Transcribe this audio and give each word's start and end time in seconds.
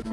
Hej 0.00 0.12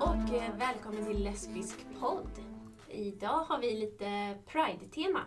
och 0.00 0.34
eh, 0.34 0.56
välkommen 0.58 1.04
till 1.06 1.24
Lesbisk 1.24 1.78
podd. 2.00 2.30
Idag 2.88 3.44
har 3.44 3.58
vi 3.58 3.74
lite 3.74 4.34
Pride-tema. 4.46 5.20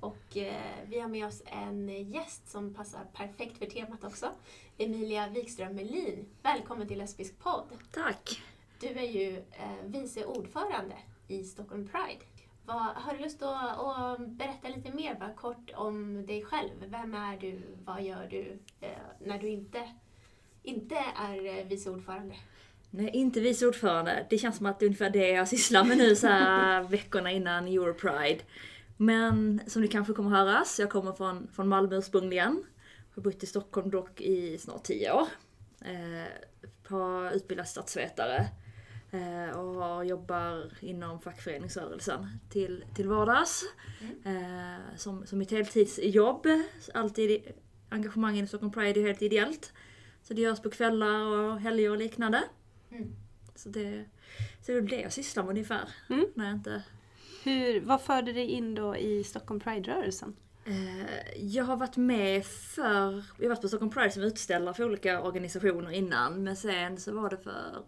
Och 0.00 0.36
eh, 0.36 0.62
vi 0.86 1.00
har 1.00 1.08
med 1.08 1.26
oss 1.26 1.42
en 1.46 1.88
gäst 1.88 2.50
som 2.50 2.74
passar 2.74 3.04
perfekt 3.12 3.58
för 3.58 3.66
temat 3.66 4.04
också. 4.04 4.30
Emilia 4.78 5.28
Wikström 5.28 5.74
Melin. 5.74 6.26
Välkommen 6.42 6.88
till 6.88 6.98
Lesbisk 6.98 7.38
podd. 7.38 7.68
Tack! 7.92 8.42
Du 8.80 8.86
är 8.86 9.08
ju 9.12 9.36
eh, 9.36 9.84
vice 9.84 10.24
ordförande 10.24 10.96
i 11.28 11.44
Stockholm 11.44 11.88
Pride. 11.88 12.24
Vad, 12.68 12.76
har 12.76 13.14
du 13.14 13.22
lust 13.22 13.42
att, 13.42 13.78
att 13.78 14.28
berätta 14.28 14.68
lite 14.68 14.92
mer 14.92 15.14
bara 15.14 15.32
kort 15.32 15.70
om 15.74 16.26
dig 16.26 16.42
själv? 16.44 16.70
Vem 16.86 17.14
är 17.14 17.36
du? 17.36 17.62
Vad 17.84 18.02
gör 18.02 18.26
du 18.30 18.58
eh, 18.80 18.90
när 19.20 19.38
du 19.38 19.48
inte, 19.48 19.88
inte 20.62 20.94
är 21.16 21.58
eh, 21.58 21.66
vice 21.66 21.90
ordförande? 21.90 22.34
Nej, 22.90 23.10
inte 23.12 23.40
vice 23.40 23.66
ordförande. 23.66 24.26
Det 24.30 24.38
känns 24.38 24.56
som 24.56 24.66
att 24.66 24.78
det 24.78 24.84
är 24.84 24.86
ungefär 24.86 25.10
det 25.10 25.28
jag 25.28 25.48
sysslar 25.48 25.84
med 25.84 25.98
nu 25.98 26.16
så 26.16 26.26
här 26.26 26.82
veckorna 26.88 27.30
innan 27.30 27.68
Europride. 27.68 28.40
Men 28.96 29.60
som 29.66 29.82
ni 29.82 29.88
kanske 29.88 30.12
kommer 30.12 30.30
höra, 30.30 30.64
så 30.64 30.82
jag 30.82 30.90
kommer 30.90 31.12
från, 31.12 31.48
från 31.52 31.68
Malmö 31.68 31.96
ursprungligen. 31.96 32.64
Har 33.14 33.22
bott 33.22 33.42
i 33.42 33.46
Stockholm 33.46 33.90
dock 33.90 34.20
i 34.20 34.58
snart 34.58 34.82
tio 34.82 35.12
år. 35.12 35.26
Eh, 35.80 36.32
har 36.88 37.30
utbildat 37.30 37.68
statsvetare. 37.68 38.46
Eh, 39.10 39.58
och 39.58 40.06
jobbar 40.06 40.72
inom 40.80 41.20
fackföreningsrörelsen 41.20 42.26
till, 42.50 42.84
till 42.94 43.08
vardags. 43.08 43.64
Eh, 44.24 44.96
som, 44.96 45.26
som 45.26 45.38
mitt 45.38 45.50
heltidsjobb. 45.50 46.46
Alltid 46.94 47.42
engagemangen 47.88 48.44
i 48.44 48.48
Stockholm 48.48 48.72
Pride 48.72 49.00
är 49.00 49.06
helt 49.06 49.22
ideellt. 49.22 49.72
Så 50.22 50.34
det 50.34 50.40
görs 50.40 50.60
på 50.60 50.70
kvällar 50.70 51.20
och 51.20 51.60
helger 51.60 51.90
och 51.90 51.96
liknande. 51.96 52.44
Mm. 52.90 53.12
Så 53.54 53.68
det, 53.68 54.04
så 54.62 54.72
det 54.72 54.78
är 54.78 54.82
det 54.82 55.00
jag 55.00 55.12
sysslar 55.12 55.42
med 55.42 55.50
ungefär. 55.50 55.88
Mm. 56.10 56.26
När 56.34 56.44
jag 56.44 56.54
inte... 56.54 56.82
Hur, 57.44 57.80
vad 57.80 58.02
förde 58.02 58.32
dig 58.32 58.46
in 58.46 58.74
då 58.74 58.96
i 58.96 59.24
Stockholm 59.24 59.60
Pride-rörelsen? 59.60 60.36
Eh, 60.64 61.36
jag 61.36 61.64
har 61.64 61.76
varit 61.76 61.96
med 61.96 62.46
för... 62.46 63.24
Jag 63.36 63.44
har 63.44 63.48
varit 63.48 63.62
på 63.62 63.68
Stockholm 63.68 63.90
Pride 63.90 64.10
som 64.10 64.22
utställare 64.22 64.74
för 64.74 64.84
olika 64.84 65.22
organisationer 65.22 65.90
innan. 65.90 66.44
Men 66.44 66.56
sen 66.56 66.96
så 66.96 67.12
var 67.12 67.30
det 67.30 67.36
för 67.36 67.84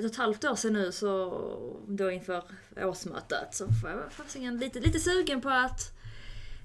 ett 0.00 0.04
och 0.06 0.10
ett 0.10 0.16
halvt 0.16 0.44
år 0.44 0.54
sedan 0.54 0.72
nu 0.72 0.92
så 0.92 1.30
då 1.88 2.10
inför 2.10 2.42
årsmötet 2.76 3.54
så 3.54 3.66
var 3.82 3.90
jag 3.90 4.12
fasiken 4.12 4.58
lite, 4.58 4.80
lite 4.80 5.00
sugen 5.00 5.40
på 5.40 5.48
att 5.48 5.80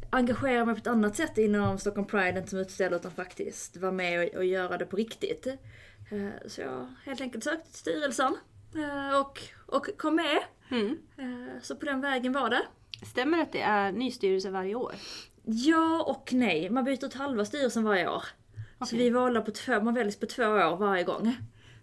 engagera 0.09 0.65
mig 0.65 0.75
på 0.75 0.79
ett 0.79 0.87
annat 0.87 1.15
sätt 1.15 1.37
inom 1.37 1.79
Stockholm 1.79 2.07
Pride, 2.07 2.37
inte 2.39 2.49
som 2.49 2.59
utställare 2.59 2.99
utan 2.99 3.11
faktiskt 3.11 3.77
vara 3.77 3.91
med 3.91 4.27
och, 4.29 4.35
och 4.35 4.45
göra 4.45 4.77
det 4.77 4.85
på 4.85 4.95
riktigt. 4.95 5.47
Eh, 5.47 6.29
Så 6.47 6.61
jag 6.61 6.87
helt 7.05 7.21
enkelt 7.21 7.43
sökte 7.43 7.65
till 7.71 7.79
styrelsen 7.79 8.37
eh, 8.75 9.19
och, 9.19 9.39
och 9.65 9.87
kom 9.97 10.15
med. 10.15 10.39
Mm. 10.71 10.97
Eh, 11.17 11.61
Så 11.61 11.75
på 11.75 11.85
den 11.85 12.01
vägen 12.01 12.33
var 12.33 12.49
det. 12.49 12.61
Stämmer 13.05 13.37
det 13.37 13.43
att 13.43 13.51
det 13.51 13.61
är 13.61 13.91
ny 13.91 14.11
styrelse 14.11 14.49
varje 14.49 14.75
år? 14.75 14.93
Ja 15.43 16.03
och 16.03 16.33
nej. 16.33 16.69
Man 16.69 16.83
byter 16.83 17.05
ut 17.05 17.13
halva 17.13 17.45
styrelsen 17.45 17.83
varje 17.83 18.09
år. 18.09 18.23
Så 18.79 18.85
Okej. 18.85 18.99
vi 18.99 19.09
valde 19.09 19.41
på 19.41 19.51
två, 19.51 19.81
man 19.81 19.93
väljs 19.93 20.19
på 20.19 20.25
två 20.25 20.43
år 20.43 20.77
varje 20.77 21.03
gång. 21.03 21.35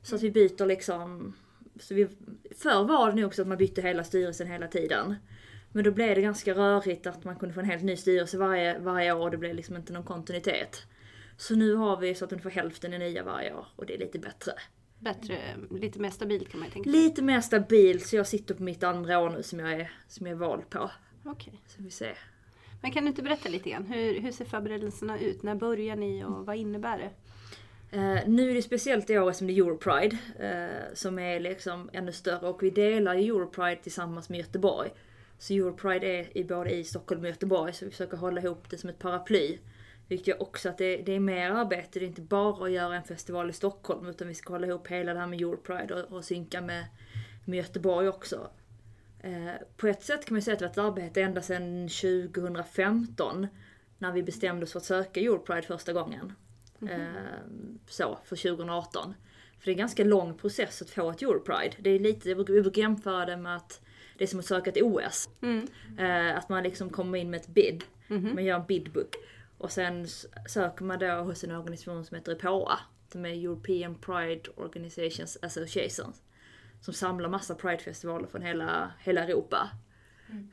Så 0.03 0.15
att 0.17 0.23
vi 0.23 0.31
byter 0.31 0.67
liksom... 0.67 1.35
Så 1.81 1.95
vi, 1.95 2.09
förr 2.57 2.85
var 2.85 3.11
det 3.11 3.17
nog 3.17 3.27
också 3.27 3.43
att 3.43 3.49
man 3.49 3.59
bytte 3.59 3.83
hela 3.83 4.05
styrelsen 4.05 4.47
hela 4.47 4.69
tiden. 4.69 5.15
Men 5.73 5.85
då 5.85 5.91
blev 5.91 6.15
det 6.15 6.23
ganska 6.23 6.55
rörigt 6.55 7.07
att 7.07 7.25
man 7.25 7.37
kunde 7.37 7.55
få 7.55 7.61
en 7.61 7.67
helt 7.67 7.83
ny 7.83 7.97
styrelse 7.97 8.39
varje, 8.39 8.79
varje 8.79 9.13
år 9.13 9.31
det 9.31 9.39
blev 9.39 9.55
liksom 9.55 9.77
inte 9.77 9.93
någon 9.93 10.05
kontinuitet. 10.05 10.87
Så 11.37 11.55
nu 11.55 11.75
har 11.75 11.97
vi 11.97 12.15
så 12.15 12.25
att 12.25 12.33
ungefär 12.33 12.51
hälften 12.51 12.93
är 12.93 12.99
nya 12.99 13.25
varje 13.25 13.55
år 13.55 13.67
och 13.77 13.87
det 13.87 13.95
är 13.95 13.99
lite 13.99 14.19
bättre. 14.19 14.53
Bättre, 14.99 15.39
lite 15.71 15.99
mer 15.99 16.11
stabilt 16.11 16.49
kan 16.49 16.61
man 16.61 16.71
tänka 16.71 16.91
sig. 16.91 17.01
Lite 17.01 17.23
mer 17.23 17.41
stabilt 17.41 18.07
så 18.07 18.17
jag 18.17 18.27
sitter 18.27 18.55
på 18.55 18.63
mitt 18.63 18.83
andra 18.83 19.19
år 19.19 19.31
nu 19.31 19.43
som 19.43 19.59
jag 19.59 19.73
är, 19.73 19.91
som 20.09 20.27
jag 20.27 20.35
är 20.35 20.39
vald 20.39 20.71
på. 20.71 20.91
Okej. 21.25 21.61
Så 21.67 21.83
vi 21.83 21.91
ser. 21.91 22.19
Men 22.81 22.91
kan 22.91 23.05
du 23.05 23.09
inte 23.09 23.23
berätta 23.23 23.49
lite 23.49 23.71
grann? 23.71 23.87
Hur, 23.87 24.21
hur 24.21 24.33
ser 24.33 24.45
förberedelserna 24.45 25.19
ut? 25.19 25.43
När 25.43 25.55
börjar 25.55 25.97
ni 25.97 26.25
och 26.25 26.47
vad 26.47 26.57
innebär 26.57 26.99
det? 26.99 27.11
Eh, 27.95 28.19
nu 28.27 28.51
är 28.51 28.55
det 28.55 28.63
speciellt 28.63 29.11
i 29.11 29.19
år 29.19 29.33
som 29.33 29.47
det 29.47 29.53
är 29.53 29.57
Europride 29.57 30.19
eh, 30.39 30.95
som 30.95 31.19
är 31.19 31.41
liksom 31.41 31.91
ännu 31.93 32.13
större 32.13 32.49
och 32.49 32.63
vi 32.63 32.71
delar 32.71 33.15
ju 33.15 33.27
Europride 33.27 33.83
tillsammans 33.83 34.29
med 34.29 34.39
Göteborg. 34.39 34.91
Så 35.39 35.55
Europride 35.55 36.07
är 36.07 36.39
i 36.39 36.45
både 36.45 36.71
i 36.71 36.85
Stockholm 36.85 37.21
och 37.21 37.29
Göteborg 37.29 37.73
så 37.73 37.85
vi 37.85 37.91
försöker 37.91 38.17
hålla 38.17 38.41
ihop 38.41 38.71
det 38.71 38.79
som 38.79 38.91
ett 38.91 38.99
paraply. 38.99 39.59
Vilket 40.09 40.27
gör 40.27 40.43
också 40.43 40.69
att 40.69 40.79
det, 40.79 40.97
det 40.97 41.13
är 41.13 41.21
mer 41.21 41.51
arbete, 41.51 41.99
det 41.99 42.05
är 42.05 42.09
inte 42.09 42.23
bara 42.23 42.65
att 42.65 42.73
göra 42.73 42.97
en 42.97 43.03
festival 43.03 43.51
i 43.51 43.53
Stockholm 43.53 44.07
utan 44.07 44.29
vi 44.29 44.35
ska 44.35 44.53
hålla 44.53 44.67
ihop 44.67 44.89
hela 44.89 45.15
det 45.15 45.21
här 45.21 45.27
med 45.27 45.41
Europride 45.41 45.95
och, 45.95 46.17
och 46.17 46.25
synka 46.25 46.61
med, 46.61 46.85
med 47.45 47.57
Göteborg 47.57 48.09
också. 48.09 48.51
Eh, 49.21 49.53
på 49.77 49.87
ett 49.87 50.03
sätt 50.03 50.27
kan 50.27 50.35
man 50.35 50.43
säga 50.43 50.67
att 50.67 50.75
det 50.75 50.81
har 50.81 50.91
varit 50.91 50.99
ett 50.99 51.03
arbete 51.03 51.23
ända 51.23 51.43
sedan 51.43 51.89
2015 51.89 53.47
när 53.99 54.13
vi 54.13 54.23
bestämde 54.23 54.65
oss 54.65 54.73
för 54.73 54.79
att 54.79 54.85
söka 54.85 55.21
Europride 55.21 55.63
första 55.63 55.93
gången. 55.93 56.33
Eh, 56.91 57.41
så, 57.89 58.19
för 58.25 58.37
2018. 58.37 59.15
För 59.59 59.65
det 59.65 59.71
är 59.71 59.73
en 59.73 59.79
ganska 59.79 60.05
lång 60.05 60.35
process 60.35 60.83
att 60.83 60.91
få 60.91 61.11
ett 61.11 61.23
Europride. 61.23 61.77
Det 61.79 61.91
är 61.91 61.99
lite, 61.99 62.29
jag 62.29 62.47
brukar, 62.47 62.79
jämföra 62.81 63.27
det 63.27 63.37
med 63.37 63.57
att 63.57 63.81
det 64.19 64.25
är 64.25 64.29
som 64.29 64.39
att 64.39 64.47
söka 64.47 64.71
ett 64.71 64.83
OS. 64.83 65.29
Mm. 65.43 65.69
Eh, 65.99 66.39
att 66.39 66.49
man 66.49 66.63
liksom 66.63 66.91
kommer 66.91 67.19
in 67.19 67.31
med 67.31 67.41
ett 67.41 67.49
bid. 67.49 67.85
Mhm. 68.09 68.35
Man 68.35 68.45
gör 68.45 68.61
en 68.61 68.67
bidbook. 68.67 69.15
Och 69.59 69.73
sen 69.73 70.07
söker 70.49 70.85
man 70.85 70.99
då 70.99 71.07
hos 71.07 71.45
en 71.45 71.51
organisation 71.51 72.05
som 72.05 72.15
heter 72.15 72.33
EPOA. 72.33 72.79
Som 73.13 73.25
är 73.25 73.45
European 73.45 73.95
Pride 73.95 74.51
Organizations 74.57 75.39
Association. 75.43 76.13
Som 76.81 76.95
samlar 76.95 77.29
massa 77.29 77.55
Pride-festivaler 77.55 78.27
från 78.27 78.43
hela, 78.43 78.93
hela 79.01 79.25
Europa. 79.25 79.71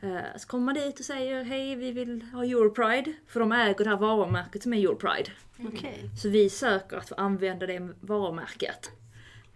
Eh, 0.02 0.38
Så 0.38 0.48
kommer 0.48 0.66
man 0.66 0.76
dit 0.76 1.00
och 1.00 1.06
säger 1.06 1.44
hej 1.44 1.76
vi 1.76 1.92
vill 1.92 2.22
ha 2.22 2.44
Europride. 2.46 3.14
För 3.28 3.40
de 3.40 3.52
äger 3.52 3.84
det 3.84 3.90
här 3.90 3.98
varumärket 3.98 4.64
som 4.64 4.74
är 4.74 4.78
Europride. 4.78 5.32
Okej. 5.68 6.10
Så 6.22 6.30
vi 6.30 6.50
söker 6.50 6.98
att 6.98 7.10
få 7.10 7.16
använda 7.16 7.66
det 7.68 7.90
varumärket. 8.02 8.92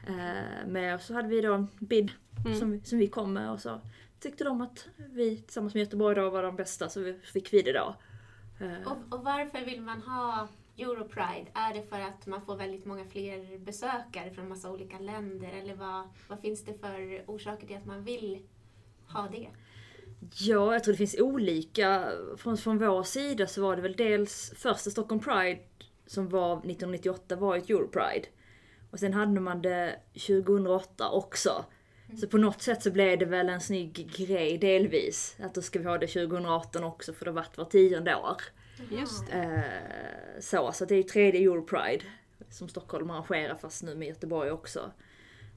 Eh, 0.08 0.68
med 0.68 1.02
så 1.02 1.14
hade 1.14 1.28
vi 1.28 1.42
då 1.42 1.54
en 1.54 1.68
bid 1.80 2.12
Mm. 2.46 2.60
som, 2.60 2.72
vi- 2.72 2.82
som 2.84 2.98
vi 2.98 3.08
kom 3.08 3.34
med 3.34 3.52
och 3.52 3.60
så 3.62 3.82
tyckte 4.20 4.44
de 4.44 4.62
att 4.62 4.88
vi 4.98 5.38
tillsammans 5.38 5.74
med 5.74 5.82
Göteborg 5.82 6.16
då 6.16 6.30
var 6.30 6.44
de 6.44 6.56
bästa 6.56 6.90
så 6.90 7.00
vi 7.00 7.14
fick 7.14 7.54
vi 7.54 7.62
det 7.62 7.72
då. 7.74 7.96
Eh, 8.60 8.92
Och, 8.92 9.14
och 9.20 9.24
varför 9.24 9.66
vill 9.66 9.82
man 9.82 10.02
ha 10.02 10.48
Europride? 10.78 11.48
Är 11.54 11.74
det 11.74 11.84
för 11.90 12.00
att 12.00 12.28
man 12.28 12.42
får 12.46 12.56
väldigt 12.56 12.86
många 12.86 13.06
fler 13.06 13.58
besökare 13.60 14.32
från 14.32 14.50
massa 14.50 14.72
olika 14.72 15.00
länder? 15.00 15.48
Eller 15.62 15.76
vad, 15.76 16.08
vad 16.28 16.40
finns 16.40 16.66
det 16.66 16.74
för 16.74 17.24
orsaker 17.28 17.68
till 17.68 17.78
att 17.78 17.86
man 17.86 18.04
vill 18.04 18.40
ha 19.08 19.28
det? 19.32 19.48
Ja, 20.32 20.74
jag 20.74 20.84
tror 20.84 20.94
det 20.94 20.98
finns 20.98 21.20
olika. 21.20 22.12
Från, 22.38 22.58
från 22.58 22.78
vår 22.78 23.04
sida 23.04 23.48
så 23.48 23.62
var 23.62 23.76
det 23.76 23.82
väl 23.82 23.96
dels 23.96 24.54
första 24.56 24.90
Stockholm 24.90 25.22
Pride 25.22 25.60
som 26.08 26.30
var 26.30 26.58
1998 26.58 27.36
var 27.36 27.58
ett 27.58 27.70
Europride. 27.70 28.28
Och 28.92 29.00
sen 29.00 29.14
hade 29.14 29.40
man 29.40 29.62
det 29.62 30.00
2008 30.14 31.10
också. 31.10 31.66
Så 32.22 32.28
på 32.28 32.38
något 32.38 32.62
sätt 32.62 32.84
så 32.84 32.92
blev 32.92 33.20
det 33.20 33.26
väl 33.26 33.50
en 33.50 33.62
snygg 33.62 34.14
grej 34.18 34.58
delvis. 34.58 35.36
Att 35.40 35.54
då 35.54 35.62
ska 35.62 35.80
vi 35.80 35.86
ha 35.86 35.98
det 35.98 36.08
2018 36.08 36.84
också 36.84 37.14
för 37.14 37.26
det 37.26 37.32
har 37.32 37.36
varit 37.36 37.58
var 37.58 37.66
tionde 37.66 38.16
år. 38.16 38.42
Just 38.92 39.28
det. 39.28 39.34
Eh, 39.34 40.42
så, 40.42 40.72
så 40.72 40.86
det 40.86 40.96
är 40.96 40.98
ju 40.98 41.04
tredje 41.04 41.42
Europride 41.42 42.04
som 42.50 42.70
Stockholm 42.70 43.10
arrangerar 43.10 43.56
fast 43.56 43.84
nu 43.84 43.96
med 43.96 44.08
Göteborg 44.08 44.52
också. 44.52 44.92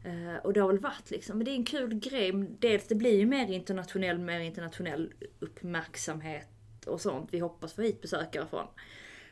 Eh, 0.06 0.36
och 0.36 0.52
det 0.52 0.60
har 0.60 0.68
väl 0.68 0.78
varit 0.78 1.10
liksom, 1.10 1.38
men 1.38 1.44
det 1.44 1.50
är 1.50 1.56
en 1.56 1.64
kul 1.64 1.94
grej. 1.94 2.32
Dels 2.58 2.86
det 2.86 2.94
blir 2.94 3.18
ju 3.18 3.26
mer 3.26 3.50
internationell, 3.50 4.18
mer 4.18 4.40
internationell 4.40 5.12
uppmärksamhet 5.38 6.48
och 6.86 7.00
sånt. 7.00 7.28
Vi 7.32 7.38
hoppas 7.38 7.72
få 7.72 7.82
hit 7.82 8.02
besökare 8.02 8.46
från, 8.50 8.66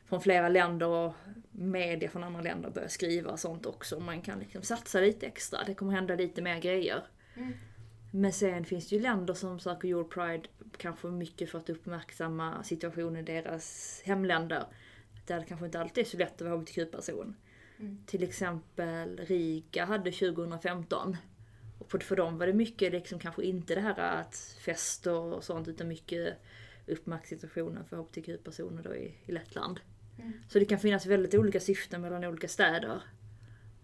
från 0.06 0.20
flera 0.20 0.48
länder 0.48 0.86
och 0.86 1.14
media 1.50 2.08
från 2.08 2.24
andra 2.24 2.40
länder 2.40 2.70
börjar 2.70 2.88
skriva 2.88 3.30
och 3.30 3.40
sånt 3.40 3.66
också. 3.66 4.00
Man 4.00 4.22
kan 4.22 4.38
liksom 4.38 4.62
satsa 4.62 5.00
lite 5.00 5.26
extra, 5.26 5.64
det 5.66 5.74
kommer 5.74 5.92
hända 5.92 6.14
lite 6.14 6.42
mer 6.42 6.60
grejer. 6.60 7.02
Mm. 7.36 7.52
Men 8.10 8.32
sen 8.32 8.64
finns 8.64 8.88
det 8.88 8.96
ju 8.96 9.02
länder 9.02 9.34
som 9.34 9.60
söker 9.60 9.88
Europride 9.88 10.48
kanske 10.76 11.06
mycket 11.06 11.50
för 11.50 11.58
att 11.58 11.70
uppmärksamma 11.70 12.62
situationen 12.62 13.16
i 13.16 13.22
deras 13.22 14.00
hemländer. 14.04 14.64
Där 15.26 15.40
det 15.40 15.46
kanske 15.46 15.66
inte 15.66 15.80
alltid 15.80 16.04
är 16.04 16.08
så 16.08 16.16
lätt 16.16 16.42
att 16.42 16.48
vara 16.48 16.56
hbtq-person. 16.56 17.36
Mm. 17.84 17.98
Till 18.06 18.22
exempel 18.22 19.16
Riga 19.16 19.84
hade 19.84 20.12
2015. 20.12 21.16
Och 21.78 22.02
för 22.02 22.16
dem 22.16 22.38
var 22.38 22.46
det 22.46 22.52
mycket 22.52 22.92
liksom 22.92 23.18
kanske 23.18 23.42
inte 23.44 23.74
det 23.74 23.80
här 23.80 23.98
att 24.20 24.36
fester 24.64 25.14
och 25.14 25.44
sånt 25.44 25.68
utan 25.68 25.88
mycket 25.88 26.38
uppmärksamhetssituationen 26.86 27.84
för 27.84 27.96
hbtq-personer 27.96 28.82
då 28.82 28.94
i, 28.94 29.14
i 29.26 29.32
Lettland. 29.32 29.80
Mm. 30.18 30.32
Så 30.48 30.58
det 30.58 30.64
kan 30.64 30.78
finnas 30.78 31.06
väldigt 31.06 31.34
olika 31.34 31.60
syften 31.60 32.00
mellan 32.00 32.24
olika 32.24 32.48
städer. 32.48 33.02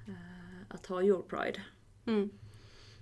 eh, 0.08 0.14
Att 0.68 0.86
ha 0.86 1.02
Europride. 1.02 1.62
Mm. 2.06 2.30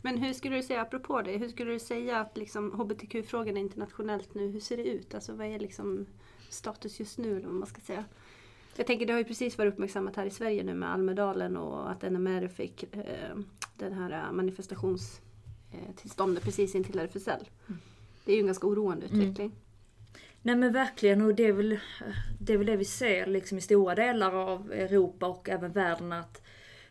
Men 0.03 0.19
hur 0.19 0.33
skulle 0.33 0.57
du 0.57 0.63
säga, 0.63 0.81
apropå 0.81 1.23
det, 1.23 1.37
hur 1.39 1.49
skulle 1.49 1.73
du 1.73 1.79
säga 1.79 2.21
att 2.21 2.37
liksom 2.37 2.73
hbtq-frågan 2.73 3.57
är 3.57 3.61
internationellt 3.61 4.35
nu? 4.35 4.49
Hur 4.49 4.61
ser 4.61 4.77
det 4.77 4.89
ut? 4.89 5.15
Alltså 5.15 5.33
vad 5.35 5.47
är 5.47 5.59
liksom 5.59 6.07
status 6.49 7.01
just 7.01 7.19
nu 7.19 7.37
eller 7.37 7.47
vad 7.47 7.55
man 7.57 7.67
ska 7.69 7.81
säga? 7.81 8.05
Jag 8.79 8.87
tänker 8.87 9.07
det 9.07 9.13
har 9.13 9.19
ju 9.19 9.25
precis 9.25 9.59
varit 9.59 9.73
uppmärksammat 9.73 10.17
här 10.17 10.27
i 10.27 10.31
Sverige 10.31 10.65
nu 10.65 10.75
med 10.75 10.93
Almedalen 10.93 11.57
och 11.57 11.91
att 11.91 12.03
NMR 12.03 12.49
fick 12.49 12.83
eh, 12.83 13.37
den 13.77 13.93
här 13.93 14.33
manifestationstillståndet 14.33 16.45
precis 16.45 16.75
intill 16.75 16.99
RFSL. 16.99 17.49
Det 18.25 18.33
är 18.33 18.37
ju 18.37 18.41
en 18.41 18.47
ganska 18.47 18.67
oroande 18.67 19.07
utveckling. 19.07 19.53
Nej 20.43 20.57
men 20.57 20.73
verkligen 20.73 21.23
och 21.23 21.35
det 21.35 21.47
är 21.47 21.53
väl 21.53 21.79
det, 22.41 22.53
är 22.53 22.57
väl 22.57 22.67
det 22.67 22.77
vi 22.77 22.85
ser 22.85 23.27
liksom 23.27 23.59
i 23.59 23.61
stora 23.61 23.95
delar 23.95 24.35
av 24.35 24.73
Europa 24.73 25.27
och 25.27 25.49
även 25.49 25.73
världen 25.73 26.13
att 26.13 26.43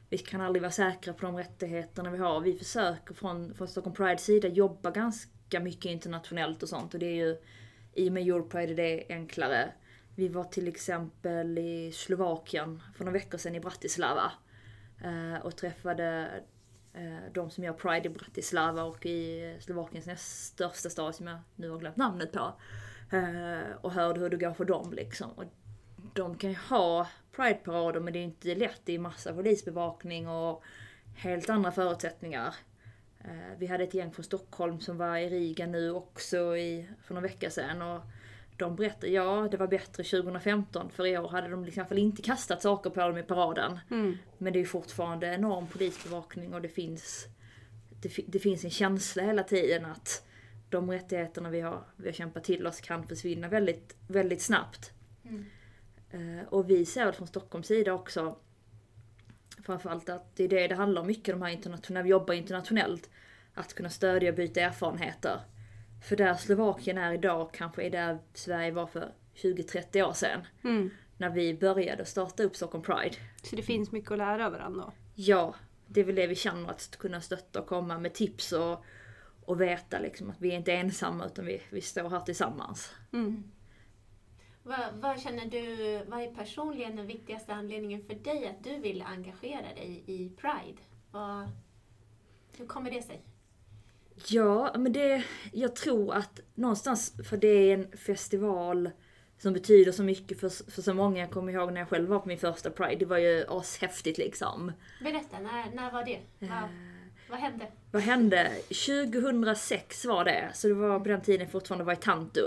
vi 0.10 0.18
kan 0.18 0.42
aldrig 0.42 0.62
vara 0.62 0.72
säkra 0.72 1.14
på 1.14 1.26
de 1.26 1.38
rättigheterna 1.38 2.12
vi 2.12 2.18
har. 2.18 2.42
Vi 2.42 2.58
försöker 2.58 3.14
från, 3.14 3.54
från 3.54 3.68
Stockholm 3.68 3.96
Pride 3.96 4.18
sida 4.18 4.48
jobba 4.48 4.92
ganska 4.92 5.60
mycket 5.60 5.92
internationellt 5.92 6.64
och 6.64 6.70
sånt 6.70 6.94
och 6.94 7.00
det 7.00 7.06
är 7.06 7.26
ju 7.26 7.38
i 7.94 8.10
och 8.10 8.14
med 8.14 8.28
Europride 8.28 8.74
är 8.74 8.76
det 8.76 9.04
enklare. 9.10 9.72
Vi 10.18 10.28
var 10.28 10.44
till 10.44 10.68
exempel 10.68 11.58
i 11.58 11.92
Slovakien 11.92 12.84
för 12.96 13.06
några 13.06 13.18
veckor 13.18 13.38
sedan 13.38 13.56
i 13.56 13.60
Bratislava 13.60 14.32
eh, 15.04 15.46
och 15.46 15.56
träffade 15.56 16.30
eh, 16.94 17.34
de 17.34 17.50
som 17.50 17.64
gör 17.64 17.74
Pride 17.74 18.06
i 18.06 18.10
Bratislava 18.10 18.84
och 18.84 19.06
i 19.06 19.58
Slovakiens 19.60 20.06
näst 20.06 20.46
största 20.46 20.90
stad 20.90 21.16
som 21.16 21.28
jag 21.28 21.40
nu 21.56 21.70
har 21.70 21.80
glömt 21.80 21.98
namnet 21.98 22.32
på. 22.32 22.54
Eh, 23.12 23.76
och 23.82 23.92
hörde 23.92 24.20
hur 24.20 24.30
det 24.30 24.38
går 24.38 24.54
för 24.54 24.66
dem 24.66 24.94
liksom. 24.94 25.32
Och 25.32 25.44
de 26.14 26.38
kan 26.38 26.50
ju 26.50 26.58
ha 26.70 27.08
Pride-parader 27.36 28.00
men 28.00 28.14
det 28.14 28.20
är 28.20 28.24
inte 28.24 28.56
lätt. 28.56 28.82
Det 28.84 28.96
är 28.96 29.00
massa 29.00 29.34
polisbevakning 29.34 30.28
och 30.28 30.64
helt 31.16 31.50
andra 31.50 31.72
förutsättningar. 31.72 32.56
Vi 33.58 33.68
hade 33.68 33.84
ett 33.84 33.94
gäng 33.94 34.12
från 34.12 34.26
Stockholm 34.26 34.80
som 34.80 34.98
var 34.98 35.18
i 35.18 35.30
Riga 35.30 35.68
nu 35.68 35.92
också 35.92 36.58
i, 36.58 36.90
för 37.02 37.14
några 37.14 37.28
veckor 37.28 37.50
sedan. 37.50 37.82
Och 37.82 38.02
de 38.58 38.76
berättade, 38.76 39.12
ja 39.12 39.48
det 39.52 39.58
var 39.58 39.68
bättre 39.68 40.04
2015 40.04 40.90
för 40.90 41.06
i 41.06 41.18
år 41.18 41.28
hade 41.28 41.48
de 41.48 41.66
liksom 41.66 41.80
i 41.80 41.82
alla 41.82 41.90
fall 41.90 41.98
inte 41.98 42.22
kastat 42.22 42.62
saker 42.62 42.90
på 42.90 43.00
dem 43.00 43.18
i 43.18 43.24
paraden. 43.24 43.80
Mm. 43.92 44.18
Men 44.38 44.54
det 44.54 44.60
är 44.60 44.66
fortfarande 44.66 45.28
enorm 45.28 45.68
polisbevakning 45.68 46.54
och 46.54 46.62
det 46.62 46.70
finns, 46.70 47.28
det, 48.02 48.12
det 48.28 48.40
finns 48.40 48.64
en 48.64 48.70
känsla 48.70 49.24
hela 49.24 49.44
tiden 49.44 49.86
att 49.86 50.28
de 50.70 50.92
rättigheterna 50.92 51.50
vi 51.50 51.62
har, 51.62 51.84
vi 51.96 52.08
har 52.08 52.14
kämpat 52.14 52.44
till 52.44 52.68
oss 52.68 52.82
kan 52.82 53.08
försvinna 53.08 53.48
väldigt, 53.48 53.96
väldigt 54.08 54.42
snabbt. 54.42 54.92
Mm. 55.24 55.46
Eh, 56.12 56.48
och 56.48 56.70
vi 56.70 56.86
ser 56.86 57.06
väl 57.06 57.14
från 57.14 57.28
Stockholms 57.28 57.68
sida 57.68 57.94
också 57.94 58.38
framförallt 59.64 60.10
att 60.10 60.36
det 60.36 60.44
är 60.44 60.48
det 60.48 60.68
det 60.68 60.76
handlar 60.76 61.02
om 61.02 61.08
mycket, 61.08 61.36
de 61.36 61.42
här 61.42 61.50
internationella, 61.50 62.04
vi 62.04 62.10
jobbar 62.10 62.34
internationellt. 62.34 63.10
Att 63.54 63.74
kunna 63.74 63.90
stödja 63.90 64.30
och 64.30 64.36
byta 64.36 64.62
erfarenheter. 64.62 65.40
För 66.02 66.16
där 66.16 66.34
Slovakien 66.34 66.98
är 66.98 67.14
idag 67.14 67.50
kanske 67.54 67.84
är 67.84 67.90
där 67.90 68.20
Sverige 68.34 68.72
var 68.72 68.88
för 68.88 69.12
20-30 69.36 70.04
år 70.04 70.14
sedan. 70.14 70.42
Mm. 70.64 70.90
När 71.18 71.30
vi 71.30 71.54
började 71.54 72.06
starta 72.06 72.44
upp 72.44 72.56
Stockholm 72.56 72.84
Pride. 72.84 73.16
Så 73.44 73.56
det 73.56 73.62
finns 73.62 73.92
mycket 73.92 74.12
att 74.12 74.18
lära 74.18 74.46
av 74.46 74.52
varandra? 74.52 74.92
Ja, 75.16 75.56
det 75.88 76.00
är 76.00 76.06
väl 76.06 76.16
det 76.16 76.28
vi 76.28 76.36
känner, 76.36 76.70
att 76.70 76.98
kunna 76.98 77.22
stötta 77.22 77.62
och 77.62 77.68
komma 77.68 78.00
med 78.00 78.14
tips 78.14 78.52
och, 78.52 78.84
och 79.46 79.62
veta 79.62 80.00
liksom 80.00 80.30
att 80.30 80.42
vi 80.42 80.52
är 80.52 80.56
inte 80.56 80.74
ensamma 80.74 81.26
utan 81.26 81.46
vi, 81.46 81.62
vi 81.70 81.82
står 81.82 82.10
här 82.10 82.22
tillsammans. 82.22 82.94
Mm. 83.14 83.44
Vad, 84.64 84.80
vad 84.94 85.22
känner 85.22 85.46
du, 85.46 85.66
vad 86.08 86.22
är 86.22 86.36
personligen 86.36 86.96
den 86.96 87.08
viktigaste 87.08 87.54
anledningen 87.54 88.04
för 88.04 88.16
dig 88.16 88.48
att 88.48 88.64
du 88.64 88.78
vill 88.78 89.02
engagera 89.02 89.74
dig 89.76 90.04
i 90.08 90.30
Pride? 90.30 90.82
Vad, 91.12 91.50
hur 92.58 92.66
kommer 92.66 92.92
det 92.92 93.02
sig? 93.02 93.22
Ja, 94.26 94.74
men 94.78 94.94
det, 94.94 95.24
jag 95.54 95.76
tror 95.76 96.14
att 96.14 96.40
någonstans, 96.56 97.14
för 97.30 97.38
det 97.38 97.48
är 97.48 97.74
en 97.74 97.98
festival 97.98 98.90
som 99.40 99.54
betyder 99.54 99.92
så 99.92 100.04
mycket 100.04 100.40
för, 100.40 100.72
för 100.72 100.82
så 100.82 100.94
många. 100.94 101.20
Jag 101.20 101.32
kommer 101.32 101.52
ihåg 101.54 101.74
när 101.74 101.82
jag 101.82 101.90
själv 101.90 102.10
var 102.10 102.20
på 102.20 102.28
min 102.28 102.38
första 102.38 102.70
Pride, 102.70 102.96
det 102.96 103.06
var 103.06 103.18
ju 103.18 103.46
ashäftigt 103.48 104.18
liksom. 104.18 104.72
Berätta, 105.04 105.40
när, 105.40 105.76
när 105.76 105.92
var 105.92 106.04
det? 106.06 106.20
Vad, 106.40 106.50
vad 107.30 107.40
hände? 107.40 107.68
Vad 107.92 108.02
hände? 108.02 108.52
2006 108.70 110.06
var 110.06 110.26
det, 110.26 110.50
så 110.54 110.68
det 110.68 110.74
var 110.74 111.00
på 111.00 111.08
den 111.08 111.22
tiden 111.22 111.42
jag 111.42 111.52
fortfarande 111.52 111.86
var 111.86 111.94
i 111.94 111.96
Tanto. 111.96 112.42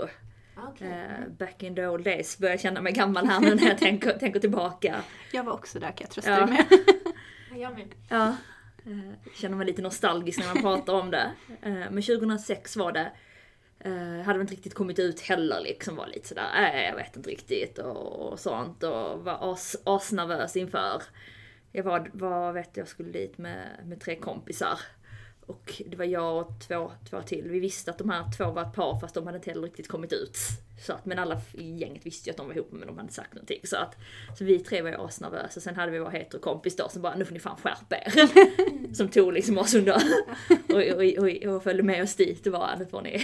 Okej. 0.57 0.87
Eh, 0.87 1.27
back 1.39 1.63
in 1.63 1.75
the 1.75 1.87
old 1.87 2.03
days, 2.05 2.37
börjar 2.37 2.57
känna 2.57 2.81
mig 2.81 2.93
gammal 2.93 3.25
här 3.27 3.39
nu 3.39 3.55
när 3.55 3.67
jag 3.67 3.77
tänker, 3.77 4.11
tänker 4.19 4.39
tillbaka. 4.39 5.01
Jag 5.31 5.43
var 5.43 5.53
också 5.53 5.79
där 5.79 5.87
kan 5.87 5.97
jag 5.99 6.09
trösta 6.09 6.31
Ja. 6.31 6.45
dig 6.45 6.47
med. 6.47 6.65
Ja, 7.51 7.57
Jag 7.57 7.73
med. 7.73 7.87
Ja. 8.09 8.35
Eh, 8.85 9.31
känner 9.35 9.57
mig 9.57 9.65
lite 9.65 9.81
nostalgisk 9.81 10.39
när 10.39 10.53
man 10.53 10.63
pratar 10.63 10.93
om 10.93 11.11
det. 11.11 11.31
Eh, 11.61 11.71
men 11.71 12.03
2006 12.03 12.75
var 12.75 12.91
det. 12.91 13.11
Eh, 13.79 14.25
hade 14.25 14.39
väl 14.39 14.41
inte 14.41 14.53
riktigt 14.53 14.73
kommit 14.73 14.99
ut 14.99 15.19
heller 15.19 15.61
liksom. 15.61 15.95
Var 15.95 16.07
lite 16.07 16.27
sådär, 16.27 16.73
äh, 16.73 16.83
jag 16.83 16.95
vet 16.95 17.17
inte 17.17 17.29
riktigt 17.29 17.77
och, 17.77 18.31
och 18.31 18.39
sånt. 18.39 18.83
Och 18.83 19.23
var 19.23 19.51
as, 19.51 19.75
asnervös 19.83 20.55
inför. 20.55 21.03
Jag 21.71 21.83
var, 21.83 22.09
var 22.13 22.53
vet 22.53 22.77
jag, 22.77 22.87
skulle 22.87 23.11
dit 23.11 23.37
med, 23.37 23.79
med 23.85 24.01
tre 24.01 24.15
kompisar. 24.15 24.79
Och 25.51 25.81
det 25.85 25.97
var 25.97 26.05
jag 26.05 26.37
och 26.37 26.51
två, 26.67 26.91
två 27.09 27.21
till. 27.21 27.49
Vi 27.49 27.59
visste 27.59 27.91
att 27.91 27.97
de 27.97 28.09
här 28.09 28.31
två 28.37 28.51
var 28.51 28.61
ett 28.61 28.73
par 28.73 28.99
fast 28.99 29.15
de 29.15 29.25
hade 29.25 29.37
inte 29.37 29.49
heller 29.49 29.63
riktigt 29.63 29.87
kommit 29.87 30.13
ut. 30.13 30.37
Så 30.81 30.93
att, 30.93 31.05
men 31.05 31.19
alla 31.19 31.41
i 31.53 31.77
gänget 31.77 32.05
visste 32.05 32.29
ju 32.29 32.31
att 32.31 32.37
de 32.37 32.47
var 32.47 32.53
ihop 32.53 32.71
men 32.71 32.79
de 32.81 32.89
hade 32.89 33.01
inte 33.01 33.13
sagt 33.13 33.33
någonting. 33.33 33.59
Så, 33.63 33.77
att, 33.77 33.95
så 34.37 34.43
vi 34.43 34.59
tre 34.59 34.81
var 34.81 34.89
ju 34.89 34.95
asnervösa. 34.95 35.61
Sen 35.61 35.75
hade 35.75 35.91
vi 35.91 35.99
vår 35.99 36.09
heterokompis 36.09 36.75
då 36.75 36.89
som 36.89 37.01
bara, 37.01 37.15
nu 37.15 37.25
får 37.25 37.33
ni 37.33 37.39
fan 37.39 37.57
skärpa 37.57 37.95
er. 37.95 38.93
som 38.95 39.07
tog 39.07 39.33
liksom 39.33 39.57
oss 39.57 39.73
under 39.73 39.95
och, 40.69 40.75
och, 40.75 41.23
och, 41.23 41.55
och 41.55 41.63
följde 41.63 41.83
med 41.83 42.03
oss 42.03 42.15
dit 42.15 42.45
och 42.45 42.53
bara, 42.53 42.77
nu 42.77 42.85
får 42.85 43.01
ni. 43.01 43.15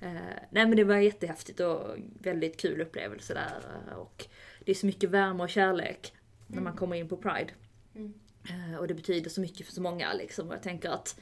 Eh, 0.00 0.12
nej 0.50 0.66
men 0.66 0.76
det 0.76 0.84
var 0.84 0.96
jättehäftigt 0.96 1.60
och 1.60 1.96
väldigt 2.20 2.60
kul 2.60 2.80
upplevelse 2.80 3.34
där. 3.34 3.94
Och 3.96 4.26
det 4.64 4.72
är 4.72 4.74
så 4.74 4.86
mycket 4.86 5.10
värme 5.10 5.42
och 5.42 5.50
kärlek 5.50 6.12
när 6.46 6.62
man 6.62 6.76
kommer 6.76 6.96
in 6.96 7.08
på 7.08 7.16
Pride. 7.16 7.50
Mm. 7.94 8.14
Eh, 8.48 8.78
och 8.78 8.88
det 8.88 8.94
betyder 8.94 9.30
så 9.30 9.40
mycket 9.40 9.66
för 9.66 9.72
så 9.72 9.82
många 9.82 10.12
liksom. 10.12 10.48
Och 10.48 10.54
jag 10.54 10.62
tänker 10.62 10.88
att 10.88 11.20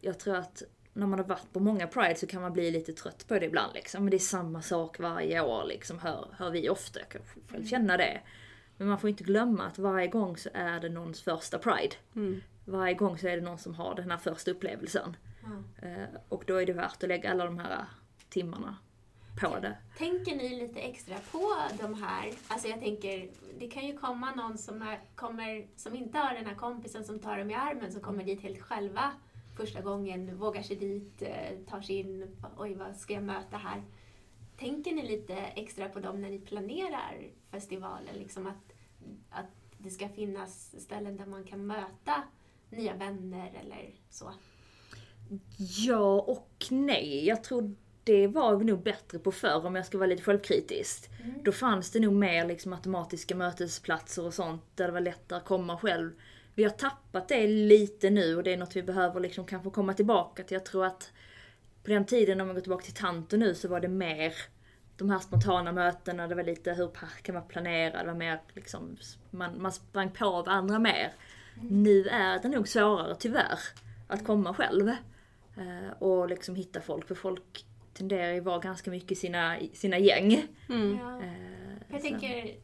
jag 0.00 0.18
tror 0.18 0.36
att 0.36 0.62
när 0.92 1.06
man 1.06 1.18
har 1.18 1.26
varit 1.26 1.52
på 1.52 1.60
många 1.60 1.86
Pride 1.86 2.14
så 2.14 2.26
kan 2.26 2.42
man 2.42 2.52
bli 2.52 2.70
lite 2.70 2.92
trött 2.92 3.28
på 3.28 3.38
det 3.38 3.46
ibland 3.46 3.74
liksom. 3.74 4.04
Men 4.04 4.10
det 4.10 4.16
är 4.16 4.18
samma 4.18 4.62
sak 4.62 4.98
varje 4.98 5.40
år 5.40 5.64
liksom, 5.64 5.98
hör, 5.98 6.28
hör 6.38 6.50
vi 6.50 6.68
ofta. 6.68 7.00
Jag 7.00 7.08
kan 7.08 7.22
själv 7.50 7.66
känna 7.66 7.96
det. 7.96 8.20
Men 8.76 8.88
man 8.88 8.98
får 8.98 9.10
inte 9.10 9.24
glömma 9.24 9.66
att 9.66 9.78
varje 9.78 10.06
gång 10.06 10.36
så 10.36 10.48
är 10.54 10.80
det 10.80 10.88
någons 10.88 11.22
första 11.22 11.58
Pride. 11.58 11.96
Mm. 12.16 12.40
Varje 12.64 12.94
gång 12.94 13.18
så 13.18 13.28
är 13.28 13.36
det 13.36 13.42
någon 13.42 13.58
som 13.58 13.74
har 13.74 13.94
den 13.94 14.10
här 14.10 14.18
första 14.18 14.50
upplevelsen. 14.50 15.16
Eh, 15.82 16.20
och 16.28 16.44
då 16.46 16.56
är 16.56 16.66
det 16.66 16.72
värt 16.72 17.02
att 17.02 17.08
lägga 17.08 17.30
alla 17.30 17.44
de 17.44 17.58
här 17.58 17.84
timmarna 18.28 18.76
på 19.40 19.58
det. 19.58 19.76
Tänker 19.98 20.36
ni 20.36 20.48
lite 20.48 20.80
extra 20.80 21.16
på 21.32 21.54
de 21.80 22.02
här? 22.02 22.32
Alltså 22.48 22.68
jag 22.68 22.80
tänker, 22.80 23.28
det 23.58 23.68
kan 23.68 23.86
ju 23.86 23.98
komma 23.98 24.34
någon 24.34 24.58
som, 24.58 24.82
är, 24.82 25.00
kommer, 25.14 25.66
som 25.76 25.96
inte 25.96 26.18
har 26.18 26.34
den 26.34 26.46
här 26.46 26.54
kompisen 26.54 27.04
som 27.04 27.18
tar 27.18 27.38
dem 27.38 27.50
i 27.50 27.54
armen, 27.54 27.92
som 27.92 28.00
kommer 28.00 28.24
dit 28.24 28.40
helt 28.40 28.60
själva 28.60 29.12
första 29.58 29.80
gången, 29.80 30.38
vågar 30.38 30.62
sig 30.62 30.76
dit, 30.76 31.22
eh, 31.22 31.58
tar 31.70 31.80
sig 31.80 31.96
in, 31.96 32.36
oj 32.56 32.74
vad 32.74 32.96
ska 32.96 33.14
jag 33.14 33.22
möta 33.22 33.56
här? 33.56 33.82
Tänker 34.58 34.92
ni 34.92 35.08
lite 35.08 35.34
extra 35.34 35.88
på 35.88 36.00
dem 36.00 36.20
när 36.20 36.30
ni 36.30 36.38
planerar 36.38 37.30
festivalen? 37.50 38.14
Liksom 38.14 38.46
att, 38.46 38.72
att 39.30 39.46
det 39.78 39.90
ska 39.90 40.08
finnas 40.08 40.80
ställen 40.80 41.16
där 41.16 41.26
man 41.26 41.44
kan 41.44 41.66
möta 41.66 42.22
nya 42.70 42.94
vänner 42.94 43.52
eller 43.62 43.94
så? 44.10 44.32
Ja 45.58 46.20
och 46.20 46.66
nej. 46.70 47.26
Jag 47.26 47.44
tror 47.44 47.74
det 48.04 48.26
var 48.26 48.56
vi 48.56 48.64
nog 48.64 48.82
bättre 48.82 49.18
på 49.18 49.32
förr 49.32 49.66
om 49.66 49.74
jag 49.74 49.86
ska 49.86 49.98
vara 49.98 50.08
lite 50.08 50.22
självkritisk. 50.22 51.10
Mm. 51.24 51.42
Då 51.44 51.52
fanns 51.52 51.90
det 51.90 52.00
nog 52.00 52.12
mer 52.12 52.46
liksom 52.46 52.72
automatiska 52.72 53.36
mötesplatser 53.36 54.26
och 54.26 54.34
sånt 54.34 54.62
där 54.74 54.86
det 54.86 54.92
var 54.92 55.00
lättare 55.00 55.38
att 55.38 55.44
komma 55.44 55.78
själv. 55.78 56.10
Vi 56.58 56.64
har 56.64 56.70
tappat 56.70 57.28
det 57.28 57.46
lite 57.46 58.10
nu 58.10 58.36
och 58.36 58.42
det 58.42 58.52
är 58.52 58.56
något 58.56 58.76
vi 58.76 58.82
behöver 58.82 59.20
liksom 59.20 59.44
kanske 59.44 59.70
komma 59.70 59.94
tillbaka 59.94 60.42
till. 60.42 60.54
Jag 60.54 60.64
tror 60.64 60.84
att 60.84 61.12
på 61.82 61.90
den 61.90 62.04
tiden, 62.04 62.40
om 62.40 62.46
man 62.46 62.54
går 62.54 62.60
tillbaka 62.62 62.84
till 62.84 62.94
Tanto 62.94 63.36
nu, 63.36 63.54
så 63.54 63.68
var 63.68 63.80
det 63.80 63.88
mer 63.88 64.32
de 64.96 65.10
här 65.10 65.18
spontana 65.18 65.72
mötena, 65.72 66.28
det 66.28 66.34
var 66.34 66.42
lite 66.42 66.72
hur 66.72 66.86
parken 66.86 67.34
var 67.34 67.42
planerad, 67.42 68.06
det 68.06 68.12
var 68.12 68.18
mer 68.18 68.40
liksom, 68.54 68.96
man, 69.30 69.62
man 69.62 69.72
sprang 69.72 70.10
på 70.10 70.30
varandra 70.30 70.78
mer. 70.78 71.12
Nu 71.70 72.04
är 72.08 72.38
det 72.38 72.48
nog 72.48 72.68
svårare 72.68 73.14
tyvärr 73.14 73.58
att 74.06 74.24
komma 74.26 74.54
själv. 74.54 74.88
Eh, 75.56 75.92
och 75.98 76.28
liksom 76.28 76.54
hitta 76.54 76.80
folk, 76.80 77.08
för 77.08 77.14
folk 77.14 77.64
tenderar 77.94 78.32
ju 78.32 78.40
vara 78.40 78.58
ganska 78.58 78.90
mycket 78.90 79.12
i 79.12 79.14
sina, 79.14 79.56
sina 79.72 79.98
gäng. 79.98 80.46
Mm. 80.68 80.98
Ja. 80.98 81.22
Eh, 81.22 81.76
Jag 81.90 82.02
tänker, 82.02 82.56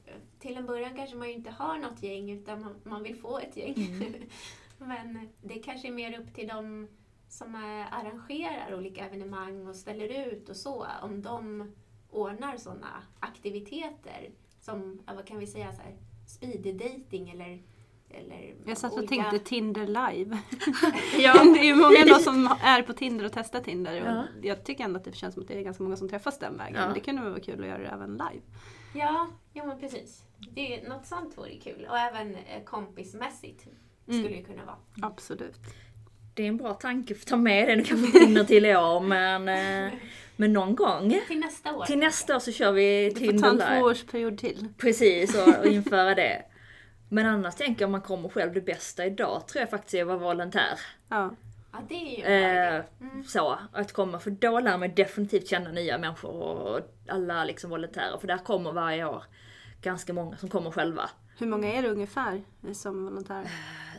till 0.45 0.57
en 0.57 0.67
början 0.67 0.97
kanske 0.97 1.17
man 1.17 1.29
ju 1.29 1.35
inte 1.35 1.51
har 1.51 1.79
något 1.79 2.03
gäng 2.03 2.31
utan 2.31 2.61
man, 2.61 2.75
man 2.85 3.03
vill 3.03 3.17
få 3.17 3.39
ett 3.39 3.57
gäng. 3.57 3.75
Men 4.79 5.29
det 5.43 5.55
kanske 5.55 5.89
är 5.89 5.93
mer 5.93 6.21
upp 6.21 6.35
till 6.35 6.49
de 6.49 6.89
som 7.29 7.55
arrangerar 7.91 8.75
olika 8.79 9.07
evenemang 9.07 9.67
och 9.67 9.77
ställer 9.77 10.27
ut 10.33 10.49
och 10.49 10.57
så. 10.57 10.87
Om 11.03 11.23
de 11.23 11.73
ordnar 12.11 12.57
sådana 12.57 13.03
aktiviteter 13.21 14.31
som, 14.61 15.03
vad 15.17 15.27
kan 15.27 15.39
vi 15.39 15.47
säga, 15.47 15.73
så 15.73 15.83
här, 15.83 15.97
speed 16.27 16.77
dating 16.77 17.31
eller 17.31 17.63
eller 18.11 18.55
Jag 18.67 18.79
satt 18.79 18.93
och 18.93 18.99
olika- 18.99 19.15
tänkte 19.15 19.39
Tinder 19.39 19.87
live. 19.87 20.39
Ja. 21.19 21.45
det 21.45 21.61
är 21.61 21.65
ju 21.65 21.75
många 21.75 22.05
då 22.07 22.15
som 22.15 22.47
är 22.63 22.83
på 22.83 22.93
Tinder 22.93 23.25
och 23.25 23.33
testar 23.33 23.61
Tinder. 23.61 24.01
Och 24.03 24.09
Ja. 24.09 24.25
Jag 24.43 24.65
tycker 24.65 24.85
ändå 24.85 24.99
att 24.99 25.05
det 25.05 25.17
känns 25.17 25.35
som 25.35 25.43
att 25.43 25.49
det 25.49 25.55
är 25.59 25.63
ganska 25.63 25.83
många 25.83 25.97
som 25.97 26.09
träffas 26.09 26.39
den 26.39 26.57
vägen. 26.57 26.83
Ja. 26.83 26.95
Det 26.95 27.01
kunde 27.01 27.23
väl 27.23 27.31
vara 27.31 27.43
kul 27.43 27.61
att 27.63 27.69
göra 27.69 27.79
det 27.79 27.89
även 27.89 28.11
live. 28.13 28.43
Ja, 28.95 29.27
ja 29.53 29.65
men 29.65 29.81
precis. 29.81 30.23
Det, 30.55 30.75
är- 30.75 30.89
något 30.89 31.07
sånt 31.07 31.39
vore 31.39 31.55
kul. 31.59 31.87
Och 31.91 31.99
även 31.99 32.35
eh, 32.35 32.65
kompismässigt 32.65 33.67
Mm. 34.09 34.23
skulle 34.23 34.37
det 34.37 34.43
kunna 34.43 34.65
vara. 34.65 34.77
Absolut. 35.03 35.61
Det 36.35 36.43
är 36.43 36.49
en 36.49 36.57
bra 36.57 36.75
tanke 36.75 37.15
att 37.15 37.27
ta 37.27 37.37
med 37.37 37.69
det. 37.69 37.77
Nu 37.77 37.85
kanske 37.85 38.19
hinner 38.27 38.45
till 38.45 38.67
i 38.67 38.77
år 38.77 39.01
men, 39.01 39.49
eh, 39.49 39.93
men 40.37 40.53
någon 40.53 40.75
gång. 40.77 41.21
Till 41.29 41.39
nästa 41.41 41.77
år. 41.77 41.85
Till 41.85 41.99
nästa 41.99 42.37
år 42.37 42.41
så 42.41 42.53
kör 42.53 42.73
vi 42.73 43.09
Du 43.09 43.15
får 43.15 43.39
ta 43.39 43.49
Tinder 43.51 43.67
en 43.71 43.81
tvåårsperiod 43.81 44.39
till. 44.39 44.69
Precis, 44.79 45.35
och, 45.47 45.59
och 45.59 45.67
införa 45.67 46.15
det. 46.15 46.43
Men 47.09 47.27
annars 47.27 47.55
tänker 47.55 47.83
jag 47.83 47.89
om 47.89 47.93
man 47.93 48.01
kommer 48.03 48.29
själv, 48.29 48.53
det 48.55 48.61
bästa 48.61 49.07
idag 49.07 49.49
tror 49.49 49.61
jag 49.61 49.71
faktiskt 49.71 49.95
är 49.95 50.01
att 50.01 50.07
vara 50.07 50.19
volontär. 50.19 50.79
Ja. 51.09 51.31
Ja, 51.75 51.81
det 51.89 51.95
är 51.95 52.19
ju 52.19 52.25
en. 52.25 52.77
Eh, 52.77 52.85
Så, 53.27 53.59
att 53.73 53.93
komma, 53.93 54.19
för 54.19 54.31
då 54.31 54.61
lär 54.61 54.79
man 54.79 54.95
definitivt 54.95 55.49
känna 55.49 55.71
nya 55.71 55.99
människor 55.99 56.31
och 56.33 56.81
alla 57.09 57.45
liksom 57.45 57.71
volontärer. 57.71 58.19
För 58.19 58.27
där 58.27 58.39
kommer 58.39 58.73
varje 58.73 59.05
år 59.05 59.25
ganska 59.83 60.13
många 60.13 60.37
som 60.37 60.49
kommer 60.49 60.71
själva. 60.71 61.11
Hur 61.39 61.47
många 61.47 61.73
är 61.73 61.83
det 61.83 61.89
ungefär 61.89 62.43
eh, 62.67 62.73
som 62.73 63.05
volontär? 63.05 63.51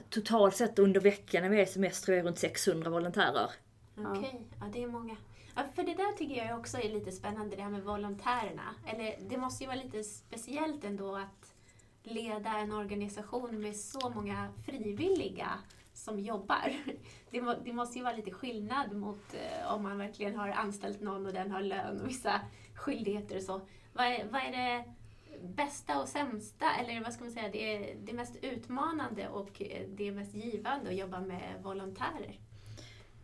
Totalt 0.10 0.56
sett 0.56 0.80
under 0.80 1.02
veckan 1.02 1.44
när 1.44 1.50
vi 1.50 1.62
är 1.62 1.66
som 1.66 1.82
mest 1.82 2.06
tror 2.06 2.18
jag 2.18 2.26
runt 2.26 2.40
600 2.40 2.90
volontärer. 2.90 3.50
Okej, 3.98 4.42
ja 4.60 4.66
det 4.74 4.84
är 4.84 4.88
många. 4.88 5.16
Ja, 5.56 5.62
för 5.76 5.84
det 5.84 5.94
där 5.94 6.18
tycker 6.18 6.46
jag 6.46 6.60
också 6.60 6.78
är 6.78 6.90
lite 6.94 7.12
spännande 7.12 7.56
det 7.56 7.62
här 7.62 7.70
med 7.70 7.84
volontärerna. 7.84 8.76
Eller 8.86 9.16
det 9.30 9.38
måste 9.38 9.64
ju 9.64 9.68
vara 9.68 9.82
lite 9.84 10.04
speciellt 10.04 10.84
ändå 10.84 11.16
att 11.16 11.54
leda 12.04 12.50
en 12.50 12.72
organisation 12.72 13.62
med 13.62 13.76
så 13.76 14.10
många 14.10 14.48
frivilliga 14.66 15.50
som 15.96 16.20
jobbar. 16.20 16.74
Det, 17.32 17.42
må, 17.42 17.56
det 17.66 17.74
måste 17.74 17.98
ju 17.98 18.04
vara 18.04 18.16
lite 18.16 18.32
skillnad 18.32 18.96
mot 18.96 19.34
eh, 19.34 19.74
om 19.74 19.84
man 19.84 19.98
verkligen 19.98 20.36
har 20.36 20.50
anställt 20.50 21.02
någon 21.02 21.26
och 21.26 21.34
den 21.34 21.52
har 21.52 21.62
lön 21.62 22.02
och 22.02 22.10
vissa 22.10 22.42
skyldigheter 22.76 23.36
och 23.36 23.42
så. 23.42 23.62
Vad 23.94 24.06
är, 24.06 24.26
vad 24.32 24.42
är 24.42 24.52
det 24.52 24.86
bästa 25.42 26.02
och 26.02 26.08
sämsta, 26.08 26.66
eller 26.80 27.04
vad 27.04 27.14
ska 27.14 27.24
man 27.24 27.34
säga, 27.34 27.50
det, 27.50 27.94
det 28.04 28.14
mest 28.14 28.36
utmanande 28.42 29.28
och 29.28 29.62
eh, 29.62 29.82
det 29.90 30.12
mest 30.12 30.36
givande 30.36 30.90
att 30.90 30.96
jobba 30.96 31.20
med 31.20 31.54
volontärer? 31.64 32.40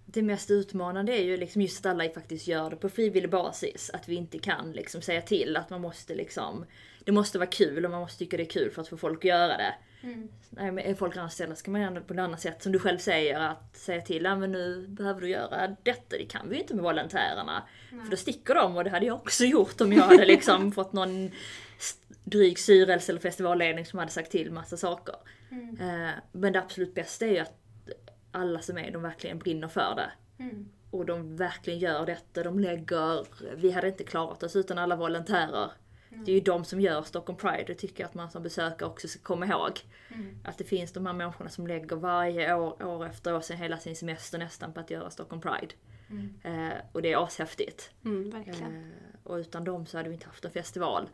Det 0.06 0.22
mest 0.22 0.52
utmanande 0.52 1.18
är 1.18 1.24
ju 1.24 1.38
liksom 1.38 1.62
just 1.62 1.86
att 1.86 1.92
alla 1.92 2.10
faktiskt 2.10 2.48
gör 2.48 2.70
det 2.70 2.76
på 2.76 2.90
frivillig 2.90 3.30
basis. 3.30 3.92
Att 3.94 4.10
vi 4.10 4.16
inte 4.16 4.40
kan 4.40 4.72
liksom 4.72 5.02
säga 5.02 5.22
till 5.22 5.58
att 5.58 5.70
man 5.70 5.82
måste 5.82 6.16
liksom... 6.16 6.66
Det 7.06 7.12
måste 7.12 7.40
vara 7.40 7.50
kul 7.50 7.86
och 7.86 7.92
man 7.92 8.02
måste 8.02 8.20
tycka 8.20 8.38
det 8.38 8.44
är 8.44 8.50
kul 8.50 8.72
för 8.72 8.82
att 8.82 8.88
få 8.88 8.98
folk 8.98 9.20
att 9.20 9.30
göra 9.30 9.58
det. 9.58 9.76
Mm. 10.04 10.28
Nej, 10.50 10.72
men 10.72 10.86
är 10.86 10.96
folk 10.96 11.18
anställda 11.18 11.56
ska 11.56 11.72
man 11.72 11.82
göra 11.82 11.94
det 11.94 12.02
på 12.02 12.14
ett 12.14 12.20
annat 12.20 12.42
sätt. 12.42 12.64
Som 12.64 12.72
du 12.72 12.80
själv 12.80 12.98
säger, 12.98 13.40
att 13.40 13.78
säga 13.78 14.02
till 14.02 14.24
ja, 14.24 14.36
men 14.36 14.52
nu 14.52 14.88
behöver 14.88 15.22
du 15.22 15.30
göra 15.30 15.76
detta. 15.84 16.18
Det 16.18 16.26
kan 16.26 16.50
vi 16.50 16.56
ju 16.56 16.62
inte 16.62 16.74
med 16.74 16.84
volontärerna. 16.84 17.64
För 17.90 18.12
då 18.12 18.18
sticker 18.18 18.56
de 18.56 18.78
och 18.78 18.84
det 18.84 18.90
hade 18.90 19.06
jag 19.06 19.16
också 19.16 19.44
gjort 19.46 19.82
om 19.82 19.94
jag 19.94 20.04
hade 20.04 20.26
liksom 20.26 20.72
fått 20.72 20.94
någon 20.94 21.32
dryg 22.24 22.60
styrelse 22.60 23.12
eller 23.12 23.22
festivalledning 23.22 23.86
som 23.86 24.00
hade 24.00 24.12
sagt 24.12 24.32
till 24.32 24.52
massa 24.52 24.78
saker. 24.78 25.16
Mm. 25.52 25.78
Eh, 25.80 26.12
Men 26.32 26.54
det 26.54 26.60
absolut 26.60 26.96
bästa 26.96 27.26
är 27.26 27.32
ju 27.32 27.40
att 27.40 27.58
alla 28.32 28.60
som 28.60 28.78
är, 28.78 28.92
de 28.92 29.02
verkligen 29.02 29.40
brinner 29.40 29.68
för 29.68 29.96
det. 29.96 30.44
Mm. 30.44 30.70
Och 30.92 31.06
de 31.06 31.36
verkligen 31.36 31.80
gör 31.80 32.06
detta, 32.06 32.44
de 32.44 32.60
lägger, 32.60 33.26
vi 33.56 33.72
hade 33.72 33.88
inte 33.88 34.04
klarat 34.04 34.44
oss 34.44 34.56
utan 34.56 34.78
alla 34.78 34.96
volontärer. 34.96 35.72
Det 36.26 36.32
är 36.32 36.36
ju 36.36 36.42
de 36.42 36.66
som 36.66 36.82
gör 36.82 37.02
Stockholm 37.02 37.38
Pride, 37.38 37.64
det 37.68 37.76
tycker 37.76 38.04
jag 38.04 38.08
att 38.10 38.14
man 38.14 38.32
som 38.32 38.44
besökare 38.44 38.90
också 38.90 39.08
ska 39.08 39.20
komma 39.24 39.46
ihåg. 39.46 39.80
Mm. 40.14 40.38
Att 40.44 40.58
det 40.58 40.64
finns 40.64 40.92
de 40.92 41.06
här 41.06 41.14
människorna 41.14 41.50
som 41.50 41.68
lägger 41.68 41.96
varje 41.96 42.54
år, 42.56 42.84
år 42.86 43.06
efter 43.06 43.36
år, 43.36 43.42
sen 43.42 43.58
hela 43.58 43.78
sin 43.78 43.96
semester 43.96 44.38
nästan 44.38 44.74
på 44.74 44.80
att 44.80 44.90
göra 44.90 45.10
Stockholm 45.10 45.42
Pride. 45.42 45.74
Mm. 46.10 46.34
Eh, 46.44 46.78
och 46.92 47.02
det 47.02 47.14
är 47.14 47.24
ashäftigt. 47.24 47.92
Mm. 48.06 48.34
Eh, 48.36 48.54
och 49.24 49.36
utan 49.36 49.64
dem 49.64 49.86
så 49.86 49.98
hade 49.98 50.10
vi 50.10 50.16
inte 50.16 50.28
haft 50.28 50.46
en 50.46 50.52
festival. 50.52 51.10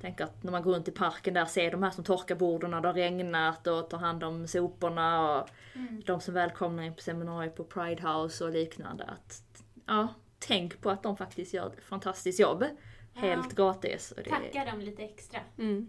Tänk 0.00 0.20
att 0.20 0.42
när 0.42 0.52
man 0.52 0.62
går 0.62 0.74
runt 0.74 0.88
i 0.88 0.90
parken 0.90 1.34
där 1.34 1.44
ser 1.44 1.70
de 1.70 1.82
här 1.82 1.90
som 1.90 2.04
torkar 2.04 2.34
borden 2.34 2.70
när 2.70 2.80
det 2.80 2.88
har 2.88 2.94
regnat 2.94 3.66
och 3.66 3.90
tar 3.90 3.98
hand 3.98 4.24
om 4.24 4.48
soporna 4.48 5.36
och 5.38 5.48
Mm. 5.74 6.02
de 6.06 6.20
som 6.20 6.34
välkomnar 6.34 6.82
in 6.82 6.94
på 6.94 7.00
seminarier 7.02 7.50
på 7.50 7.64
Pride 7.64 8.08
House 8.08 8.44
och 8.44 8.50
liknande. 8.50 9.04
Att, 9.04 9.42
ja, 9.86 10.08
tänk 10.38 10.80
på 10.80 10.90
att 10.90 11.02
de 11.02 11.16
faktiskt 11.16 11.54
gör 11.54 11.66
ett 11.66 11.84
fantastiskt 11.84 12.40
jobb. 12.40 12.64
Helt 13.14 13.56
gratis. 13.56 14.10
Och 14.12 14.22
det, 14.22 14.30
Tacka 14.30 14.64
dem 14.64 14.80
lite 14.80 15.02
extra. 15.02 15.40
Mm. 15.58 15.88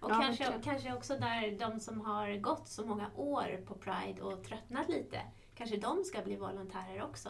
Och 0.00 0.10
Ja, 0.10 0.14
kanske, 0.20 0.44
verkligen. 0.44 0.62
kanske 0.62 0.94
också 0.94 1.14
där 1.16 1.58
de 1.58 1.80
som 1.80 2.00
har 2.00 2.36
gått 2.36 2.68
så 2.68 2.86
många 2.86 3.10
år 3.16 3.60
på 3.66 3.74
Pride 3.74 4.22
och 4.22 4.44
tröttnat 4.44 4.88
lite, 4.88 5.20
kanske 5.54 5.76
de 5.76 6.04
ska 6.04 6.22
bli 6.22 6.36
volontärer 6.36 7.02
också. 7.02 7.28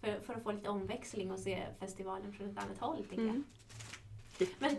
För, 0.00 0.20
för 0.20 0.34
att 0.34 0.42
få 0.42 0.52
lite 0.52 0.68
omväxling 0.68 1.30
och 1.32 1.38
se 1.38 1.66
festivalen 1.80 2.32
från 2.32 2.50
ett 2.50 2.58
annat 2.64 2.78
håll, 2.78 2.96
tänker 2.96 3.18
Mm. 3.24 3.44
jag. 4.38 4.48
Men 4.58 4.76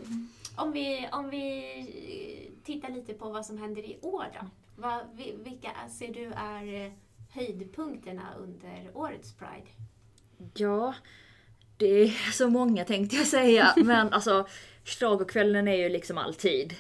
om 0.55 0.71
vi, 0.71 1.10
om 1.12 1.29
vi 1.29 2.51
tittar 2.63 2.89
lite 2.89 3.13
på 3.13 3.29
vad 3.29 3.45
som 3.45 3.57
händer 3.57 3.81
i 3.81 4.00
år 4.01 4.25
då. 4.41 4.48
Vad, 4.75 5.00
vi- 5.13 5.36
vilka 5.43 5.71
ser 5.89 6.13
du 6.13 6.25
är 6.36 6.93
höjdpunkterna 7.29 8.33
under 8.38 8.91
årets 8.93 9.33
Pride? 9.33 9.67
Ja, 10.53 10.93
det 11.81 12.01
är 12.03 12.31
så 12.31 12.50
många 12.50 12.85
tänkte 12.85 13.15
jag 13.15 13.27
säga. 13.27 13.73
Men 13.85 14.13
alltså, 14.13 14.47
schlagerkvällen 14.85 15.67
är 15.67 15.75
ju 15.75 15.89
liksom 15.89 16.17
alltid 16.17 16.73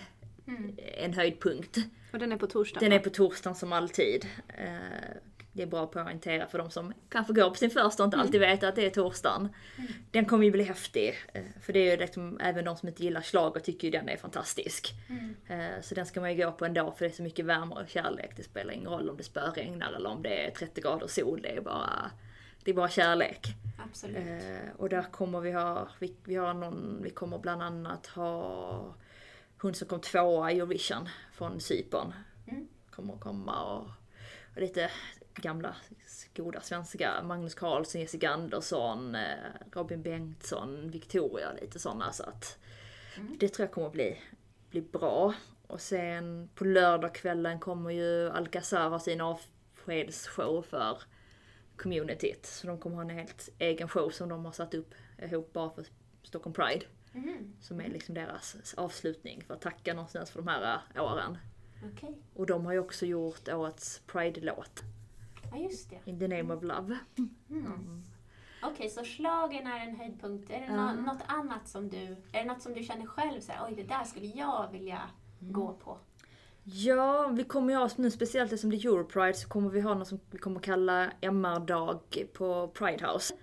Mm. 0.47 0.77
en 0.97 1.13
höjdpunkt. 1.13 1.77
Och 2.13 2.19
den 2.19 2.31
är 2.31 2.37
på 2.37 2.47
torsdag? 2.47 2.79
Den 2.79 2.91
är 2.91 2.99
på 2.99 3.09
torsdagen 3.09 3.55
som 3.55 3.73
alltid. 3.73 4.25
Eh, 4.47 4.65
Det 5.53 5.63
är 5.63 5.67
bra 5.67 5.83
att 5.83 5.91
poängtera 5.91 6.47
för 6.47 6.57
de 6.57 6.71
som 6.71 6.93
kanske 7.09 7.33
går 7.33 7.49
på 7.49 7.55
sin 7.55 7.69
första 7.69 8.03
och 8.03 8.07
inte 8.07 8.17
alltid 8.17 8.39
vet 8.39 8.63
att 8.63 8.75
det 8.75 8.85
är 8.85 8.89
torsdagen. 8.89 9.49
Den 10.11 10.25
kommer 10.25 10.45
ju 10.45 10.51
bli 10.51 10.63
häftig. 10.63 11.13
eh, 11.33 11.41
För 11.61 11.73
det 11.73 11.79
är 11.79 11.91
ju 11.91 11.97
liksom, 11.97 12.39
även 12.39 12.65
de 12.65 12.77
som 12.77 12.87
inte 12.87 13.03
gillar 13.03 13.21
schlager 13.21 13.59
tycker 13.59 13.87
ju 13.87 13.91
den 13.91 14.09
är 14.09 14.17
fantastisk. 14.17 14.93
Mm. 15.09 15.35
Eh, 15.49 15.81
Så 15.81 15.95
den 15.95 16.05
ska 16.05 16.21
man 16.21 16.35
ju 16.35 16.45
gå 16.45 16.51
på 16.51 16.65
ändå 16.65 16.91
för 16.97 17.05
det 17.05 17.11
är 17.11 17.15
så 17.15 17.23
mycket 17.23 17.45
värme 17.45 17.75
och 17.75 17.89
kärlek. 17.89 18.31
Det 18.35 18.43
spelar 18.43 18.73
ingen 18.73 18.89
roll 18.89 19.09
om 19.09 19.17
det 19.17 19.23
spöregnar 19.23 19.93
eller 19.93 20.09
om 20.09 20.21
det 20.21 20.45
är 20.47 20.51
30 20.51 20.81
grader 20.81 21.07
sol. 21.07 21.39
Det 21.41 21.49
är 21.57 21.61
bara, 21.61 22.11
det 22.63 22.71
är 22.71 22.75
bara 22.75 22.89
kärlek. 22.89 23.55
Absolut. 23.89 24.17
Eh, 24.17 24.75
och 24.77 24.89
där 24.89 25.03
kommer 25.03 25.39
vi 25.39 25.51
ha, 25.51 25.87
vi, 25.99 26.15
vi 26.23 26.35
har 26.35 26.53
någon, 26.53 26.99
vi 27.03 27.09
kommer 27.09 27.37
bland 27.39 27.61
annat 27.63 28.07
ha 28.07 28.95
hon 29.61 29.73
som 29.73 29.87
kom 29.87 30.01
tvåa 30.01 30.51
i 30.51 30.59
Eurovision 30.59 31.09
från 31.33 31.59
Cypern. 31.59 32.13
Mm. 32.47 32.67
Kommer 32.91 33.17
komma 33.17 33.63
och, 33.63 33.87
och 34.55 34.61
lite 34.61 34.91
gamla 35.35 35.75
goda 36.35 36.61
svenska, 36.61 37.23
Magnus 37.23 37.55
Carlsson, 37.55 38.01
Jessica 38.01 38.29
Andersson, 38.29 39.15
eh, 39.15 39.35
Robin 39.71 40.01
Bengtsson, 40.01 40.91
Victoria, 40.91 41.53
lite 41.61 41.79
sådana 41.79 42.11
så 42.11 42.23
att 42.23 42.57
Mm. 43.17 43.37
det 43.39 43.49
tror 43.49 43.65
jag 43.65 43.73
kommer 43.73 43.89
bli, 43.89 44.21
bli 44.69 44.81
bra. 44.81 45.33
Och 45.67 45.81
sen 45.81 46.49
på 46.55 46.65
lördagskvällen 46.65 47.59
kommer 47.59 47.89
ju 47.89 48.29
Alcazar 48.29 48.89
ha 48.89 48.99
sin 48.99 49.21
avskedsshow 49.21 50.61
för 50.61 50.97
communityt. 51.81 52.45
Så 52.45 52.67
de 52.67 52.77
kommer 52.79 52.95
ha 52.95 53.03
en 53.03 53.09
helt 53.09 53.49
egen 53.59 53.87
show 53.87 54.09
som 54.09 54.29
de 54.29 54.45
har 54.45 54.51
satt 54.51 54.73
upp 54.73 54.93
ihop 55.17 55.53
bara 55.53 55.69
för 55.69 55.85
Stockholm 56.23 56.53
Pride. 56.53 56.85
Mm. 57.13 57.53
Som 57.61 57.81
är 57.81 57.89
liksom 57.89 58.15
deras 58.15 58.73
avslutning 58.77 59.43
för 59.47 59.53
att 59.53 59.61
tacka 59.61 59.93
någonstans 59.93 60.31
för 60.31 60.39
de 60.41 60.47
här 60.47 60.81
äh, 60.95 61.03
åren. 61.03 61.37
Okej, 61.93 62.15
Och 62.33 62.45
de 62.45 62.65
har 62.65 62.73
ju 62.73 62.79
också 62.79 63.05
gjort 63.05 63.47
årets 63.49 64.01
Pride-låt, 64.07 64.81
ja 65.51 65.57
just 65.57 65.89
det. 65.89 65.99
In 66.05 66.19
the 66.19 66.27
name 66.27 66.53
of 66.53 66.63
love. 66.63 66.97
Mm. 67.49 68.03
Okej, 68.63 68.89
så 68.89 69.03
schlagern 69.03 69.67
är 69.67 69.79
en 69.87 69.95
höjdpunkt. 69.95 70.49
Är 70.49 70.59
det 70.61 70.75
nå- 70.75 70.93
något 70.93 71.21
annat 71.27 71.67
som 71.67 71.89
du, 71.89 71.97
är 72.31 72.39
det 72.39 72.45
något 72.45 72.61
som 72.61 72.73
du 72.73 72.83
känner 72.83 73.05
själv 73.05 73.41
så 73.41 73.51
här, 73.51 73.65
oj 73.67 73.75
det 73.75 73.83
där 73.83 74.03
skulle 74.03 74.25
jag 74.27 74.71
vilja 74.71 75.01
gå 75.39 75.73
på? 75.73 75.99
Ja, 76.63 77.27
vi 77.27 77.43
kommer 77.43 77.73
ju 77.73 77.79
ha 77.79 77.89
nu 77.95 78.11
speciellt 78.11 78.53
eftersom 78.53 78.69
det 78.69 78.77
är 78.77 78.87
Europride 78.87 79.33
så 79.33 79.47
kommer 79.47 79.69
vi 79.69 79.81
ha 79.81 79.93
något 79.93 80.07
som 80.07 80.19
vi 80.31 80.37
kommer 80.37 80.59
kalla 80.59 81.11
MR-dag 81.21 82.25
på 82.33 82.67
Pride 82.67 83.07
House. 83.07 83.33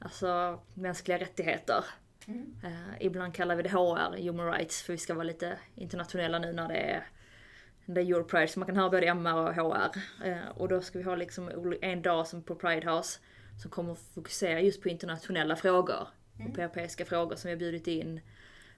Alltså 0.00 0.60
mänskliga 0.74 1.18
rättigheter. 1.18 1.84
Mm. 2.26 2.56
Eh, 2.64 3.06
ibland 3.06 3.34
kallar 3.34 3.56
vi 3.56 3.62
det 3.62 3.68
HR, 3.68 4.22
Human 4.22 4.52
Rights, 4.52 4.82
för 4.82 4.92
vi 4.92 4.98
ska 4.98 5.14
vara 5.14 5.24
lite 5.24 5.58
internationella 5.74 6.38
nu 6.38 6.52
när 6.52 6.68
det 6.68 6.76
är, 6.76 7.06
det 7.86 8.00
är 8.00 8.04
Europride. 8.04 8.48
Så 8.48 8.58
man 8.58 8.66
kan 8.66 8.76
ha 8.76 8.90
både 8.90 9.06
MR 9.06 9.36
och 9.36 9.54
HR. 9.54 9.98
Eh, 10.24 10.48
och 10.56 10.68
då 10.68 10.80
ska 10.80 10.98
vi 10.98 11.04
ha 11.04 11.16
liksom 11.16 11.74
en 11.82 12.02
dag 12.02 12.26
som 12.26 12.42
på 12.42 12.54
Pride 12.54 12.90
House 12.90 13.20
som 13.62 13.70
kommer 13.70 13.94
fokusera 13.94 14.60
just 14.60 14.82
på 14.82 14.88
internationella 14.88 15.56
frågor. 15.56 16.08
Och 16.46 16.54
på 16.54 16.60
europeiska 16.60 17.04
frågor 17.04 17.36
som 17.36 17.48
vi 17.48 17.54
har 17.54 17.58
bjudit 17.58 17.86
in 17.86 18.20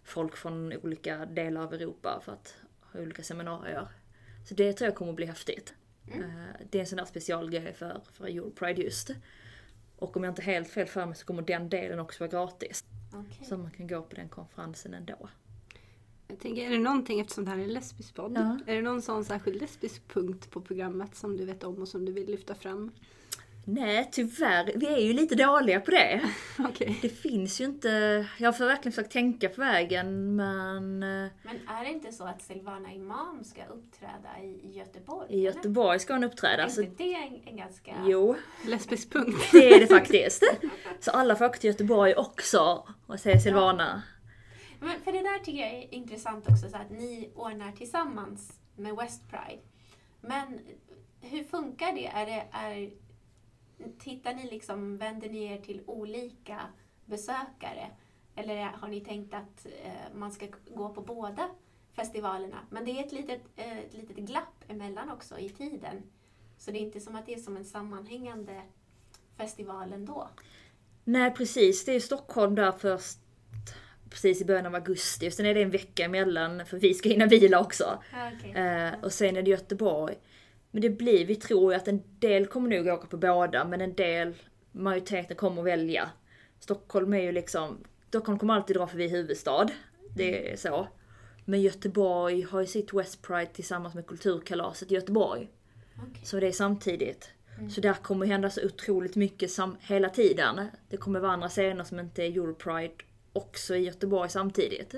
folk 0.04 0.36
från 0.36 0.72
olika 0.72 1.26
delar 1.26 1.62
av 1.62 1.74
Europa 1.74 2.20
för 2.24 2.32
att 2.32 2.56
olika 2.98 3.22
seminarier. 3.22 3.88
Så 4.48 4.54
det 4.54 4.72
tror 4.72 4.86
jag 4.88 4.94
kommer 4.96 5.10
att 5.12 5.16
bli 5.16 5.26
häftigt. 5.26 5.74
Mm. 6.12 6.22
Eh, 6.22 6.46
Det 6.70 6.78
är 6.78 6.80
en 6.80 6.86
sån 6.86 6.96
där 6.96 7.04
specialgrej 7.04 7.72
för, 7.74 8.00
för 8.12 8.24
Europride 8.26 8.82
just. 8.82 9.10
Och 9.96 10.16
om 10.16 10.24
jag 10.24 10.30
inte 10.30 10.42
helt 10.42 10.68
fel 10.68 10.86
för 10.86 11.06
mig 11.06 11.14
så 11.16 11.24
kommer 11.26 11.42
den 11.42 11.68
delen 11.68 11.98
också 12.00 12.24
vara 12.24 12.30
gratis. 12.30 12.84
Okej. 13.14 13.46
Så 13.48 13.56
man 13.58 13.70
kan 13.70 13.86
gå 13.86 14.02
på 14.02 14.16
den 14.16 14.28
konferensen 14.28 14.94
ändå. 14.94 15.28
Jag 16.28 16.38
tänker, 16.38 16.62
är 16.66 16.70
det 16.70 16.78
någonting, 16.78 17.20
eftersom 17.20 17.44
det 17.44 17.50
här 17.50 17.58
är 17.58 17.62
en 17.62 17.72
lesbisk 17.72 18.14
podd, 18.14 18.32
Ja. 18.36 18.58
är 18.66 18.74
det 18.76 18.82
någon 18.82 19.02
sån 19.02 19.24
särskild 19.24 19.60
lesbisk 19.60 20.08
punkt 20.08 20.50
på 20.50 20.60
programmet 20.60 21.14
som 21.14 21.36
du 21.36 21.44
vet 21.44 21.64
om 21.64 21.78
och 21.82 21.88
som 21.88 22.04
du 22.04 22.12
vill 22.12 22.26
lyfta 22.30 22.54
fram? 22.54 22.92
Nej, 23.64 24.08
tyvärr. 24.12 24.72
Vi 24.76 24.86
är 24.86 24.98
ju 24.98 25.12
lite 25.12 25.34
dåliga 25.34 25.80
på 25.80 25.90
det. 25.90 26.20
Okej. 26.58 26.98
Det 27.02 27.08
finns 27.08 27.60
ju 27.60 27.64
inte... 27.64 27.88
Jag 28.38 28.52
har 28.52 28.66
verkligen 28.66 28.92
försökt 28.92 29.12
tänka 29.12 29.48
på 29.48 29.60
vägen, 29.60 30.36
men... 30.36 31.02
eh, 31.02 31.30
Men 31.42 31.68
är 31.68 31.84
det 31.84 31.90
inte 31.90 32.12
så 32.12 32.24
att 32.24 32.42
Silvana 32.42 32.92
Imam 32.92 33.44
ska 33.44 33.64
uppträda 33.64 34.38
i 34.42 34.70
Göteborg? 34.78 35.26
I 35.34 35.40
Göteborg 35.40 35.98
ska 35.98 36.12
hon 36.12 36.24
uppträda. 36.24 36.62
Är 36.62 36.68
Så, 36.68 36.82
inte 36.82 37.02
det 37.04 37.14
en, 37.14 37.40
en 37.46 37.56
ganska... 37.56 37.94
jo, 38.06 38.36
Lesbisk 38.66 39.12
punkt. 39.12 39.38
det 39.52 39.74
är 39.74 39.80
det 39.80 39.86
faktiskt. 39.86 40.42
Så 41.00 41.10
alla 41.10 41.36
får 41.36 41.44
åka 41.44 41.58
till 41.58 41.70
Göteborg 41.70 42.14
också 42.14 42.88
och 43.06 43.20
se 43.20 43.40
Silvana. 43.40 44.02
Men 44.80 45.00
för 45.00 45.12
det 45.12 45.18
där 45.22 45.38
tycker 45.38 45.60
jag 45.60 45.72
är 45.74 45.94
intressant 45.94 46.48
också, 46.48 46.68
så 46.68 46.76
att 46.76 46.90
ni 46.90 47.32
ordnar 47.34 47.72
tillsammans 47.72 48.52
med 48.76 48.96
West 48.96 49.22
Pride. 49.30 49.62
Men 50.20 50.60
hur 51.20 51.44
funkar 51.44 51.92
det? 51.92 52.06
Är 52.06 52.26
det 52.26 52.44
är, 52.52 52.90
tittar 53.98 54.34
ni 54.34 54.50
liksom, 54.50 54.96
vänder 54.96 55.28
ni 55.28 55.44
er 55.44 55.58
till 55.58 55.82
olika 55.86 56.60
besökare? 57.04 57.90
Eller 58.34 58.62
har 58.62 58.88
ni 58.88 59.00
tänkt 59.00 59.34
att 59.34 59.66
eh, 59.66 60.14
man 60.14 60.32
ska 60.32 60.46
gå 60.74 60.88
på 60.88 61.00
båda 61.00 61.50
festivalerna? 61.92 62.58
Men 62.70 62.84
det 62.84 62.90
är 62.90 63.04
ett 63.04 63.12
litet, 63.12 63.42
eh, 63.56 63.78
ett 63.78 63.94
litet 63.94 64.16
glapp 64.16 64.64
emellan 64.68 65.10
också 65.10 65.38
i 65.38 65.48
tiden. 65.48 66.02
Så 66.58 66.70
det 66.70 66.78
är 66.78 66.80
inte 66.80 67.00
som 67.00 67.16
att 67.16 67.26
det 67.26 67.34
är 67.34 67.38
som 67.38 67.56
en 67.56 67.64
sammanhängande 67.64 68.62
festival 69.36 69.92
ändå. 69.92 70.28
Nej 71.04 71.30
precis, 71.30 71.84
det 71.84 71.92
är 71.92 72.00
Stockholm 72.00 72.54
där 72.54 72.72
först 72.72 73.18
precis 74.10 74.42
i 74.42 74.44
början 74.44 74.66
av 74.66 74.74
augusti 74.74 75.28
och 75.28 75.32
sen 75.32 75.46
är 75.46 75.54
det 75.54 75.62
en 75.62 75.70
vecka 75.70 76.04
emellan 76.04 76.66
för 76.66 76.78
vi 76.78 76.94
ska 76.94 77.08
hinna 77.08 77.26
vila 77.26 77.60
också. 77.60 78.02
Eh, 78.54 78.90
och 79.02 79.12
sen 79.12 79.36
är 79.36 79.42
det 79.42 79.50
Göteborg. 79.50 80.14
Men 80.70 80.82
det 80.82 80.90
blir, 80.90 81.26
vi 81.26 81.36
tror 81.36 81.72
ju 81.72 81.76
att 81.78 81.88
en 81.88 82.02
del 82.18 82.46
kommer 82.46 82.70
nog 82.78 82.86
åka 82.86 83.06
på 83.06 83.16
båda 83.16 83.64
men 83.64 83.80
en 83.80 83.94
del, 83.94 84.34
majoriteten 84.72 85.36
kommer 85.36 85.62
välja. 85.62 86.10
Stockholm 86.60 87.14
är 87.14 87.20
ju 87.22 87.32
liksom, 87.32 87.84
Stockholm 88.08 88.38
kommer 88.38 88.54
alltid 88.54 88.76
dra 88.76 88.86
förbi 88.86 89.08
huvudstad. 89.08 89.68
Det 90.16 90.52
är 90.52 90.56
så. 90.56 90.88
Men 91.44 91.60
Göteborg 91.62 92.42
har 92.42 92.60
ju 92.60 92.66
sitt 92.66 92.92
West 92.94 93.22
Pride 93.22 93.50
tillsammans 93.52 93.94
med 93.94 94.06
Kulturkalaset 94.06 94.90
i 94.92 94.94
Göteborg. 94.94 95.50
Okej. 95.96 96.22
Så 96.24 96.40
det 96.40 96.46
är 96.46 96.52
samtidigt. 96.52 97.30
Så 97.70 97.80
där 97.80 97.92
kommer 97.94 98.26
hända 98.26 98.50
så 98.50 98.66
otroligt 98.66 99.16
mycket 99.16 99.50
sam- 99.50 99.76
hela 99.80 100.08
tiden. 100.08 100.60
Det 100.88 100.96
kommer 100.96 101.20
vara 101.20 101.32
andra 101.32 101.48
scener 101.48 101.84
som 101.84 102.00
inte 102.00 102.22
är 102.22 102.26
Europride 102.30 102.94
också 103.32 103.76
i 103.76 103.84
Göteborg 103.84 104.30
samtidigt. 104.30 104.94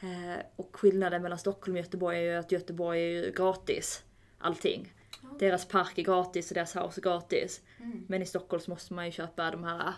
Eh, 0.00 0.44
och 0.56 0.70
skillnaden 0.72 1.22
mellan 1.22 1.38
Stockholm 1.38 1.74
och 1.76 1.82
Göteborg 1.82 2.18
är 2.18 2.22
ju 2.22 2.34
att 2.34 2.52
Göteborg 2.52 3.00
är 3.00 3.24
ju 3.24 3.32
gratis. 3.36 4.02
Allting. 4.42 4.92
Deras 5.38 5.68
park 5.68 5.98
är 5.98 6.02
gratis 6.02 6.50
och 6.50 6.54
deras 6.54 6.76
house 6.76 7.00
är 7.00 7.02
gratis. 7.02 7.62
Mm. 7.78 8.04
Men 8.08 8.22
i 8.22 8.26
Stockholm 8.26 8.60
så 8.60 8.70
måste 8.70 8.94
man 8.94 9.06
ju 9.06 9.12
köpa 9.12 9.50
de 9.50 9.64
här 9.64 9.94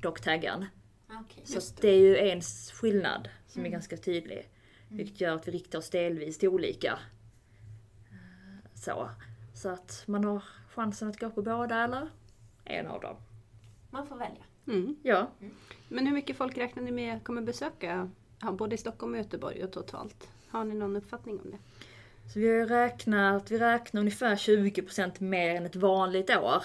dogtaggen. 0.00 0.66
Okej. 1.08 1.42
Så 1.44 1.54
Just 1.54 1.80
det. 1.80 1.88
är 1.88 1.98
ju 1.98 2.18
en 2.18 2.40
skillnad 2.72 3.28
som 3.46 3.66
är 3.66 3.68
ganska 3.68 3.96
tydlig. 3.96 4.48
Vilket 4.88 5.20
gör 5.20 5.34
att 5.34 5.48
vi 5.48 5.52
riktar 5.52 5.78
oss 5.78 5.90
delvis 5.90 6.38
till 6.38 6.48
olika. 6.48 6.98
Så. 8.74 9.10
Så 9.54 9.68
att 9.68 10.04
man 10.06 10.24
har 10.24 10.42
chansen 10.74 11.08
att 11.08 11.20
gå 11.20 11.30
på 11.30 11.42
båda 11.42 11.84
eller 11.84 12.08
en 12.64 12.86
av 12.86 13.00
dem. 13.00 13.16
Man 13.90 14.06
får 14.06 14.16
välja. 14.16 14.44
Mm. 14.66 14.96
Ja. 15.02 15.30
Men 15.88 16.06
hur 16.06 16.14
mycket 16.14 16.36
folk 16.36 16.58
räknar 16.58 16.82
ni 16.82 16.90
med 16.90 17.24
kommer 17.24 17.42
besöka 17.42 18.10
både 18.52 18.74
i 18.74 18.78
Stockholm 18.78 19.12
och 19.12 19.18
Göteborg 19.18 19.64
och 19.64 19.72
totalt? 19.72 20.28
Har 20.48 20.64
ni 20.64 20.74
någon 20.74 20.96
uppfattning 20.96 21.40
om 21.40 21.50
det? 21.50 21.58
Så 22.32 22.38
vi 22.40 22.48
har 22.48 22.54
ju 22.54 22.66
räknat, 22.66 23.50
vi 23.50 23.58
räknar 23.58 24.00
ungefär 24.00 24.36
20% 24.36 25.12
mer 25.22 25.54
än 25.54 25.66
ett 25.66 25.76
vanligt 25.76 26.30
år. 26.30 26.62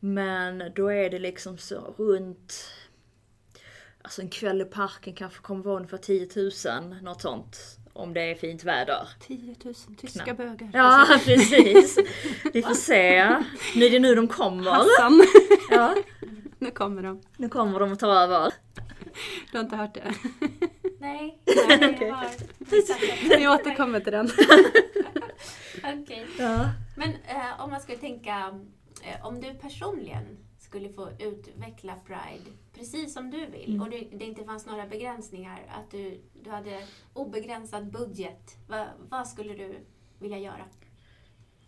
Men 0.00 0.62
då 0.76 0.92
är 0.92 1.10
det 1.10 1.18
liksom 1.18 1.58
så 1.58 1.94
runt 1.98 2.70
Alltså 4.02 4.22
en 4.22 4.28
kväll 4.28 4.60
i 4.60 4.64
parken 4.64 5.14
kanske 5.14 5.40
kommer 5.40 5.64
vara 5.64 5.76
ungefär 5.76 5.98
10 5.98 6.28
000, 6.90 7.02
något 7.02 7.22
sånt. 7.22 7.56
Om 7.92 8.14
det 8.14 8.20
är 8.20 8.34
fint 8.34 8.64
väder. 8.64 9.08
10 9.20 9.54
000 9.64 9.74
tyska 9.74 10.24
Knappt. 10.24 10.38
bögar. 10.38 10.70
Ja, 10.72 11.06
precis. 11.24 11.98
Vi 12.52 12.62
får 12.62 12.74
se. 12.74 13.28
Nu 13.76 13.84
är 13.84 13.90
det 13.90 13.98
nu 13.98 14.14
de 14.14 14.28
kommer. 14.28 14.70
Hassan! 14.70 15.22
Ja, 15.70 15.94
nu 16.58 16.70
kommer 16.70 17.02
de. 17.02 17.22
nu 17.36 17.48
kommer 17.48 17.80
de 17.80 17.92
att 17.92 17.98
ta 18.00 18.22
över. 18.22 18.52
Du 19.52 19.58
har 19.58 19.64
inte 19.64 19.76
hört 19.76 19.94
det? 19.94 20.14
Nej, 20.98 21.38
nej 21.68 21.96
jag 22.00 22.14
har 22.14 22.28
missat 22.58 22.98
det. 23.00 23.36
Vi 23.36 23.48
återkommer 23.48 24.00
till 24.00 24.12
den. 24.12 24.28
Okej. 26.02 26.26
Ja. 26.38 26.70
Men 26.96 27.08
eh, 27.10 27.60
om 27.60 27.70
man 27.70 27.80
skulle 27.80 27.98
tänka, 27.98 28.60
eh, 29.02 29.26
om 29.26 29.40
du 29.40 29.54
personligen 29.54 30.38
skulle 30.58 30.88
få 30.92 31.08
utveckla 31.18 31.94
Pride 32.06 32.50
precis 32.74 33.14
som 33.14 33.30
du 33.30 33.46
vill 33.46 33.68
Mm. 33.68 33.80
och 33.82 33.90
det, 33.90 34.08
det 34.12 34.24
inte 34.24 34.44
fanns 34.44 34.66
några 34.66 34.86
begränsningar, 34.86 35.58
att 35.68 35.90
du, 35.90 36.20
du 36.42 36.50
hade 36.50 36.82
obegränsad 37.14 37.92
budget, 37.92 38.56
va, 38.68 38.86
vad 39.10 39.28
skulle 39.28 39.54
du 39.54 39.74
vilja 40.18 40.38
göra? 40.38 40.64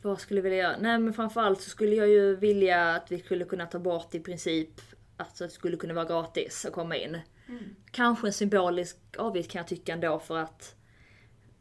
Vad 0.02 0.20
skulle 0.20 0.38
jag 0.38 0.42
vilja 0.42 0.58
göra? 0.58 0.76
Nej 0.80 0.98
men 0.98 1.14
framförallt 1.14 1.60
så 1.60 1.70
skulle 1.70 1.96
jag 1.96 2.08
ju 2.08 2.36
vilja 2.36 2.94
att 2.94 3.12
vi 3.12 3.18
skulle 3.18 3.44
kunna 3.44 3.66
ta 3.66 3.78
bort 3.78 4.14
i 4.14 4.20
princip 4.20 4.80
att 5.16 5.38
det 5.38 5.48
skulle 5.48 5.76
kunna 5.76 5.94
vara 5.94 6.04
gratis 6.04 6.64
att 6.64 6.72
komma 6.72 6.96
in. 6.96 7.18
Kanske 7.90 8.26
en 8.26 8.32
symbolisk 8.32 8.96
avgift 9.18 9.50
kan 9.50 9.58
jag 9.58 9.68
tycka 9.68 9.92
ändå 9.92 10.18
för 10.18 10.38
att 10.38 10.74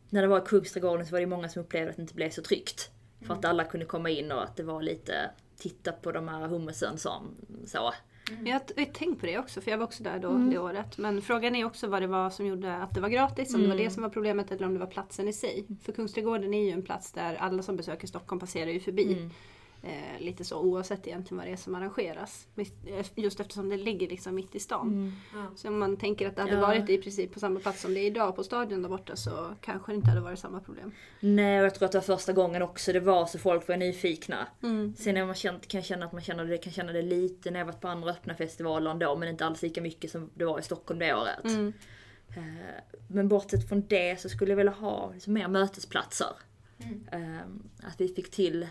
när 0.10 0.22
det 0.22 0.28
var 0.28 0.38
i 0.38 0.46
Kungsträdgården 0.46 1.06
så 1.06 1.12
var 1.12 1.20
det 1.20 1.26
många 1.26 1.50
som 1.50 1.62
upplevde 1.62 1.90
att 1.90 1.96
det 1.96 2.02
inte 2.02 2.14
blev 2.14 2.30
så 2.30 2.42
tryggt. 2.42 2.92
För 3.22 3.34
att 3.34 3.46
alla 3.46 3.64
kunde 3.64 3.86
komma 3.86 4.10
in 4.10 4.32
och 4.32 4.44
att 4.44 4.56
det 4.56 4.64
var 4.64 4.82
lite 4.82 5.32
titta 5.58 5.92
på 5.92 6.12
de 6.12 6.28
här 6.28 6.48
hummusen 6.48 6.98
som 6.98 7.36
så. 7.66 7.94
Jag 8.46 8.54
har 8.54 8.86
tänkt 8.94 9.20
på 9.20 9.26
det 9.26 9.38
också, 9.40 9.62
för 9.62 9.72
jag 9.72 9.78
var 9.78 9.86
också 9.86 10.04
där 10.04 10.20
då 10.20 10.30
Mm. 10.30 10.50
det 10.50 10.58
året. 10.60 10.98
Men 10.98 11.22
frågan 11.22 11.56
är 11.56 11.66
också 11.66 11.88
vad 11.88 12.02
det 12.02 12.08
var 12.08 12.30
som 12.30 12.46
gjorde 12.46 12.76
att 12.76 12.94
det 12.94 13.02
var 13.02 13.10
gratis, 13.10 13.54
om 13.54 13.62
det 13.62 13.68
var 13.68 13.76
Mm. 13.76 13.86
det 13.86 13.92
som 13.92 14.04
var 14.04 14.10
problemet 14.10 14.52
eller 14.52 14.66
om 14.66 14.74
det 14.74 14.80
var 14.80 14.88
platsen 14.88 15.28
i 15.28 15.34
sig. 15.34 15.66
För 15.84 15.92
Kungsträdgården 15.92 16.54
är 16.54 16.66
ju 16.66 16.72
en 16.72 16.82
plats 16.84 17.12
där 17.12 17.36
alla 17.36 17.64
som 17.64 17.76
besöker 17.76 18.08
Stockholm 18.08 18.40
passerar 18.40 18.70
ju 18.70 18.80
förbi. 18.80 19.30
Eh, 19.84 20.20
lite 20.22 20.44
så 20.44 20.60
oavsett 20.62 21.08
egentligen 21.08 21.38
vad 21.38 21.48
det 21.48 21.52
är 21.52 21.58
som 21.58 21.76
arrangeras. 21.76 22.48
Eh, 22.56 23.06
Just 23.16 23.40
eftersom 23.40 23.70
det 23.70 23.78
ligger 23.78 24.08
liksom 24.10 24.36
mitt 24.36 24.56
i 24.56 24.60
stan. 24.60 24.88
Mm. 24.88 25.12
Ja. 25.34 25.46
Så 25.56 25.68
om 25.68 25.80
man 25.80 25.98
tänker 25.98 26.28
att 26.28 26.36
det 26.36 26.42
hade 26.42 26.54
Ja. 26.54 26.62
varit 26.62 26.90
i 26.90 26.98
princip 26.98 27.34
på 27.34 27.40
samma 27.40 27.60
plats 27.60 27.82
som 27.82 27.94
det 27.94 28.00
är 28.00 28.06
idag 28.06 28.36
på 28.36 28.44
stadion 28.44 28.82
där 28.82 28.90
borta 28.90 29.16
så 29.16 29.56
kanske 29.62 29.92
det 29.92 29.96
inte 29.96 30.10
hade 30.10 30.22
varit 30.22 30.40
samma 30.40 30.60
problem. 30.60 30.92
Nej 31.20 31.60
och 31.60 31.66
jag 31.66 31.76
tror 31.76 31.86
att 31.86 31.92
det 31.92 31.98
var 31.98 32.04
första 32.18 32.34
gången 32.34 32.62
också 32.62 32.94
det 32.94 33.00
var 33.00 33.26
så 33.26 33.40
folk 33.40 33.68
var 33.68 33.78
nyfikna. 33.78 34.48
Mm. 34.64 34.96
Sen 34.96 35.18
är 35.18 35.26
man 35.26 35.36
känt, 35.36 35.68
kan 35.68 35.78
jag 35.78 35.86
känna 35.86 36.06
att 36.06 36.12
man 36.14 36.22
känner 36.22 36.46
det, 36.46 36.58
kan 36.58 36.74
känna 36.74 36.92
det 36.92 37.02
lite 37.02 37.52
när 37.52 37.60
jag 37.60 37.66
varit 37.66 37.82
på 37.82 37.88
andra 37.88 38.12
öppna 38.12 38.36
festivaler 38.36 38.92
ändå 38.92 39.16
men 39.16 39.30
inte 39.30 39.46
alls 39.46 39.62
lika 39.62 39.82
mycket 39.82 40.12
som 40.12 40.30
det 40.34 40.46
var 40.46 40.60
i 40.60 40.64
Stockholm 40.64 41.00
det 41.00 41.14
året. 41.14 41.46
Mm. 41.46 41.74
Eh, 42.30 42.44
Men 43.08 43.28
bortsett 43.28 43.70
från 43.70 43.88
det 43.88 44.22
så 44.22 44.30
skulle 44.30 44.52
jag 44.52 44.58
vilja 44.58 44.72
ha 44.72 45.12
liksom 45.14 45.34
mer 45.34 45.48
mötesplatser. 45.48 46.28
Mm. 46.80 47.08
Eh, 47.12 47.42
Att 47.90 48.02
vi 48.02 48.08
fick 48.08 48.32
till 48.32 48.68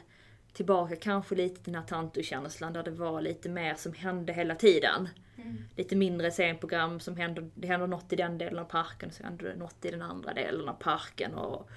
tillbaka 0.58 0.96
kanske 0.96 1.34
lite 1.34 1.54
till 1.54 1.72
den 1.72 1.82
här 1.82 1.88
tantokänslan 1.88 2.72
där 2.72 2.82
det 2.82 2.90
var 2.90 3.20
lite 3.20 3.48
mer 3.48 3.74
som 3.74 3.92
hände 3.92 4.32
hela 4.32 4.54
tiden. 4.54 5.08
Mm. 5.36 5.56
Lite 5.76 5.96
mindre 5.96 6.30
scenprogram 6.30 7.00
som 7.00 7.16
händer, 7.16 7.50
det 7.54 7.68
händer 7.68 7.86
något 7.86 8.12
i 8.12 8.16
den 8.16 8.38
delen 8.38 8.58
av 8.58 8.64
parken 8.64 9.12
så 9.12 9.22
händer 9.22 9.44
det 9.44 9.56
något 9.56 9.84
i 9.84 9.90
den 9.90 10.02
andra 10.02 10.34
delen 10.34 10.68
av 10.68 10.74
parken 10.74 11.34
och, 11.34 11.68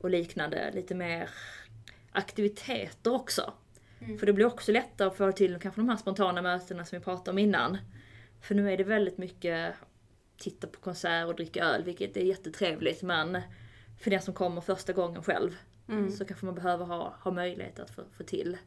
och 0.00 0.10
liknande. 0.10 0.70
Lite 0.74 0.94
mer 0.94 1.30
aktiviteter 2.12 3.14
också. 3.14 3.52
Mm. 4.00 4.18
För 4.18 4.26
det 4.26 4.32
blir 4.32 4.46
också 4.46 4.72
lättare 4.72 5.08
att 5.08 5.16
få 5.16 5.32
till 5.32 5.58
kanske 5.58 5.80
de 5.80 5.88
här 5.88 5.96
spontana 5.96 6.42
mötena 6.42 6.84
som 6.84 6.98
vi 6.98 7.04
pratade 7.04 7.30
om 7.30 7.38
innan. 7.38 7.78
För 8.40 8.54
nu 8.54 8.72
är 8.72 8.76
det 8.76 8.84
väldigt 8.84 9.18
mycket 9.18 9.74
titta 10.36 10.66
på 10.66 10.80
konsert 10.80 11.26
och 11.26 11.34
dricka 11.34 11.64
öl, 11.64 11.82
vilket 11.84 12.16
är 12.16 12.24
jättetrevligt 12.24 13.02
men 13.02 13.40
för 14.00 14.10
den 14.10 14.22
som 14.22 14.34
kommer 14.34 14.60
första 14.60 14.92
gången 14.92 15.22
själv 15.22 15.56
Mm. 15.98 16.10
så 16.10 16.24
kanske 16.24 16.46
man 16.46 16.54
behöver 16.54 16.84
ha, 16.84 17.14
ha 17.20 17.30
möjlighet 17.30 17.78
att 17.80 17.90
få, 17.90 18.02
få 18.16 18.24
till, 18.24 18.58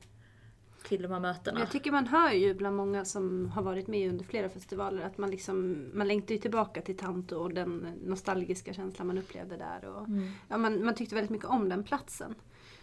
till 0.88 1.02
de 1.02 1.12
här 1.12 1.20
mötena. 1.20 1.60
Jag 1.60 1.72
tycker 1.72 1.92
man 1.92 2.08
hör 2.08 2.32
ju 2.32 2.54
bland 2.54 2.76
många 2.76 3.06
som 3.06 3.50
har 3.50 3.62
varit 3.62 3.88
med 3.88 4.10
under 4.10 4.26
flera 4.26 4.50
festivaler 4.50 5.02
att 5.06 5.18
man 5.18 5.32
liksom 5.32 5.86
man 5.94 6.08
längtar 6.08 6.36
ju 6.36 6.42
tillbaka 6.42 6.82
till 6.82 6.98
Tanto 6.98 7.36
och 7.36 7.54
den 7.54 7.88
nostalgiska 8.04 8.74
känslan 8.74 9.08
man 9.08 9.18
upplevde 9.18 9.58
där. 9.58 9.86
Och, 9.86 10.08
Mm. 10.08 10.28
ja, 10.50 10.58
man, 10.58 10.86
man 10.86 10.96
tyckte 10.96 11.16
väldigt 11.16 11.32
mycket 11.32 11.48
om 11.48 11.70
den 11.70 11.84
platsen. 11.84 12.36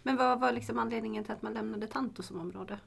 Men 0.02 0.16
vad 0.16 0.40
var 0.40 0.52
liksom 0.52 0.78
anledningen 0.78 1.24
till 1.24 1.33
att 1.33 1.42
man 1.42 1.55
lämnade 1.55 1.87
Tanto 1.87 2.22
som 2.22 2.40
område? 2.40 2.78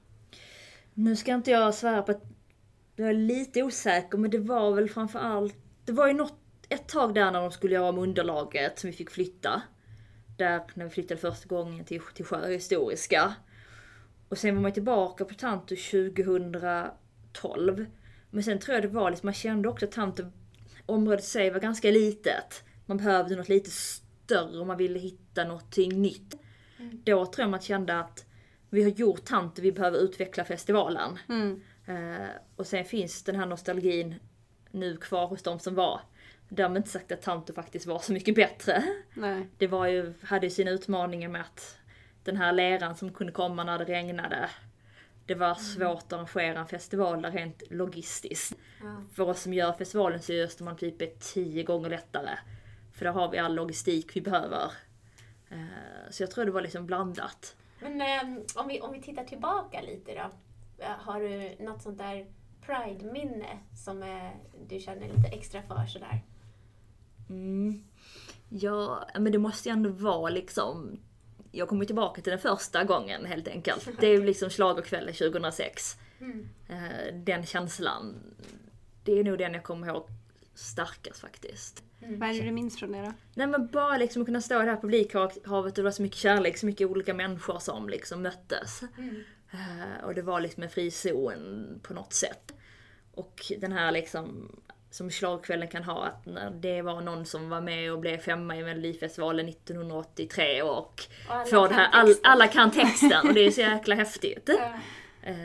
Nu 0.93 1.15
ska 1.15 1.33
inte 1.33 1.51
jag 1.51 1.73
svära 1.73 2.01
på 2.01 2.11
att 2.11 2.23
jag 2.95 3.09
är 3.09 3.13
lite 3.13 3.63
osäker 3.63 4.17
men 4.17 4.31
det 4.31 4.37
var 4.39 4.71
väl 4.73 4.89
framför 4.89 5.19
allt 5.19 5.55
Det 5.85 5.91
var 5.91 6.07
ju 6.07 6.13
något, 6.13 6.39
ett 6.69 6.87
tag 6.87 7.13
där 7.13 7.31
när 7.31 7.41
de 7.41 7.51
skulle 7.51 7.73
göra 7.75 7.89
om 7.89 7.97
underlaget 7.97 8.79
som 8.79 8.89
vi 8.89 8.95
fick 8.95 9.09
flytta. 9.09 9.61
Där 10.38 10.62
när 10.74 10.86
vi 10.86 10.91
flyttade 10.91 11.21
första 11.21 11.48
gången 11.48 11.86
till, 11.86 12.02
till 12.13 12.26
Sjöhistoriska. 12.26 13.36
Och 14.30 14.38
sen 14.38 14.56
var 14.56 14.62
man 14.62 14.71
tillbaka 14.71 15.26
på 15.26 15.34
Tanto 15.34 15.76
2012. 15.76 17.86
Men 18.30 18.43
sen 18.43 18.60
tror 18.60 18.76
jag 18.76 18.84
det 18.84 18.88
var 18.88 19.10
liksom, 19.10 19.28
man 19.28 19.34
kände 19.34 19.69
också 19.69 19.86
att 19.86 19.91
Tanto, 19.91 20.24
området 20.86 21.26
i 21.26 21.28
sig 21.28 21.50
var 21.50 21.60
ganska 21.60 21.91
litet. 21.91 22.63
man 22.86 22.98
behövde 22.98 23.36
något 23.36 23.50
lite 23.50 23.71
större 23.71 24.60
och 24.60 24.67
man 24.67 24.78
ville 24.78 25.00
hitta 25.00 25.43
någonting 25.43 26.02
nytt. 26.02 26.36
Då 27.04 27.26
tror 27.26 27.43
jag 27.43 27.50
man 27.50 27.62
kände 27.62 28.00
att 28.00 28.26
vi 28.69 28.84
har 28.84 28.89
gjort 28.89 29.26
tant 29.26 29.58
och 29.58 29.63
vi 29.63 29.71
behöver 29.71 29.98
utveckla 29.98 30.43
festivalen. 30.43 31.19
Mm. 31.30 31.62
Eh, 31.86 32.28
och 32.56 32.67
sen 32.67 32.86
finns 32.86 33.24
den 33.24 33.36
här 33.36 33.45
nostalgin 33.45 34.15
nu 34.71 34.98
kvar 34.98 35.28
hos 35.28 35.43
de 35.43 35.60
som 35.60 35.76
var. 35.76 36.02
Därmed 36.49 36.77
inte 36.77 36.89
sagt 36.89 37.12
att 37.12 37.21
Tanto 37.21 37.53
faktiskt 37.53 37.86
var 37.86 37.99
så 37.99 38.13
mycket 38.13 38.36
bättre. 38.36 38.84
Nej. 39.13 39.47
Det 39.58 39.67
var 39.67 39.88
ju, 39.88 40.13
hade 40.23 40.45
ju 40.45 40.49
sina 40.51 40.71
utmaningar 40.71 41.29
med 41.29 41.41
att 41.41 41.77
den 42.23 42.38
här 42.38 42.53
leran 42.53 42.95
som 42.95 43.13
kunde 43.13 43.34
komma 43.34 43.63
när 43.63 43.77
det 43.79 43.86
regnade. 43.86 44.49
Det 45.25 45.36
var 45.36 45.55
svårt 45.55 46.03
att 46.03 46.13
arrangera 46.13 46.60
en 46.60 46.67
festival 46.67 47.21
där 47.21 47.31
rent 47.31 47.63
logistiskt. 47.69 48.58
Ja. 48.81 49.03
För 49.13 49.29
oss 49.29 49.41
som 49.41 49.53
gör 49.53 49.73
festivalen 49.73 50.21
så 50.21 50.34
är 50.34 50.43
Östermalm 50.43 50.77
typ 50.77 51.01
är 51.01 51.12
tio 51.19 51.63
gånger 51.63 51.89
lättare. 51.89 52.38
För 52.93 53.05
där 53.05 53.12
har 53.12 53.31
vi 53.31 53.38
all 53.38 53.55
logistik 53.55 54.15
vi 54.15 54.21
behöver. 54.21 54.71
Eh, 55.49 55.58
Så 56.10 56.23
jag 56.23 56.31
tror 56.31 56.45
det 56.45 56.51
var 56.51 56.62
liksom 56.62 56.86
blandat. 56.86 57.55
Men 57.79 58.01
ehm, 58.01 58.43
om, 58.55 58.67
vi, 58.67 58.81
om 58.81 58.91
vi 58.93 59.01
tittar 59.01 59.23
tillbaka 59.23 59.81
lite 59.81 60.15
då. 60.15 60.31
Har 60.86 61.19
du 61.21 61.63
något 61.65 61.81
sånt 61.81 61.97
där 61.97 62.25
Pride-minne 62.65 63.60
som 63.86 64.03
eh, 64.03 64.29
du 64.67 64.79
känner 64.79 65.08
lite 65.08 65.27
extra 65.27 65.62
för 65.62 65.86
sådär? 65.86 66.21
Mm. 67.29 67.83
Ja, 68.49 69.07
men 69.19 69.31
det 69.31 69.38
måste 69.38 69.69
ju 69.69 69.73
ändå 69.73 69.89
vara 69.89 70.29
liksom... 70.29 70.99
Jag 71.51 71.67
kommer 71.69 71.85
tillbaka 71.85 72.21
till 72.21 72.31
den 72.31 72.39
första 72.39 72.83
gången 72.83 73.25
helt 73.25 73.47
enkelt. 73.47 73.89
Det 73.99 74.07
är 74.07 74.11
ju 74.11 74.25
liksom 74.25 74.49
schlagerkvällen 74.49 75.13
2006. 75.13 75.95
Mm. 76.19 76.49
Eh, 76.69 77.15
Den 77.15 77.45
känslan. 77.45 78.15
Det 79.03 79.19
är 79.19 79.23
nog 79.23 79.38
den 79.38 79.53
jag 79.53 79.63
kommer 79.63 79.88
ihåg 79.88 80.07
starkast 80.53 81.19
faktiskt. 81.21 81.83
Vad 81.99 82.29
är 82.29 82.33
det 82.33 82.41
du 82.45 82.51
minns 82.51 82.79
från 82.79 82.91
det 82.91 83.01
då? 83.01 83.13
Nej 83.33 83.47
men 83.47 83.67
bara 83.67 83.97
liksom 83.97 84.21
att 84.21 84.25
kunna 84.25 84.41
stå 84.41 84.61
i 84.61 84.65
det 84.65 84.71
här 84.71 84.81
publikhavet 84.81 85.47
och 85.47 85.73
det 85.73 85.81
var 85.81 85.91
så 85.91 86.01
mycket 86.01 86.17
kärlek, 86.17 86.57
så 86.57 86.65
mycket 86.65 86.88
olika 86.88 87.13
människor 87.13 87.59
som 87.59 87.89
liksom 87.89 88.21
möttes. 88.21 88.81
Mm. 88.97 89.23
Eh, 89.51 90.03
Och 90.05 90.15
det 90.15 90.21
var 90.21 90.41
liksom 90.41 90.63
en 90.63 90.69
frizon 90.69 91.79
på 91.83 91.93
något 91.93 92.13
sätt. 92.13 92.51
Och 93.11 93.51
den 93.59 93.71
här 93.71 93.91
liksom 93.91 94.55
som 94.95 95.12
slagkvällen 95.12 95.67
kan 95.67 95.84
ha, 95.84 96.05
att 96.05 96.25
när 96.25 96.51
det 96.51 96.81
var 96.81 97.01
någon 97.01 97.25
som 97.25 97.49
var 97.49 97.62
med 97.62 97.91
och 97.91 97.99
blev 97.99 98.17
femma 98.17 98.58
i 98.58 98.63
Melodifestivalen 98.63 99.49
1983 99.49 100.62
och 100.62 100.69
Och 100.69 101.08
alla 101.27 101.45
får 101.45 101.67
det 101.67 101.73
här, 101.73 101.91
kan 101.91 101.99
all, 101.99 102.15
alla 102.23 102.47
kan 102.47 102.71
texten 102.71 103.27
och 103.27 103.34
det 103.34 103.45
är 103.45 103.51
så 103.51 103.62
jäkla 103.71 103.95
häftigt. 103.95 104.49
Eh, 105.21 105.36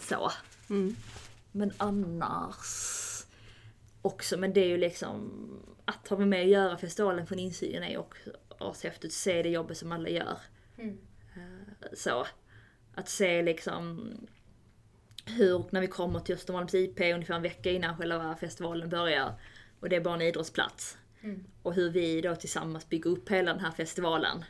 så. 0.00 0.30
Mm. 0.70 0.96
Men 1.52 1.72
annars 1.76 2.66
också, 4.02 4.36
men 4.36 4.52
det 4.52 4.60
är 4.60 4.68
ju 4.68 4.76
liksom 4.76 5.32
att 5.84 6.08
ha 6.08 6.18
med 6.18 6.42
att 6.42 6.48
göra 6.48 6.76
festivalen 6.76 7.26
från 7.26 7.38
insidan 7.38 7.82
är 7.82 7.90
ju 7.90 7.98
också 7.98 8.30
ashäftigt. 8.58 9.14
Se 9.14 9.42
det 9.42 9.48
jobbet 9.48 9.76
som 9.76 9.92
alla 9.92 10.08
gör. 10.08 10.38
Mm. 10.78 10.98
Så. 11.92 12.26
Att 12.94 13.08
se 13.08 13.42
liksom 13.42 14.10
hur, 15.24 15.64
när 15.70 15.80
vi 15.80 15.86
kommer 15.86 16.20
till 16.20 16.34
Östermalms 16.34 16.74
IP 16.74 17.00
ungefär 17.00 17.34
en 17.34 17.42
vecka 17.42 17.70
innan 17.70 17.96
själva 17.96 18.36
festivalen 18.36 18.88
börjar 18.88 19.34
och 19.80 19.88
det 19.88 19.96
är 19.96 20.00
bara 20.00 20.14
en 20.14 20.22
idrottsplats. 20.22 20.98
Mm. 21.22 21.44
Och 21.62 21.74
hur 21.74 21.90
vi 21.90 22.20
då 22.20 22.34
tillsammans 22.34 22.88
bygger 22.88 23.10
upp 23.10 23.30
hela 23.30 23.52
den 23.52 23.60
här 23.64 23.70
festivalen. 23.70 24.44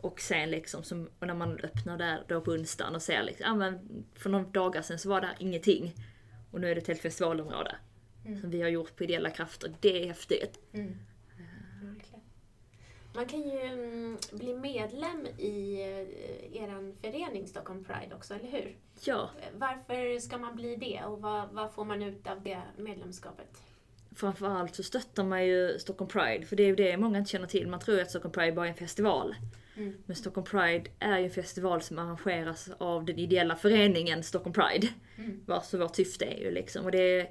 Och 0.00 0.20
sen 0.20 0.50
liksom, 0.50 0.82
som, 0.82 1.10
och 1.18 1.26
när 1.26 1.34
man 1.34 1.58
öppnar 1.58 1.98
där 1.98 2.24
då 2.28 2.40
på 2.40 2.50
onsdagen 2.50 2.94
och 2.94 3.02
ser 3.02 3.22
liksom, 3.22 3.46
ja 3.46 3.54
men 3.54 4.04
för 4.14 4.30
några 4.30 4.44
dagar 4.44 4.82
sedan 4.82 4.98
så 4.98 5.08
var 5.08 5.20
det 5.20 5.28
ingenting. 5.38 5.94
Och 6.50 6.60
nu 6.60 6.70
är 6.70 6.74
det 6.74 6.80
ett 6.80 6.88
helt 6.88 7.00
festivalområde. 7.00 7.76
Mm. 8.24 8.40
Som 8.40 8.50
vi 8.50 8.62
har 8.62 8.68
gjort 8.68 8.96
på 8.96 9.04
ideella 9.04 9.30
krafter. 9.30 9.74
Det 9.80 10.02
är 10.02 10.06
häftigt. 10.06 10.58
Mm. 10.72 10.96
Man 13.14 13.26
kan 13.26 13.40
ju 13.40 13.60
mm, 13.60 14.18
bli 14.32 14.54
medlem 14.54 15.26
i 15.38 15.80
eh, 15.80 16.62
er 16.62 16.94
förening 17.02 17.46
Stockholm 17.46 17.84
Pride 17.84 18.14
också, 18.14 18.34
eller 18.34 18.50
hur? 18.50 18.76
Ja, 19.04 19.30
Varför 19.58 20.18
ska 20.18 20.38
man 20.38 20.56
bli 20.56 20.76
det 20.76 21.02
och 21.04 21.20
vad, 21.20 21.48
vad 21.52 21.72
får 21.72 21.84
man 21.84 22.02
ut 22.02 22.26
av 22.26 22.42
det 22.42 22.62
medlemskapet? 22.76 23.62
framförallt 24.16 24.74
så 24.74 24.82
stöttar 24.82 25.24
man 25.24 25.46
ju 25.46 25.78
Stockholm 25.78 26.08
Pride. 26.08 26.46
För 26.46 26.56
det 26.56 26.62
är 26.62 26.66
ju 26.66 26.76
det 26.76 26.96
många 26.96 27.18
inte 27.18 27.30
känner 27.30 27.46
till. 27.46 27.68
Man 27.68 27.80
tror 27.80 27.96
ju 27.96 28.02
att 28.02 28.10
Stockholm 28.10 28.32
Pride 28.32 28.52
bara 28.52 28.66
är 28.66 28.70
en 28.70 28.76
festival. 28.76 29.34
Mm. 29.76 29.94
Men 30.06 30.16
Stockholm 30.16 30.44
Pride 30.44 30.90
är 30.98 31.18
ju 31.18 31.24
en 31.24 31.30
festival 31.30 31.82
som 31.82 31.98
arrangeras 31.98 32.70
av 32.78 33.04
den 33.04 33.18
ideella 33.18 33.56
föreningen 33.56 34.22
Stockholm 34.22 34.52
Pride. 34.52 34.88
Mm. 35.18 35.40
Vars 35.46 35.74
vårt 35.74 35.96
syfte 35.96 36.24
är 36.24 36.38
ju 36.38 36.50
liksom. 36.50 36.84
Och 36.84 36.90
det 36.90 37.20
är, 37.20 37.30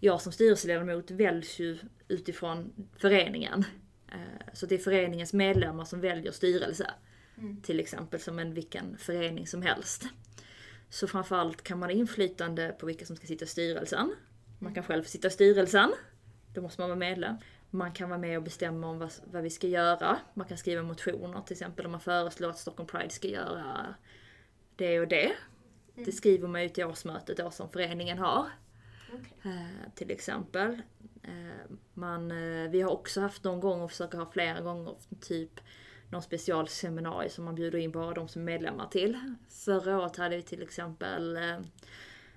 jag 0.00 0.20
som 0.20 0.32
styrelseledamot 0.32 1.10
väljs 1.10 1.58
ju 1.58 1.78
utifrån 2.08 2.72
föreningen. 2.96 3.64
Eh, 4.12 4.52
Så 4.52 4.66
det 4.66 4.74
är 4.74 4.78
föreningens 4.78 5.32
medlemmar 5.32 5.84
som 5.84 6.00
väljer 6.00 6.32
styrelse. 6.32 6.90
Mm. 7.38 7.62
Till 7.62 7.80
exempel 7.80 8.20
som 8.20 8.38
en 8.38 8.54
vilken 8.54 8.98
förening 8.98 9.46
som 9.46 9.62
helst. 9.62 10.04
Så 10.90 11.06
framförallt 11.06 11.62
kan 11.62 11.78
man 11.78 11.88
ha 11.88 11.94
inflytande 11.94 12.76
på 12.80 12.86
vilka 12.86 13.06
som 13.06 13.16
ska 13.16 13.26
sitta 13.26 13.44
i 13.44 13.48
styrelsen. 13.48 14.14
Man 14.58 14.74
kan 14.74 14.84
själv 14.84 15.04
sitta 15.04 15.28
i 15.28 15.30
styrelsen. 15.30 15.92
Då 16.54 16.62
måste 16.62 16.80
man 16.80 16.90
vara 16.90 16.98
medlem. 16.98 17.36
Man 17.70 17.92
kan 17.92 18.08
vara 18.08 18.20
med 18.20 18.36
och 18.36 18.42
bestämma 18.42 18.86
om 18.86 18.98
vad, 18.98 19.12
vad 19.32 19.42
vi 19.42 19.50
ska 19.50 19.66
göra. 19.66 20.18
Man 20.34 20.46
kan 20.46 20.58
skriva 20.58 20.82
motioner 20.82 21.42
till 21.42 21.54
exempel 21.54 21.86
om 21.86 21.92
man 21.92 22.00
föreslår 22.00 22.50
att 22.50 22.58
Stockholm 22.58 22.86
Pride 22.86 23.10
ska 23.10 23.28
göra 23.28 23.94
det 24.76 25.00
och 25.00 25.08
det. 25.08 25.32
Det 25.94 26.12
skriver 26.12 26.48
man 26.48 26.62
ju 26.62 26.68
till 26.68 26.84
årsmötet 26.84 27.36
då 27.36 27.50
som 27.50 27.70
föreningen 27.70 28.18
har. 28.18 28.46
Okej. 29.12 29.52
Eh, 29.52 29.92
till 29.94 30.10
exempel. 30.10 30.82
Eh, 31.28 31.76
man, 31.94 32.30
eh, 32.30 32.70
vi 32.70 32.80
har 32.80 32.90
också 32.90 33.20
haft 33.20 33.44
någon 33.44 33.60
gång 33.60 33.80
och 33.80 33.90
försöker 33.90 34.18
ha 34.18 34.30
flera 34.30 34.60
gånger 34.60 34.94
typ 35.20 35.60
någon 36.10 36.22
specialseminarium 36.22 37.30
som 37.30 37.44
man 37.44 37.54
bjuder 37.54 37.78
in 37.78 37.92
bara 37.92 38.14
de 38.14 38.28
som 38.28 38.42
är 38.42 38.46
medlemmar 38.46 38.86
till. 38.86 39.34
Förra 39.48 39.98
året 39.98 40.16
hade 40.16 40.36
vi 40.36 40.42
till 40.42 40.62
exempel 40.62 41.36
eh, 41.36 41.58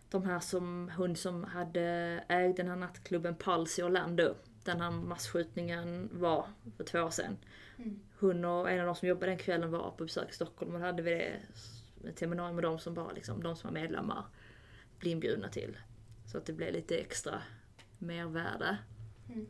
de 0.10 0.24
här 0.26 0.40
som, 0.40 0.92
hon 0.98 1.16
som 1.16 1.44
hade 1.44 1.84
ägt 2.28 2.58
den 2.58 2.68
här 2.68 2.76
nattklubben 2.76 3.36
Pulse 3.36 3.82
i 3.82 3.84
Orlando. 3.84 4.36
Den 4.64 4.82
här 4.82 4.92
massskjutningen 4.92 6.10
var 6.14 6.46
för 6.78 6.84
två 6.84 7.00
år 7.00 7.10
sedan. 7.10 7.38
Mm. 7.78 8.00
Hon 8.20 8.46
och 8.46 8.72
en 8.72 8.80
av 8.80 8.86
de 8.86 8.96
som 8.96 9.08
jobbade 9.08 9.32
den 9.32 9.38
kvällen 9.38 9.72
var 9.72 9.92
på 9.98 10.04
besök 10.04 10.30
i 10.30 10.34
Stockholm 10.34 10.74
och 10.74 10.80
då 10.80 10.86
hade 10.86 11.04
vi 11.04 11.12
det, 11.12 11.40
ett 12.10 12.20
seminarium 12.20 12.56
med 12.56 12.64
dem 12.64 12.80
som 12.80 12.94
bara 12.94 13.12
liksom, 13.12 13.44
de 13.44 13.56
som 13.56 13.68
var 13.68 13.82
medlemmar 13.82 14.26
blir 15.00 15.12
inbjudna 15.12 15.50
till. 15.50 15.78
Så 16.26 16.38
att 16.38 16.46
det 16.46 16.54
blev 16.54 16.74
lite 16.74 16.98
extra 16.98 17.42
mervärde. 18.02 18.78
Mm. 19.30 19.48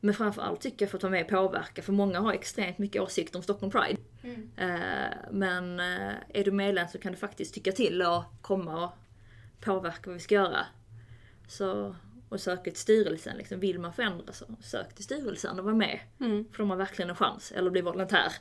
Men 0.00 0.14
framförallt 0.14 0.60
tycker 0.60 0.84
jag 0.84 0.90
för 0.90 0.98
att 0.98 1.02
vara 1.02 1.10
med 1.10 1.22
och 1.22 1.30
påverka, 1.30 1.82
för 1.82 1.92
många 1.92 2.20
har 2.20 2.32
extremt 2.32 2.78
mycket 2.78 3.02
åsikter 3.02 3.38
om 3.38 3.42
Stockholm 3.42 3.72
Pride. 3.72 4.00
Mm. 4.22 4.50
Eh, 4.56 5.16
Men 5.30 5.80
eh, 5.80 6.14
är 6.28 6.44
du 6.44 6.50
medlem 6.50 6.88
så 6.88 6.98
kan 6.98 7.12
du 7.12 7.18
faktiskt 7.18 7.54
tycka 7.54 7.72
till 7.72 8.02
och 8.02 8.24
komma 8.40 8.84
och 8.84 8.92
påverka 9.60 10.00
vad 10.10 10.14
vi 10.14 10.20
ska 10.20 10.34
göra. 10.34 10.66
Så, 11.48 11.96
och 12.28 12.40
söka 12.40 12.62
till 12.62 12.80
styrelsen, 12.80 13.36
liksom. 13.36 13.60
vill 13.60 13.78
man 13.78 13.92
förändra 13.92 14.32
så 14.32 14.46
sök 14.60 14.94
till 14.94 15.04
styrelsen 15.04 15.58
och 15.58 15.64
var 15.64 15.72
med. 15.74 16.00
Mm. 16.20 16.44
För 16.52 16.58
de 16.58 16.70
har 16.70 16.76
verkligen 16.76 17.10
en 17.10 17.16
chans, 17.16 17.52
eller 17.52 17.70
bli 17.70 17.80
volontär. 17.80 18.32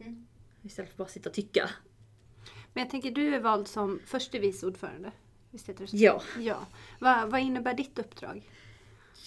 Mm. 0.00 0.26
Istället 0.62 0.90
för 0.90 0.94
att 0.94 0.98
bara 0.98 1.08
sitta 1.08 1.28
och 1.28 1.34
tycka. 1.34 1.70
Men 2.72 2.82
jag 2.82 2.90
tänker, 2.90 3.10
du 3.10 3.34
är 3.34 3.40
vald 3.40 3.68
som 3.68 4.00
förste 4.06 4.38
vice 4.38 4.66
ordförande. 4.66 5.12
Visst 5.52 5.68
heter 5.68 5.80
det 5.80 5.90
så? 5.90 5.96
Ja. 5.96 6.22
ja. 6.38 6.66
Vad, 6.98 7.30
vad 7.30 7.40
innebär 7.40 7.74
ditt 7.74 7.98
uppdrag? 7.98 8.50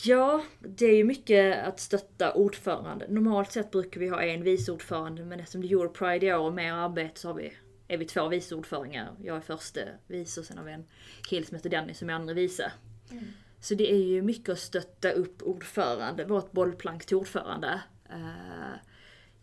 Ja, 0.04 0.44
det 0.60 0.86
är 0.86 0.96
ju 0.96 1.04
mycket 1.04 1.64
att 1.66 1.80
stötta 1.80 2.34
ordförande. 2.34 3.06
Normalt 3.10 3.52
sett 3.52 3.72
brukar 3.72 4.00
vi 4.00 4.08
ha 4.08 4.22
en 4.22 4.44
vice 4.44 4.72
ordförande 4.72 5.26
men 5.26 5.40
eftersom 5.40 5.62
det 5.62 5.68
är 5.68 5.72
Europride 5.72 6.26
i 6.26 6.34
år 6.34 6.46
och 6.46 6.54
mer 6.54 6.74
arbete 6.74 7.20
så 7.20 7.28
har 7.28 7.36
vi, 7.36 7.54
är 7.88 7.98
vi 7.98 8.06
två 8.06 8.28
vice 8.28 8.56
ordförande. 8.56 9.08
Jag 9.24 9.38
är 9.38 9.42
första 9.42 9.82
vice 10.08 10.40
och 10.40 10.46
sen 10.46 10.58
har 10.58 10.66
vi 10.66 10.72
en 10.72 10.86
kille 11.30 11.46
som 11.46 11.56
heter 11.56 11.70
Dennis 11.70 11.98
som 11.98 12.10
är 12.10 12.14
andra 12.14 12.34
vice. 12.34 12.72
Mm. 13.12 13.24
Så 13.60 13.76
det 13.76 13.92
är 13.92 14.04
ju 14.04 14.22
mycket 14.22 14.50
att 14.50 14.60
stötta 14.60 15.12
upp 15.12 15.44
ordförande, 15.44 16.24
ett 16.24 16.52
bollplank 16.52 17.06
till 17.06 17.18
ordförande. 17.18 17.82
Eh, 18.10 18.80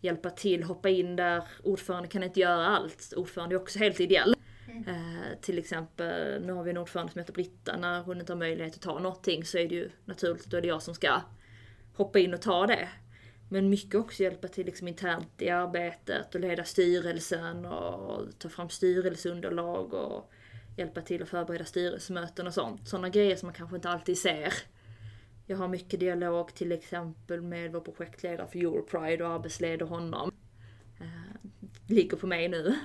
hjälpa 0.01 0.29
till, 0.29 0.63
hoppa 0.63 0.89
in 0.89 1.15
där 1.15 1.43
ordförande 1.63 2.07
kan 2.07 2.23
inte 2.23 2.39
göra 2.39 2.67
allt. 2.67 3.13
Ordförande 3.15 3.55
är 3.55 3.61
också 3.61 3.79
helt 3.79 3.99
ideell. 3.99 4.35
Mm. 4.73 4.87
Eh, 4.87 5.39
till 5.41 5.57
exempel, 5.57 6.41
nu 6.41 6.53
har 6.53 6.63
vi 6.63 6.69
en 6.71 6.77
ordförande 6.77 7.11
som 7.11 7.19
heter 7.19 7.33
Britta, 7.33 7.77
när 7.77 8.01
hon 8.01 8.19
inte 8.19 8.33
har 8.33 8.37
möjlighet 8.37 8.75
att 8.75 8.81
ta 8.81 8.99
någonting 8.99 9.45
så 9.45 9.57
är 9.57 9.67
det 9.69 9.75
ju 9.75 9.89
naturligt, 10.05 10.45
då 10.45 10.57
är 10.57 10.61
det 10.61 10.67
jag 10.67 10.81
som 10.81 10.93
ska 10.93 11.21
hoppa 11.93 12.19
in 12.19 12.33
och 12.33 12.41
ta 12.41 12.67
det. 12.67 12.89
Men 13.49 13.69
mycket 13.69 13.95
också 13.95 14.23
hjälpa 14.23 14.47
till 14.47 14.65
liksom 14.65 14.87
internt 14.87 15.41
i 15.41 15.49
arbetet 15.49 16.35
och 16.35 16.41
leda 16.41 16.63
styrelsen 16.63 17.65
och 17.65 18.39
ta 18.39 18.49
fram 18.49 18.69
styrelseunderlag 18.69 19.93
och 19.93 20.31
hjälpa 20.77 21.01
till 21.01 21.23
att 21.23 21.29
förbereda 21.29 21.65
styrelsemöten 21.65 22.47
och 22.47 22.53
sånt. 22.53 22.87
Sådana 22.87 23.09
grejer 23.09 23.35
som 23.35 23.47
man 23.47 23.53
kanske 23.53 23.75
inte 23.75 23.89
alltid 23.89 24.17
ser. 24.17 24.53
Jag 25.45 25.57
har 25.57 25.67
mycket 25.67 25.99
dialog 25.99 26.53
till 26.53 26.71
exempel 26.71 27.41
med 27.41 27.71
vår 27.71 27.79
projektledare 27.79 28.47
för 28.47 28.59
Europride 28.59 29.25
och 29.25 29.31
arbetsleder 29.31 29.85
honom. 29.85 30.31
Eh, 30.99 31.49
ligger 31.87 32.17
på 32.17 32.27
mig 32.27 32.47
nu. 32.47 32.75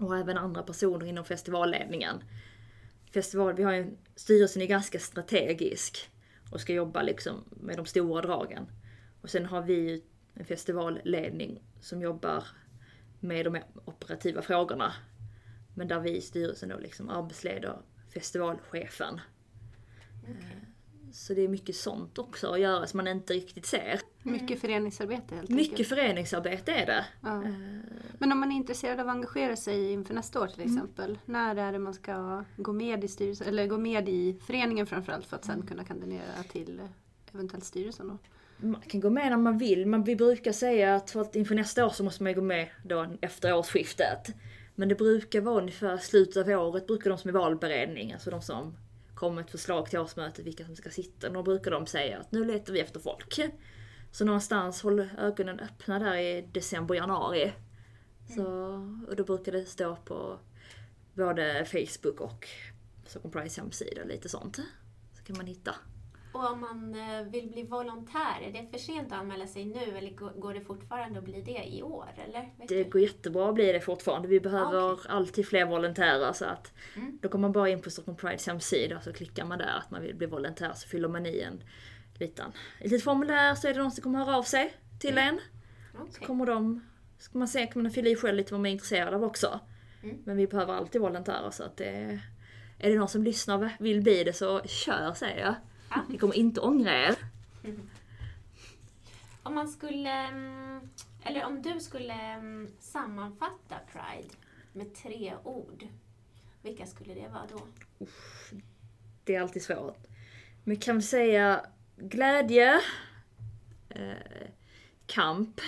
Och 0.00 0.16
även 0.16 0.38
andra 0.38 0.62
personer 0.62 1.06
inom 1.06 1.24
festivalledningen. 1.24 2.24
Festival, 3.12 3.54
vi 3.54 3.62
har 3.62 3.72
ju, 3.72 3.96
styrelsen 4.16 4.62
är 4.62 4.66
ganska 4.66 4.98
strategisk 4.98 6.10
och 6.52 6.60
ska 6.60 6.72
jobba 6.72 7.02
liksom 7.02 7.44
med 7.50 7.76
de 7.76 7.86
stora 7.86 8.22
dragen. 8.22 8.66
Och 9.20 9.30
sen 9.30 9.46
har 9.46 9.62
vi 9.62 9.74
ju 9.74 10.02
en 10.34 10.44
festivalledning 10.44 11.62
som 11.80 12.02
jobbar 12.02 12.44
med 13.20 13.44
de 13.44 13.58
operativa 13.84 14.42
frågorna. 14.42 14.92
Men 15.74 15.88
där 15.88 16.00
vi 16.00 16.16
i 16.16 16.20
styrelsen 16.20 16.68
då 16.68 16.78
liksom 16.78 17.08
arbetsleder 17.08 17.78
festivalchefen. 18.08 19.20
Så 21.14 21.34
det 21.34 21.40
är 21.44 21.48
mycket 21.48 21.76
sånt 21.76 22.18
också 22.18 22.48
att 22.52 22.60
göra 22.60 22.86
som 22.86 22.96
man 22.98 23.06
inte 23.08 23.32
riktigt 23.32 23.66
ser. 23.66 24.00
Mycket 24.22 24.60
föreningsarbete 24.60 25.34
helt 25.34 25.48
Mycket 25.50 25.70
enkelt. 25.72 25.88
föreningsarbete 25.88 26.72
är 26.72 26.86
det. 26.86 27.04
Ja. 27.20 27.42
Eh, 27.44 27.50
Men 28.18 28.32
om 28.32 28.40
man 28.40 28.52
är 28.52 28.56
intresserad 28.56 29.00
av 29.00 29.08
att 29.08 29.14
engagera 29.14 29.56
sig 29.56 29.92
inför 29.92 30.14
nästa 30.14 30.40
år 30.40 30.46
till 30.46 30.62
Mm. 30.62 30.74
exempel. 30.76 31.18
När 31.24 31.56
är 31.56 31.72
det 31.72 31.78
man 31.78 31.94
ska 31.94 32.44
gå 32.56 32.72
med 32.72 33.04
i 33.04 33.08
styrelsen, 33.08 33.46
eller 33.48 33.66
gå 33.66 33.78
med 33.78 34.08
i 34.08 34.36
föreningen 34.46 34.86
framförallt 34.86 35.26
för 35.26 35.36
att 35.36 35.44
sen 35.44 35.66
kunna 35.66 35.84
kandidera 35.84 36.42
till 36.52 36.80
eventuellt 37.34 37.64
styrelsen 37.64 38.08
då? 38.08 38.18
Man 38.68 38.80
kan 38.80 39.00
gå 39.00 39.10
med 39.10 39.30
när 39.30 39.36
man 39.36 39.58
vill, 39.58 39.86
men 39.86 40.04
vi 40.04 40.16
brukar 40.16 40.52
säga 40.52 40.94
att 40.94 41.10
för 41.10 41.20
att 41.20 41.36
inför 41.36 41.54
nästa 41.54 41.86
år 41.86 41.90
så 41.90 42.04
måste 42.04 42.22
man 42.22 42.32
ju 42.32 42.36
gå 42.36 42.44
med 42.44 42.68
då 42.84 43.06
efter 43.20 43.54
årsskiftet. 43.56 44.26
Men 44.74 44.88
det 44.88 44.94
brukar 44.94 45.40
vara 45.40 45.60
ungefär 45.60 45.96
slutet 45.96 46.48
av 46.48 46.60
året, 46.66 46.86
brukar 46.86 47.10
de 47.10 47.18
som 47.18 47.28
är 47.28 47.32
valberedning, 47.32 48.12
alltså 48.12 48.30
de 48.30 48.42
som 48.42 48.74
kommer 49.14 49.34
med 49.34 49.44
ett 49.44 49.50
förslag 49.50 49.90
till 49.90 49.98
årsmötet, 49.98 50.46
vilka 50.46 50.64
som 50.64 50.76
ska 50.76 50.90
sitta, 50.90 51.28
då 51.28 51.42
brukar 51.42 51.70
de 51.70 51.86
säga 51.86 52.18
att 52.18 52.32
nu 52.32 52.44
letar 52.44 52.72
vi 52.72 52.80
efter 52.80 53.00
folk. 53.00 53.40
Så 54.12 54.24
någonstans 54.24 54.82
håll 54.82 55.08
ögonen 55.18 55.60
öppna 55.60 55.98
där 55.98 56.16
i 56.16 56.48
december, 56.52 56.94
januari. 56.94 57.52
Så, 58.36 58.44
och 59.08 59.16
då 59.16 59.24
brukar 59.24 59.52
det 59.52 59.64
stå 59.64 59.96
på 59.96 60.38
både 61.14 61.64
Facebook 61.64 62.20
och 62.20 62.48
Stockholm 63.06 63.32
Prides 63.32 63.56
hemsida, 63.56 64.04
lite 64.04 64.28
sånt. 64.28 64.56
Så 65.14 65.24
kan 65.24 65.36
man 65.36 65.46
hitta. 65.46 65.74
Och 66.34 66.50
om 66.52 66.60
man 66.60 66.94
eh, 66.94 67.22
vill 67.26 67.48
bli 67.48 67.62
volontär, 67.62 68.40
är 68.42 68.52
det 68.52 68.66
för 68.70 68.78
sent 68.78 69.12
att 69.12 69.18
anmäla 69.18 69.46
sig 69.46 69.64
nu 69.64 69.80
eller 69.98 70.10
går- 70.10 70.40
går 70.40 70.54
det 70.54 70.60
fortfarande 70.60 71.18
att 71.18 71.24
bli 71.24 71.40
det 71.42 71.64
i 71.64 71.82
år? 71.82 72.08
Eller? 72.28 72.40
Vet 72.58 72.68
Det 72.68 72.84
du? 72.84 72.90
går 72.90 73.00
jättebra 73.02 73.48
att 73.48 73.54
bli 73.54 73.72
det 73.72 73.80
fortfarande. 73.80 74.28
Vi 74.28 74.40
behöver 74.40 74.78
Ah, 74.90 74.92
okej. 74.92 75.06
alltid 75.08 75.46
fler 75.48 75.66
volontärer 75.66 76.32
så 76.32 76.44
att 76.44 76.72
Mm. 76.96 77.18
då 77.22 77.28
kommer 77.28 77.42
man 77.42 77.52
bara 77.52 77.68
in 77.68 77.82
på 77.82 77.90
Stockholm 77.90 78.16
Prides 78.16 78.46
hemsida 78.46 79.00
så 79.00 79.12
klickar 79.12 79.44
man 79.44 79.58
där 79.58 79.78
att 79.78 79.90
man 79.90 80.02
vill 80.02 80.14
bli 80.16 80.26
volontär 80.26 80.72
så 80.74 80.88
fyller 80.88 81.08
man 81.08 81.26
i 81.26 81.40
en 81.40 81.62
liten, 82.18 82.52
ett 82.78 82.84
litet 82.90 83.04
formulär 83.04 83.54
så 83.54 83.68
är 83.68 83.74
det 83.74 83.80
någon 83.82 83.90
som 83.90 84.02
kommer 84.02 84.18
höra 84.18 84.36
av 84.36 84.42
sig 84.42 84.74
till 85.00 85.18
en. 85.18 85.40
Okej. 85.98 86.26
Kommer 86.26 86.46
de, 86.46 86.84
ska 87.18 87.38
man 87.38 87.48
se, 87.48 87.66
kan 87.66 87.82
man 87.82 87.92
fylla 87.92 88.08
i 88.10 88.16
själv 88.16 88.36
lite 88.36 88.52
vad 88.54 88.60
man 88.60 88.66
är 88.66 88.70
intresserad 88.72 89.14
av 89.14 89.24
också. 89.24 89.60
Mm. 90.02 90.16
Men 90.24 90.36
vi 90.36 90.46
behöver 90.46 90.74
alltid 90.74 91.00
volontärer 91.00 91.50
så 91.50 91.62
att 91.62 91.76
det 91.76 92.20
är 92.78 92.90
det 92.90 92.96
någon 92.98 93.08
som 93.08 93.24
lyssnar 93.24 93.58
och 93.64 93.68
vill 93.78 94.02
bli 94.02 94.24
det 94.24 94.32
så 94.32 94.60
kör 94.64 95.12
säger 95.14 95.40
jag. 95.40 95.54
Ja. 95.94 96.00
Ni 96.08 96.18
kommer 96.18 96.34
inte 96.34 96.60
ångra 96.60 96.92
er. 96.92 97.14
Om 99.42 99.54
man 99.54 99.68
skulle, 99.68 100.10
mm, 100.10 100.80
eller 101.22 101.44
om 101.44 101.62
du 101.62 101.80
skulle 101.80 102.14
mm, 102.14 102.68
sammanfatta 102.80 103.76
Pride 103.92 104.34
med 104.72 104.94
tre 104.94 105.34
ord, 105.44 105.86
vilka 106.62 106.86
skulle 106.86 107.14
det 107.14 107.28
vara 107.28 107.46
då? 107.50 107.60
Det 109.24 109.34
är 109.34 109.40
alltid 109.40 109.62
svårt. 109.62 110.06
Men 110.64 110.76
kan 110.76 110.94
väl 110.94 111.02
säga 111.02 111.66
glädje, 111.96 112.80
eh, 113.88 114.48
kamp 115.06 115.60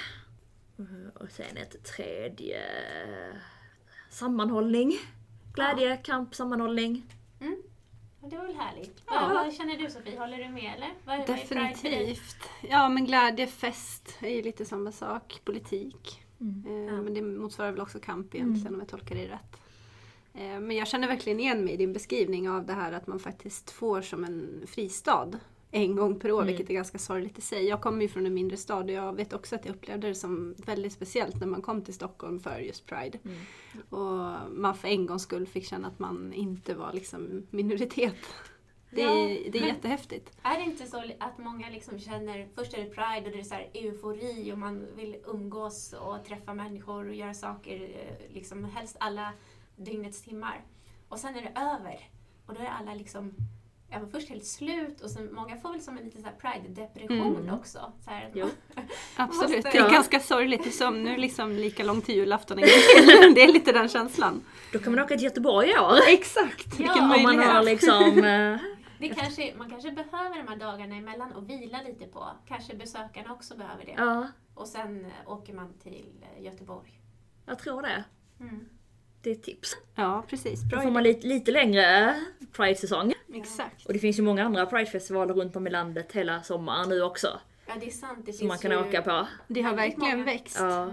eh, 0.78 1.22
och 1.22 1.30
sen 1.30 1.56
ett 1.56 1.84
tredje 1.84 2.62
sammanhållning. 4.10 4.92
Glädje, 5.54 5.96
kamp, 5.96 6.34
sammanhållning. 6.34 7.06
Det 8.30 8.36
var 8.36 8.46
väl 8.46 8.56
härligt. 8.56 9.02
Ja. 9.06 9.20
Vad, 9.20 9.44
vad 9.44 9.54
känner 9.54 9.76
du 9.78 9.90
Sofie, 9.90 10.18
håller 10.18 10.38
du 10.38 10.48
med 10.48 10.74
eller? 10.76 10.90
Vad, 11.04 11.18
vad? 11.18 11.26
Definitivt. 11.26 12.36
Ja 12.68 12.88
men 12.88 13.04
glädje, 13.06 13.46
fest 13.46 14.18
är 14.20 14.28
ju 14.30 14.42
lite 14.42 14.64
samma 14.64 14.92
sak. 14.92 15.40
Politik. 15.44 16.22
Mm. 16.40 16.64
Eh, 16.66 16.94
Ja. 16.94 17.02
Men 17.02 17.14
det 17.14 17.22
motsvarar 17.22 17.70
väl 17.72 17.80
också 17.80 17.98
kamp 18.00 18.34
egentligen 18.34 18.74
om 18.74 18.80
jag 18.80 18.88
tolkar 18.88 19.14
det 19.14 19.28
rätt. 19.28 19.56
Eh, 20.34 20.60
Men 20.60 20.76
jag 20.76 20.88
känner 20.88 21.08
verkligen 21.08 21.40
igen 21.40 21.64
mig 21.64 21.74
i 21.74 21.76
din 21.76 21.92
beskrivning 21.92 22.50
av 22.50 22.66
det 22.66 22.72
här 22.72 22.92
att 22.92 23.06
man 23.06 23.18
faktiskt 23.18 23.70
får 23.70 24.02
som 24.02 24.24
en 24.24 24.62
fristad 24.66 25.30
en 25.76 25.96
gång 25.96 26.20
per 26.20 26.32
år, 26.32 26.42
Mm. 26.42 26.46
vilket 26.46 26.70
är 26.70 26.74
ganska 26.74 26.98
sorgligt 26.98 27.38
i 27.38 27.40
sig. 27.40 27.64
Jag 27.68 27.80
kommer 27.80 28.02
ju 28.02 28.08
från 28.08 28.26
en 28.26 28.34
mindre 28.34 28.56
stad 28.56 28.84
och 28.84 28.90
jag 28.90 29.12
vet 29.16 29.32
också 29.32 29.54
att 29.54 29.64
jag 29.66 29.74
upplevde 29.74 30.08
det 30.08 30.14
som 30.14 30.54
väldigt 30.66 30.92
speciellt 30.92 31.40
när 31.40 31.46
man 31.46 31.62
kom 31.62 31.82
till 31.82 31.94
Stockholm 31.94 32.40
för 32.40 32.58
just 32.58 32.86
Pride. 32.86 33.18
Mm. 33.24 33.36
Och 33.88 34.50
man 34.50 34.74
för 34.74 34.88
en 34.88 35.06
gångs 35.06 35.22
skull 35.22 35.46
fick 35.46 35.64
känna 35.64 35.88
att 35.88 35.98
man 35.98 36.32
inte 36.32 36.74
var 36.74 36.92
liksom 36.92 37.46
minoritet. 37.50 38.14
Det 38.90 39.02
är, 39.02 39.28
Ja, 39.28 39.50
det 39.52 39.58
är 39.58 39.66
jättehäftigt. 39.66 40.32
Är 40.42 40.58
det 40.58 40.64
inte 40.64 40.86
så 40.86 41.04
att 41.18 41.38
många 41.38 41.70
liksom 41.70 41.98
känner, 41.98 42.48
först 42.54 42.74
är 42.74 42.78
det 42.84 42.90
Pride 42.90 43.26
och 43.26 43.32
det 43.32 43.40
är 43.40 43.44
så 43.44 43.54
här 43.54 43.70
eufori 43.74 44.52
och 44.52 44.58
man 44.58 44.86
vill 44.96 45.16
umgås 45.26 45.92
och 45.92 46.24
träffa 46.24 46.54
människor 46.54 47.08
och 47.08 47.14
göra 47.14 47.34
saker, 47.34 47.82
eh, 47.82 48.34
liksom 48.34 48.64
helst 48.64 48.96
alla 49.00 49.32
dygnets 49.76 50.22
timmar. 50.22 50.64
Och 51.08 51.18
sen 51.18 51.34
är 51.36 51.42
det 51.42 51.60
över. 51.60 52.10
Och 52.46 52.54
då 52.54 52.60
är 52.60 52.66
alla 52.66 52.94
liksom, 52.94 53.34
ja 53.90 53.98
men 53.98 54.10
först 54.10 54.28
helt 54.28 54.44
slut 54.46 55.00
och 55.00 55.10
sen 55.10 55.34
många 55.34 55.56
får 55.56 55.72
väl 55.72 55.80
som 55.80 55.98
en 55.98 56.04
liten 56.04 56.22
Pride-depression 56.40 57.36
Mm. 57.40 57.54
också. 57.54 57.92
Så 58.04 58.10
här, 58.10 58.30
Jo. 58.34 58.46
Absolut, 59.16 59.62
det 59.62 59.78
är 59.78 59.82
Ja. 59.84 59.88
ganska 59.90 60.20
sorgligt. 60.20 60.74
Som 60.74 61.02
nu 61.02 61.16
liksom 61.16 61.52
lika 61.52 61.84
långt 61.84 62.04
till 62.04 62.14
julafton. 62.14 62.56
Det 63.34 63.42
är 63.42 63.52
lite 63.52 63.72
den 63.72 63.88
känslan. 63.88 64.44
Då 64.72 64.78
kan 64.78 64.94
man 64.94 65.04
åka 65.04 65.14
till 65.14 65.24
Göteborg 65.24 65.70
i 65.70 65.78
år. 65.78 65.96
Exakt, 66.08 66.66
Ja, 66.66 66.74
vilken 66.78 67.02
Om 67.02 67.08
man 67.08 67.22
möjlighet. 67.22 67.52
har 67.52 67.62
liksom... 67.72 68.24
eh, 68.24 68.58
Det 68.98 69.08
kanske, 69.08 69.54
man 69.58 69.70
kanske 69.70 69.90
behöver 69.90 70.36
de 70.36 70.48
här 70.48 70.56
dagarna 70.56 70.96
emellan 70.96 71.32
och 71.32 71.50
vila 71.50 71.82
lite 71.82 72.06
på. 72.06 72.28
Kanske 72.48 72.74
besökarna 72.76 73.32
också 73.32 73.56
behöver 73.56 73.84
det. 73.84 73.94
Ja, 73.96 74.26
Och 74.54 74.68
sen 74.68 75.04
eh, 75.04 75.10
åker 75.32 75.52
man 75.54 75.74
till 75.82 76.12
eh, 76.36 76.44
Göteborg. 76.44 77.00
jag 77.46 77.58
tror 77.58 77.82
det. 77.82 78.04
Mm. 78.40 78.68
Det 79.26 79.30
är 79.30 79.34
ett 79.34 79.42
tips. 79.42 79.76
Ja, 79.94 80.24
precis. 80.28 80.60
Då 80.62 80.68
Bra 80.68 80.80
får 80.82 80.90
man 80.90 81.02
lite, 81.02 81.26
lite 81.26 81.50
längre 81.50 82.14
Pride-säsong. 82.52 83.12
Exakt. 83.34 83.86
Och 83.86 83.92
det 83.92 83.98
finns 83.98 84.18
ju 84.18 84.22
många 84.22 84.44
andra 84.44 84.66
Pride-festivaler 84.66 85.34
runt 85.34 85.56
om 85.56 85.66
i 85.66 85.70
landet 85.70 86.12
hela 86.12 86.42
sommaren 86.42 86.88
nu 86.88 87.02
också. 87.02 87.40
Ja, 87.66 87.74
det 87.80 87.86
är 87.86 87.90
sant. 87.90 88.18
Det 88.26 88.32
Som 88.32 88.48
man 88.48 88.58
kan 88.58 88.70
ju... 88.70 88.76
åka 88.76 89.02
på. 89.02 89.26
Det 89.48 89.62
har 89.62 89.74
verkligen 89.76 90.10
många. 90.18 90.24
växt. 90.24 90.56
Ja, 90.60 90.90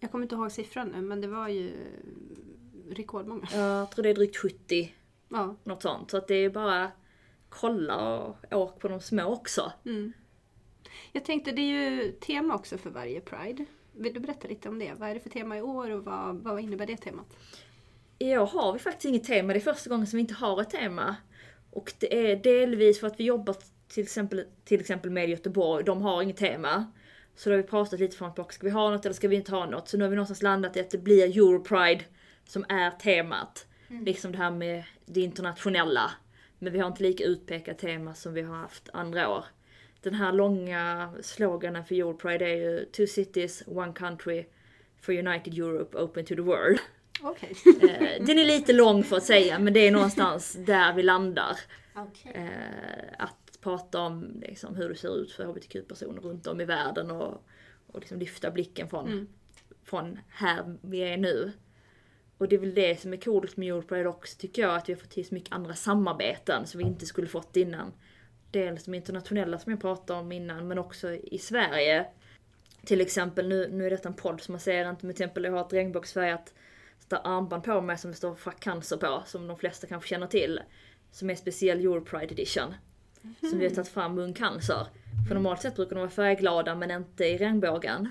Jag 0.00 0.10
kommer 0.10 0.22
inte 0.22 0.34
ihåg 0.34 0.52
siffran 0.52 0.88
nu, 0.88 1.00
men 1.00 1.20
det 1.20 1.26
var 1.28 1.48
ju 1.48 1.72
rekordmånga. 2.90 3.48
jag 3.52 3.90
tror 3.90 4.02
det 4.02 4.10
är 4.10 4.14
drygt 4.14 4.36
70, 4.36 4.94
Ja. 5.28 5.56
något 5.64 5.82
sånt. 5.82 6.10
Så 6.10 6.16
att 6.16 6.28
det 6.28 6.34
är 6.34 6.50
bara 6.50 6.90
kolla 7.48 8.18
och 8.18 8.36
åk 8.50 8.80
på 8.80 8.88
de 8.88 9.00
små 9.00 9.24
också. 9.24 9.72
Mm. 9.86 10.12
Jag 11.12 11.24
tänkte, 11.24 11.52
det 11.52 11.60
är 11.62 11.90
ju 11.90 12.12
tema 12.12 12.54
också 12.54 12.78
för 12.78 12.90
varje 12.90 13.20
Pride. 13.20 13.64
Vill 13.96 14.14
du 14.14 14.20
berätta 14.20 14.48
lite 14.48 14.68
om 14.68 14.78
det? 14.78 14.92
Vad 14.98 15.08
är 15.08 15.14
det 15.14 15.20
för 15.20 15.30
tema 15.30 15.58
i 15.58 15.62
år 15.62 15.90
och 15.90 16.04
vad, 16.04 16.36
vad 16.36 16.60
innebär 16.60 16.86
det 16.86 16.96
temat? 16.96 17.36
I 18.24 18.38
år 18.38 18.46
har 18.46 18.72
vi 18.72 18.78
faktiskt 18.78 19.04
inget 19.04 19.24
tema, 19.24 19.52
det 19.52 19.58
är 19.58 19.74
första 19.74 19.90
gången 19.90 20.06
som 20.06 20.16
vi 20.16 20.20
inte 20.20 20.34
har 20.34 20.60
ett 20.60 20.70
tema. 20.70 21.16
Och 21.70 21.92
det 21.98 22.30
är 22.30 22.36
delvis 22.36 23.00
för 23.00 23.06
att 23.06 23.20
vi 23.20 23.24
jobbar 23.24 23.56
till 23.88 24.02
exempel, 24.02 24.44
till 24.64 24.80
exempel 24.80 25.10
med 25.10 25.28
Göteborg, 25.28 25.84
de 25.84 26.02
har 26.02 26.22
inget 26.22 26.36
tema. 26.36 26.92
Så 27.36 27.48
då 27.50 27.56
har 27.56 27.62
vi 27.62 27.68
pratat 27.68 28.00
lite 28.00 28.16
fram 28.16 28.28
och 28.28 28.34
tillbaka, 28.34 28.52
ska 28.54 28.66
vi 28.66 28.70
ha 28.72 28.90
något 28.90 29.04
eller 29.04 29.14
ska 29.14 29.28
vi 29.28 29.36
inte 29.36 29.50
ha 29.50 29.66
något? 29.66 29.88
Så 29.88 29.96
nu 29.96 30.04
har 30.04 30.08
vi 30.08 30.16
någonstans 30.16 30.42
landat 30.42 30.76
i 30.76 30.80
att 30.80 30.90
det 30.90 30.98
blir 30.98 31.38
Europride 31.38 32.04
som 32.44 32.64
är 32.68 32.90
temat. 32.90 33.66
Liksom 34.04 34.32
det 34.32 34.38
här 34.38 34.50
med 34.50 34.84
det 35.06 35.20
internationella. 35.20 36.10
Men 36.58 36.72
vi 36.72 36.78
har 36.78 36.86
inte 36.86 37.02
lika 37.02 37.24
utpekat 37.24 37.78
tema 37.78 38.14
som 38.14 38.34
vi 38.34 38.42
har 38.42 38.56
haft 38.56 38.88
andra 38.92 39.28
år. 39.28 39.44
Den 40.02 40.14
här 40.14 40.32
långa 40.32 41.12
sloganen 41.20 41.84
för 41.84 41.94
Europride 41.94 42.44
är 42.44 42.56
ju 42.56 42.84
Two 42.84 43.06
cities, 43.06 43.62
one 43.66 43.92
country 43.92 44.44
for 45.00 45.12
United 45.12 45.58
Europe, 45.58 45.98
open 45.98 46.24
to 46.24 46.34
the 46.34 46.42
world. 46.42 46.78
Okej. 47.24 47.54
Eh, 47.66 48.24
den 48.26 48.38
är 48.38 48.44
lite 48.44 48.72
lång 48.72 49.04
för 49.04 49.16
att 49.16 49.22
säga 49.24 49.58
men 49.58 49.72
det 49.72 49.80
är 49.80 49.90
någonstans 49.92 50.52
där 50.66 50.92
vi 50.92 51.02
landar. 51.02 51.56
Okej. 51.96 52.32
Eh, 52.34 53.14
att 53.18 53.58
prata 53.60 54.00
om 54.00 54.42
liksom, 54.42 54.76
hur 54.76 54.88
det 54.88 54.96
ser 54.96 55.16
ut 55.16 55.32
för 55.32 55.44
hbtq-personer 55.44 56.20
runt 56.20 56.46
om 56.46 56.60
i 56.60 56.64
världen 56.64 57.10
och, 57.10 57.44
och 57.86 58.00
liksom 58.00 58.18
lyfta 58.18 58.50
blicken 58.50 58.88
från, 58.88 59.06
Mm. 59.06 59.28
från 59.84 60.18
här 60.28 60.76
vi 60.82 60.98
är 60.98 61.16
nu. 61.16 61.52
Och 62.38 62.48
det 62.48 62.56
är 62.56 62.60
väl 62.60 62.74
det 62.74 63.00
som 63.00 63.12
är 63.12 63.16
coolt 63.16 63.56
med 63.56 63.68
Europride 63.68 64.08
också 64.08 64.38
tycker 64.38 64.62
jag, 64.62 64.76
att 64.76 64.88
vi 64.88 64.92
har 64.92 65.00
fått 65.00 65.10
till 65.10 65.26
så 65.28 65.34
mycket 65.34 65.52
andra 65.52 65.74
samarbeten 65.74 66.66
som 66.66 66.78
vi 66.78 66.84
inte 66.84 67.06
skulle 67.06 67.26
fått 67.26 67.56
innan. 67.56 67.92
Dels 68.50 68.84
de 68.84 68.94
internationella 68.94 69.58
som 69.58 69.72
jag 69.72 69.80
pratade 69.80 70.20
om 70.20 70.32
innan, 70.32 70.68
men 70.68 70.78
också 70.78 71.12
i 71.12 71.38
Sverige. 71.38 72.06
Till 72.84 73.00
exempel, 73.00 73.48
nu, 73.48 73.68
nu 73.72 73.86
är 73.86 73.90
detta 73.90 74.08
en 74.08 74.14
podd 74.14 74.40
så 74.40 74.52
man 74.52 74.60
ser 74.60 74.90
inte, 74.90 75.06
men 75.06 75.14
till 75.14 75.24
exempel 75.24 75.44
jag 75.44 75.52
har 75.52 75.60
ett 75.60 75.72
regnbågsfärgat 75.72 76.54
sånt 76.98 77.20
armband 77.24 77.64
på 77.64 77.80
mig 77.80 77.98
som 77.98 78.10
det 78.10 78.16
står 78.16 78.34
Fuck 78.34 78.60
Cancer 78.60 78.96
på, 78.96 79.22
som 79.26 79.46
de 79.46 79.56
flesta 79.56 79.86
kanske 79.86 80.08
känner 80.08 80.26
till. 80.26 80.60
Som 81.10 81.30
är 81.30 81.34
speciell 81.34 81.80
Europride 81.80 82.32
edition. 82.32 82.74
Som 83.40 83.58
vi 83.58 83.68
har 83.68 83.74
tagit 83.74 83.88
fram 83.88 84.14
med 84.14 84.24
Ung 84.24 84.34
Cancer. 84.34 84.86
För 85.28 85.34
normalt 85.34 85.62
sett 85.62 85.76
brukar 85.76 85.96
de 85.96 86.00
vara 86.00 86.10
färgglada 86.10 86.74
men 86.74 86.90
inte 86.90 87.24
i 87.24 87.38
regnbågen. 87.38 88.08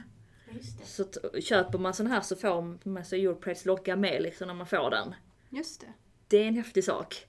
Så 0.84 1.06
köper 1.42 1.78
man 1.78 1.94
sån 1.94 2.08
här 2.08 2.22
så 2.22 2.36
får 2.36 2.90
man 2.90 3.06
så 3.06 3.16
Europrides 3.16 3.66
logga 3.66 3.96
med 3.96 4.22
liksom 4.22 4.48
när 4.48 4.56
man 4.56 4.68
får 4.68 4.90
den. 4.90 5.16
Just 5.50 5.82
det. 5.82 5.94
Det 6.28 6.38
är 6.38 6.48
en 6.48 6.56
häftig 6.56 6.84
sak. 6.84 7.28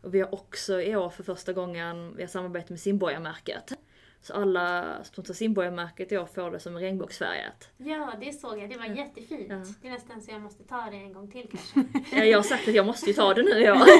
Och 0.00 0.14
vi 0.14 0.20
har 0.20 0.34
också 0.34 0.80
i 0.80 0.96
år 0.96 1.10
för 1.10 1.22
första 1.22 1.52
gången, 1.52 2.16
vi 2.16 2.22
har 2.22 2.28
samarbetat 2.28 2.70
med 2.70 2.80
Simborgarmärket. 2.80 3.72
Så 4.20 4.34
alla 4.34 4.96
som 5.04 5.24
tar 5.24 5.34
simborgarmärket 5.34 6.12
i 6.12 6.18
år 6.18 6.26
får 6.26 6.50
det 6.50 6.60
som 6.60 6.76
regnbågsfärgat. 6.78 7.70
Ja, 7.76 8.12
det 8.20 8.32
såg 8.32 8.58
jag. 8.58 8.70
Det 8.70 8.76
var 8.78 8.84
jättefint. 8.86 9.46
Ja. 9.48 9.62
Det 9.82 9.88
är 9.88 9.92
nästan 9.92 10.20
så 10.22 10.30
jag 10.30 10.40
måste 10.40 10.64
ta 10.64 10.80
det 10.90 10.96
en 10.96 11.12
gång 11.12 11.30
till 11.30 11.48
kanske. 11.50 11.84
Ja, 12.16 12.24
Jag 12.24 12.38
har 12.38 12.42
sagt 12.42 12.68
att 12.68 12.74
jag 12.74 12.86
måste 12.86 13.06
ju 13.06 13.12
ta 13.12 13.34
det 13.34 13.42
nu 13.42 13.50
ja. 13.60 13.86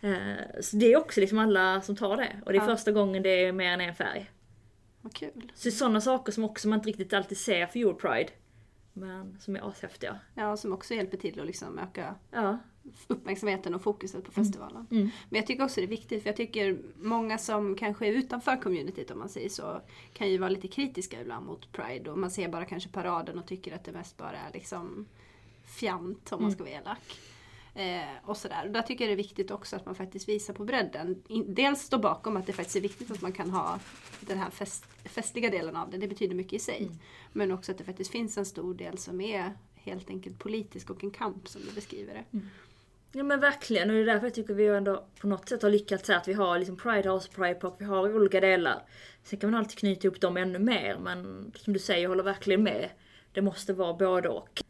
Eh, 0.00 0.60
Så 0.60 0.76
det 0.76 0.92
är 0.92 0.96
också 0.96 1.20
liksom 1.20 1.38
alla 1.38 1.80
som 1.80 1.96
tar 1.96 2.16
det. 2.16 2.40
Och 2.44 2.52
det 2.52 2.58
är 2.58 2.62
Ja. 2.62 2.66
första 2.76 2.92
gången 2.92 3.22
det 3.22 3.28
är 3.44 3.52
mer 3.52 3.72
än 3.72 3.80
en 3.80 3.94
färg. 3.94 4.30
Vad 5.00 5.14
kul. 5.14 5.52
Så 5.54 5.70
sådana 5.70 6.00
saker 6.00 6.32
som 6.32 6.44
också 6.44 6.68
man 6.68 6.78
inte 6.78 6.88
riktigt 6.88 7.12
alltid 7.12 7.38
ser 7.38 7.66
för 7.66 7.78
Europride. 7.78 8.30
Men 8.92 9.38
som 9.40 9.56
är 9.56 9.68
ashäftiga. 9.70 10.18
Ja, 10.34 10.56
som 10.56 10.72
också 10.72 10.94
hjälper 10.94 11.16
till 11.16 11.40
att 11.40 11.46
liksom 11.46 11.78
öka 11.78 12.14
Ja. 12.30 12.58
Uppmärksamheten 13.08 13.74
och 13.74 13.82
fokuset 13.82 14.24
på 14.24 14.30
festivalen. 14.32 14.86
Mm. 14.90 15.02
Men 15.28 15.36
jag 15.38 15.46
tycker 15.46 15.64
också 15.64 15.80
det 15.80 15.86
är 15.86 15.88
viktigt 15.88 16.22
för 16.22 16.28
jag 16.28 16.36
tycker 16.36 16.78
många 16.96 17.38
som 17.38 17.76
kanske 17.76 18.06
är 18.06 18.12
utanför 18.12 18.56
communityt 18.62 19.10
om 19.10 19.18
man 19.18 19.28
säger 19.28 19.48
så 19.48 19.80
kan 20.12 20.30
ju 20.30 20.38
vara 20.38 20.50
lite 20.50 20.68
kritiska 20.68 21.20
ibland 21.20 21.46
mot 21.46 21.72
Pride 21.72 22.10
och 22.10 22.18
man 22.18 22.30
ser 22.30 22.48
bara 22.48 22.64
kanske 22.64 22.88
paraden 22.88 23.38
och 23.38 23.46
tycker 23.46 23.74
att 23.74 23.84
det 23.84 23.92
mest 23.92 24.16
bara 24.16 24.36
är 24.36 24.52
liksom 24.52 25.06
fjant 25.64 26.32
om 26.32 26.42
man 26.42 26.52
ska 26.52 26.62
vara 26.64 26.72
elak. 26.72 27.18
Eh, 27.74 28.08
och 28.24 28.36
sådär. 28.36 28.66
Och 28.66 28.72
där 28.72 28.82
tycker 28.82 29.04
jag 29.04 29.08
det 29.10 29.14
är 29.14 29.24
viktigt 29.24 29.50
också 29.50 29.76
att 29.76 29.86
man 29.86 29.94
faktiskt 29.94 30.28
visar 30.28 30.54
på 30.54 30.64
bredden. 30.64 31.22
In- 31.28 31.54
Dels 31.54 31.80
stå 31.80 31.98
bakom 31.98 32.36
att 32.36 32.46
det 32.46 32.52
faktiskt 32.52 32.76
är 32.76 32.80
viktigt 32.80 33.10
att 33.10 33.22
man 33.22 33.32
kan 33.32 33.50
ha 33.50 33.78
den 34.20 34.38
här 34.38 34.50
fest, 34.50 34.84
festliga 35.04 35.50
delen 35.50 35.76
av 35.76 35.90
det, 35.90 35.98
det 35.98 36.08
betyder 36.08 36.34
mycket 36.34 36.52
i 36.52 36.58
sig. 36.58 36.90
Men 37.32 37.52
också 37.52 37.72
att 37.72 37.78
det 37.78 37.84
faktiskt 37.84 38.10
finns 38.10 38.38
en 38.38 38.46
stor 38.46 38.74
del 38.74 38.98
som 38.98 39.20
är 39.20 39.52
helt 39.74 40.10
enkelt 40.10 40.38
politisk 40.38 40.90
och 40.90 41.04
en 41.04 41.10
kamp 41.10 41.48
som 41.48 41.62
du 41.68 41.74
beskriver 41.74 42.14
det. 42.14 42.40
Ja 43.16 43.22
men 43.22 43.40
verkligen 43.40 43.90
och 43.90 43.96
det 43.96 44.02
är 44.02 44.04
därför 44.04 44.26
jag 44.26 44.34
tycker 44.34 44.54
vi 44.54 44.66
ändå 44.66 45.04
på 45.20 45.26
något 45.26 45.48
sätt 45.48 45.62
har 45.62 45.70
lyckats 45.70 46.08
här 46.08 46.16
att 46.16 46.28
vi 46.28 46.32
har 46.32 46.58
liksom 46.58 46.76
Pride 46.76 47.10
House 47.10 47.30
Pride 47.30 47.54
Park, 47.54 47.74
vi 47.78 47.84
har 47.84 48.16
olika 48.16 48.40
delar. 48.40 48.82
Sen 49.22 49.38
kan 49.38 49.50
man 49.50 49.58
alltid 49.60 49.78
knyta 49.78 50.06
ihop 50.06 50.20
dem 50.20 50.36
ännu 50.36 50.58
mer 50.58 50.98
men 50.98 51.52
som 51.56 51.72
du 51.72 51.78
säger, 51.78 52.02
jag 52.02 52.08
håller 52.08 52.22
verkligen 52.22 52.62
med. 52.62 52.90
Det 53.32 53.42
måste 53.42 53.72
vara 53.72 53.94
både 53.94 54.28
och. 54.28 54.62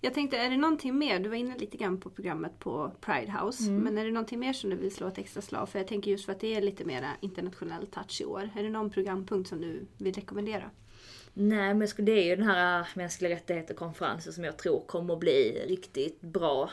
Jag 0.00 0.14
tänkte, 0.14 0.36
är 0.36 0.50
det 0.50 0.56
någonting 0.56 0.98
mer? 0.98 1.18
Du 1.18 1.28
var 1.28 1.36
inne 1.36 1.58
lite 1.58 1.76
grann 1.76 2.00
på 2.00 2.10
programmet 2.10 2.58
på 2.58 2.92
Pride 3.00 3.32
House. 3.32 3.62
Mm. 3.68 3.82
Men 3.82 3.98
är 3.98 4.04
det 4.04 4.10
någonting 4.10 4.38
mer 4.38 4.52
som 4.52 4.70
du 4.70 4.76
vill 4.76 4.94
slå 4.94 5.06
ett 5.06 5.18
extra 5.18 5.42
slag 5.42 5.68
för? 5.68 5.78
Jag 5.78 5.88
tänker 5.88 6.10
just 6.10 6.24
för 6.24 6.32
att 6.32 6.40
det 6.40 6.54
är 6.54 6.62
lite 6.62 6.84
mer 6.84 7.06
internationell 7.20 7.86
touch 7.86 8.20
i 8.20 8.24
år. 8.24 8.50
Är 8.56 8.62
det 8.62 8.70
någon 8.70 8.90
programpunkt 8.90 9.48
som 9.48 9.60
du 9.60 9.86
vill 9.98 10.14
rekommendera? 10.14 10.70
Nej 11.34 11.74
men 11.74 11.88
det 11.96 12.12
är 12.12 12.24
ju 12.24 12.36
den 12.36 12.46
här 12.46 12.88
mänskliga 12.94 13.32
rättigheter-konferensen 13.36 14.32
som 14.32 14.44
jag 14.44 14.56
tror 14.56 14.80
kommer 14.86 15.14
att 15.14 15.20
bli 15.20 15.64
riktigt 15.68 16.20
bra. 16.20 16.70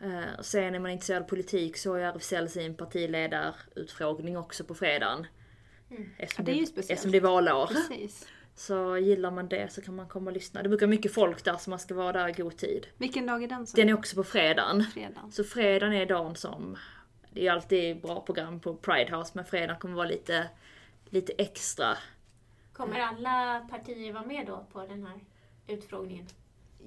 Eh, 0.00 0.40
sen 0.42 0.74
är 0.74 0.78
man 0.78 0.90
intresserad 0.90 1.22
av 1.22 1.26
politik 1.26 1.76
så 1.76 1.90
har 1.90 1.98
ju 1.98 2.04
RFSL 2.04 2.48
sin 2.48 2.74
partiledarutfrågning 2.74 4.36
också 4.38 4.64
på 4.64 4.74
fredagen. 4.74 5.26
Eftersom, 6.18 6.44
Ja, 6.46 6.52
det 6.52 6.58
är 6.58 6.60
ju 6.60 6.66
speciellt. 6.66 6.90
eftersom 6.90 7.12
det 7.12 7.18
är 7.18 7.22
valår. 7.22 7.66
Precis. 7.66 8.26
Så 8.54 8.96
gillar 8.98 9.30
man 9.30 9.48
det 9.48 9.72
så 9.72 9.80
kan 9.82 9.96
man 9.96 10.08
komma 10.08 10.30
och 10.30 10.34
lyssna. 10.34 10.62
Det 10.62 10.68
brukar 10.68 10.86
vara 10.86 10.90
mycket 10.96 11.14
folk 11.14 11.44
där 11.44 11.56
så 11.56 11.70
man 11.70 11.78
ska 11.78 11.94
vara 11.94 12.12
där 12.12 12.28
i 12.28 12.32
god 12.32 12.56
tid. 12.56 12.86
Vilken 12.96 13.26
dag 13.26 13.42
är 13.42 13.48
den? 13.48 13.66
Som 13.66 13.76
Den 13.76 13.88
är 13.88 13.94
också 13.94 14.16
på 14.16 14.24
fredagen. 14.24 14.84
fredagen. 14.94 15.32
Så 15.32 15.44
fredagen 15.44 15.92
är 15.94 16.06
dagen 16.06 16.36
som... 16.36 16.76
Det 17.32 17.46
är 17.46 17.52
alltid 17.52 18.00
bra 18.00 18.20
program 18.20 18.60
på 18.60 18.74
Pride 18.76 19.16
House 19.16 19.30
men 19.34 19.44
fredagen 19.44 19.80
kommer 19.80 19.94
vara 19.96 20.08
lite, 20.08 20.46
lite 21.08 21.32
extra. 21.32 21.96
Kommer 22.80 23.00
alla 23.00 23.66
partier 23.70 24.12
vara 24.12 24.24
med 24.26 24.46
då 24.46 24.66
på 24.72 24.86
den 24.86 25.04
här 25.06 25.20
utfrågningen? 25.66 26.26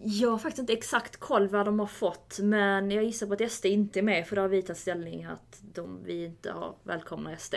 Jag 0.03 0.29
har 0.29 0.37
faktiskt 0.37 0.59
inte 0.59 0.73
exakt 0.73 1.17
koll 1.17 1.47
vad 1.47 1.65
de 1.65 1.79
har 1.79 1.87
fått 1.87 2.39
men 2.41 2.91
jag 2.91 3.03
gissar 3.03 3.27
på 3.27 3.33
att 3.33 3.51
SD 3.51 3.65
inte 3.65 3.99
är 3.99 4.03
med 4.03 4.27
för 4.27 4.35
det 4.35 4.41
har 4.41 4.49
vi 4.49 4.61
tagit 4.61 4.77
ställning 4.77 5.23
att 5.25 5.61
de, 5.73 6.03
vi 6.03 6.25
inte 6.25 6.51
har 6.51 6.75
välkomnar 6.83 7.35
SD 7.35 7.55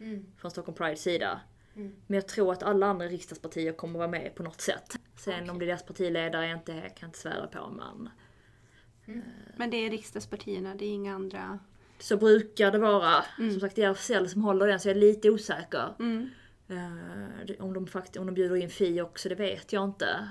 Mm. 0.00 0.26
från 0.36 0.50
Stockholm 0.50 0.76
Prides 0.76 1.02
sida. 1.02 1.40
Mm. 1.76 1.94
Men 2.06 2.14
jag 2.14 2.28
tror 2.28 2.52
att 2.52 2.62
alla 2.62 2.86
andra 2.86 3.06
riksdagspartier 3.06 3.72
kommer 3.72 3.98
vara 3.98 4.08
med 4.08 4.34
på 4.34 4.42
något 4.42 4.60
sätt. 4.60 4.96
Sen 5.16 5.34
Okej. 5.34 5.50
om 5.50 5.58
det 5.58 5.64
är 5.64 5.66
deras 5.66 5.82
partiledare 5.86 6.46
jag 6.48 6.58
inte 6.58 6.72
kan 6.72 6.90
jag 7.00 7.08
inte 7.08 7.18
svära 7.18 7.46
på 7.46 7.68
men 7.70 8.10
Men 9.56 9.70
det 9.70 9.76
är 9.76 9.90
riksdagspartierna, 9.90 10.74
det 10.74 10.84
är 10.84 10.90
inga 10.92 11.14
andra. 11.14 11.58
så 11.98 12.16
brukar 12.16 12.70
det 12.72 12.78
vara. 12.78 13.24
Mm. 13.38 13.50
Som 13.50 13.60
sagt 13.60 13.76
det 13.76 13.82
är 13.82 13.90
RFSL 13.90 14.28
som 14.28 14.42
håller 14.42 14.66
den 14.66 14.80
så 14.80 14.88
jag 14.88 14.96
är 14.96 15.00
lite 15.00 15.30
osäker. 15.30 15.94
Mm. 16.68 17.30
Eh, 17.48 17.64
om, 17.64 17.74
de 17.74 17.86
fakt- 17.86 18.16
om 18.16 18.26
de 18.26 18.34
bjuder 18.34 18.56
in 18.56 18.70
Fi 18.70 19.00
också, 19.00 19.28
det 19.28 19.34
vet 19.34 19.72
jag 19.72 19.84
inte. 19.84 20.28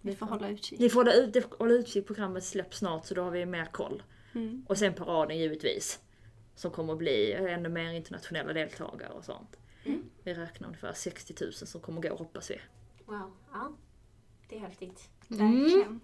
Vi 0.00 0.16
får 0.16 0.26
hålla 0.26 0.48
utkik. 0.48 0.78
Ni 0.80 0.90
får 0.90 1.00
hålla, 1.00 1.14
ut, 1.14 1.54
hålla 1.58 1.72
utkik, 1.74 2.06
programmet 2.06 2.44
släpps 2.44 2.78
snart 2.78 3.06
så 3.06 3.14
då 3.14 3.22
har 3.22 3.30
vi 3.30 3.46
mer 3.46 3.64
koll. 3.64 4.02
Mm. 4.34 4.66
Och 4.68 4.78
sen 4.78 4.94
paraden 4.94 5.38
givetvis. 5.38 6.00
Som 6.54 6.70
kommer 6.70 6.92
att 6.92 6.98
bli 6.98 7.32
ännu 7.32 7.68
mer 7.68 7.92
internationella 7.92 8.52
deltagare 8.52 9.12
och 9.12 9.24
sånt. 9.24 9.56
Mm. 9.84 10.02
Vi 10.22 10.34
räknar 10.34 10.68
ungefär 10.68 10.92
60 10.92 11.34
000 11.44 11.52
som 11.52 11.80
kommer 11.80 12.00
gå 12.02 12.16
hoppas 12.16 12.50
vi. 12.50 12.60
Wow, 13.04 13.32
ja. 13.52 13.72
Det 14.48 14.56
är 14.56 14.60
häftigt. 14.60 15.10
Verkligen. 15.28 16.00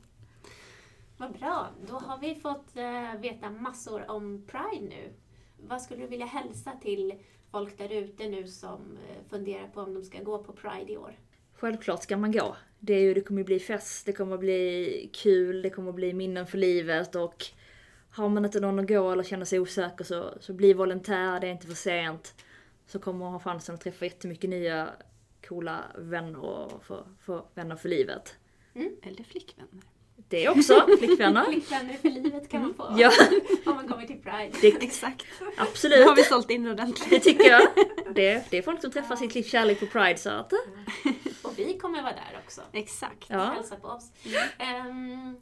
Vad 1.17 1.33
bra, 1.39 1.71
då 1.89 1.95
har 1.95 2.19
vi 2.19 2.35
fått 2.35 2.77
eh, 2.77 3.21
veta 3.21 3.51
massor 3.51 4.11
om 4.11 4.47
Pride 4.47 4.89
nu. 4.89 5.13
Vad 5.57 5.83
skulle 5.83 6.03
du 6.03 6.07
vilja 6.07 6.27
hälsa 6.27 6.73
till 6.83 7.13
folk 7.53 7.79
där 7.79 7.93
ute 7.93 8.29
nu 8.29 8.47
som 8.47 8.99
eh, 9.09 9.31
funderar 9.31 9.69
på 9.69 9.81
om 9.81 9.95
de 9.95 10.05
ska 10.05 10.23
gå 10.23 10.39
på 10.39 10.53
Pride 10.53 10.93
i 10.93 10.97
år? 10.97 11.19
Självklart 11.53 12.03
ska 12.03 12.17
man 12.17 12.33
gå. 12.33 12.57
Det, 12.79 12.95
är 12.95 13.01
ju, 13.01 13.15
det 13.15 13.21
kommer 13.21 13.45
bli 13.45 13.59
fest, 13.59 14.07
det 14.07 14.13
kommer 14.13 14.39
bli 14.39 15.11
kul, 15.13 15.63
det 15.63 15.71
kommer 15.71 15.93
bli 15.93 16.13
minnen 16.13 16.47
för 16.47 16.59
livet 16.59 17.15
och 17.15 17.45
har 18.11 18.29
man 18.29 18.45
inte 18.45 18.61
någon 18.61 18.79
att 18.79 18.89
gå 18.89 19.11
eller 19.11 19.23
känner 19.23 19.45
sig 19.45 19.61
osäker 19.61 20.05
så, 20.05 20.35
så 20.41 20.53
bli 20.53 20.73
volontär, 20.73 21.41
det 21.41 21.47
är 21.47 21.53
inte 21.53 21.67
för 21.67 21.75
sent. 21.75 22.35
Så 22.87 22.99
kommer 22.99 23.19
man 23.19 23.33
ha 23.33 23.41
chansen 23.41 23.75
att 23.75 23.81
träffa 23.81 24.05
jättemycket 24.05 24.51
nya 24.51 24.91
coola 25.49 25.85
vänner 25.99 26.39
och 26.39 26.85
få, 26.85 27.05
få 27.21 27.47
vänner 27.55 27.77
för 27.77 27.89
livet. 27.89 28.37
Eller 29.03 29.25
flickvänner. 29.25 29.92
Det 30.29 30.49
också, 30.49 30.87
flickvänner. 30.99 31.45
Flickvänner 31.45 31.95
för 31.95 32.11
livet 32.11 32.49
kan 32.49 32.63
man 32.63 32.75
få 32.75 32.95
Ja, 32.99 33.13
om 33.67 33.75
man 33.75 33.89
kommer 33.89 34.07
till 34.07 34.23
Pride. 34.23 34.53
det, 34.61 34.69
Exakt. 34.85 35.27
Nu 35.41 35.47
absolut. 35.57 36.07
har 36.09 36.17
vi 36.17 36.23
sålt 36.25 36.51
in 36.51 36.67
ordentligt. 36.67 37.11
Det 37.11 37.21
tycker 37.21 37.51
jag. 37.51 37.63
Det, 38.15 38.51
det 38.51 38.59
är 38.59 38.63
folk 38.63 38.81
som 38.81 38.91
träffar 38.91 39.17
sitt 39.17 39.35
livs 39.35 39.51
kärlek 39.51 39.81
på 39.81 39.87
Pride 39.87 40.19
så 40.19 40.31
att... 40.31 40.53
Och 41.43 41.53
vi 41.59 41.79
kommer 41.79 42.03
vara 42.03 42.13
där 42.13 42.41
också. 42.45 42.61
Exakt. 42.73 43.25
Ja. 43.29 43.39
Hälsa 43.45 43.77
på 43.77 43.89
oss. 43.89 44.11
Ehm, 44.59 45.37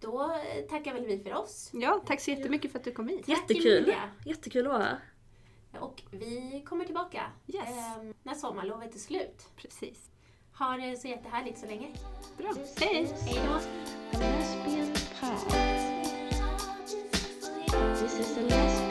då 0.00 0.36
tackar 0.70 0.94
väl 0.94 1.06
vi 1.06 1.18
för 1.18 1.34
oss. 1.34 1.70
Ja, 1.72 2.02
tack 2.06 2.20
så 2.20 2.30
jättemycket 2.30 2.72
för 2.72 2.78
att 2.78 2.84
du 2.84 2.92
kom 2.92 3.08
hit. 3.08 3.28
Jättekul. 3.28 3.76
Emilia. 3.76 4.10
Jättekul 4.24 4.66
att 4.66 4.72
vara 4.72 4.82
här. 4.82 4.98
Och 5.80 6.02
vi 6.10 6.64
kommer 6.68 6.84
tillbaka 6.84 7.22
Yes. 7.46 7.62
ehm, 7.68 8.14
när 8.22 8.34
sommarlovet 8.34 8.94
är 8.94 8.98
slut. 8.98 9.46
Precis. 9.56 10.09
Ha 10.60 10.76
det 10.76 11.00
så 11.00 11.08
jättehärligt 11.08 11.58
så 11.58 11.66
länge. 11.66 11.86
Bra. 12.38 12.52
Hej! 12.80 13.08
Hej 13.26 13.40
då! 13.46 13.60
This 18.00 18.20
is 18.20 18.38
a 18.38 18.89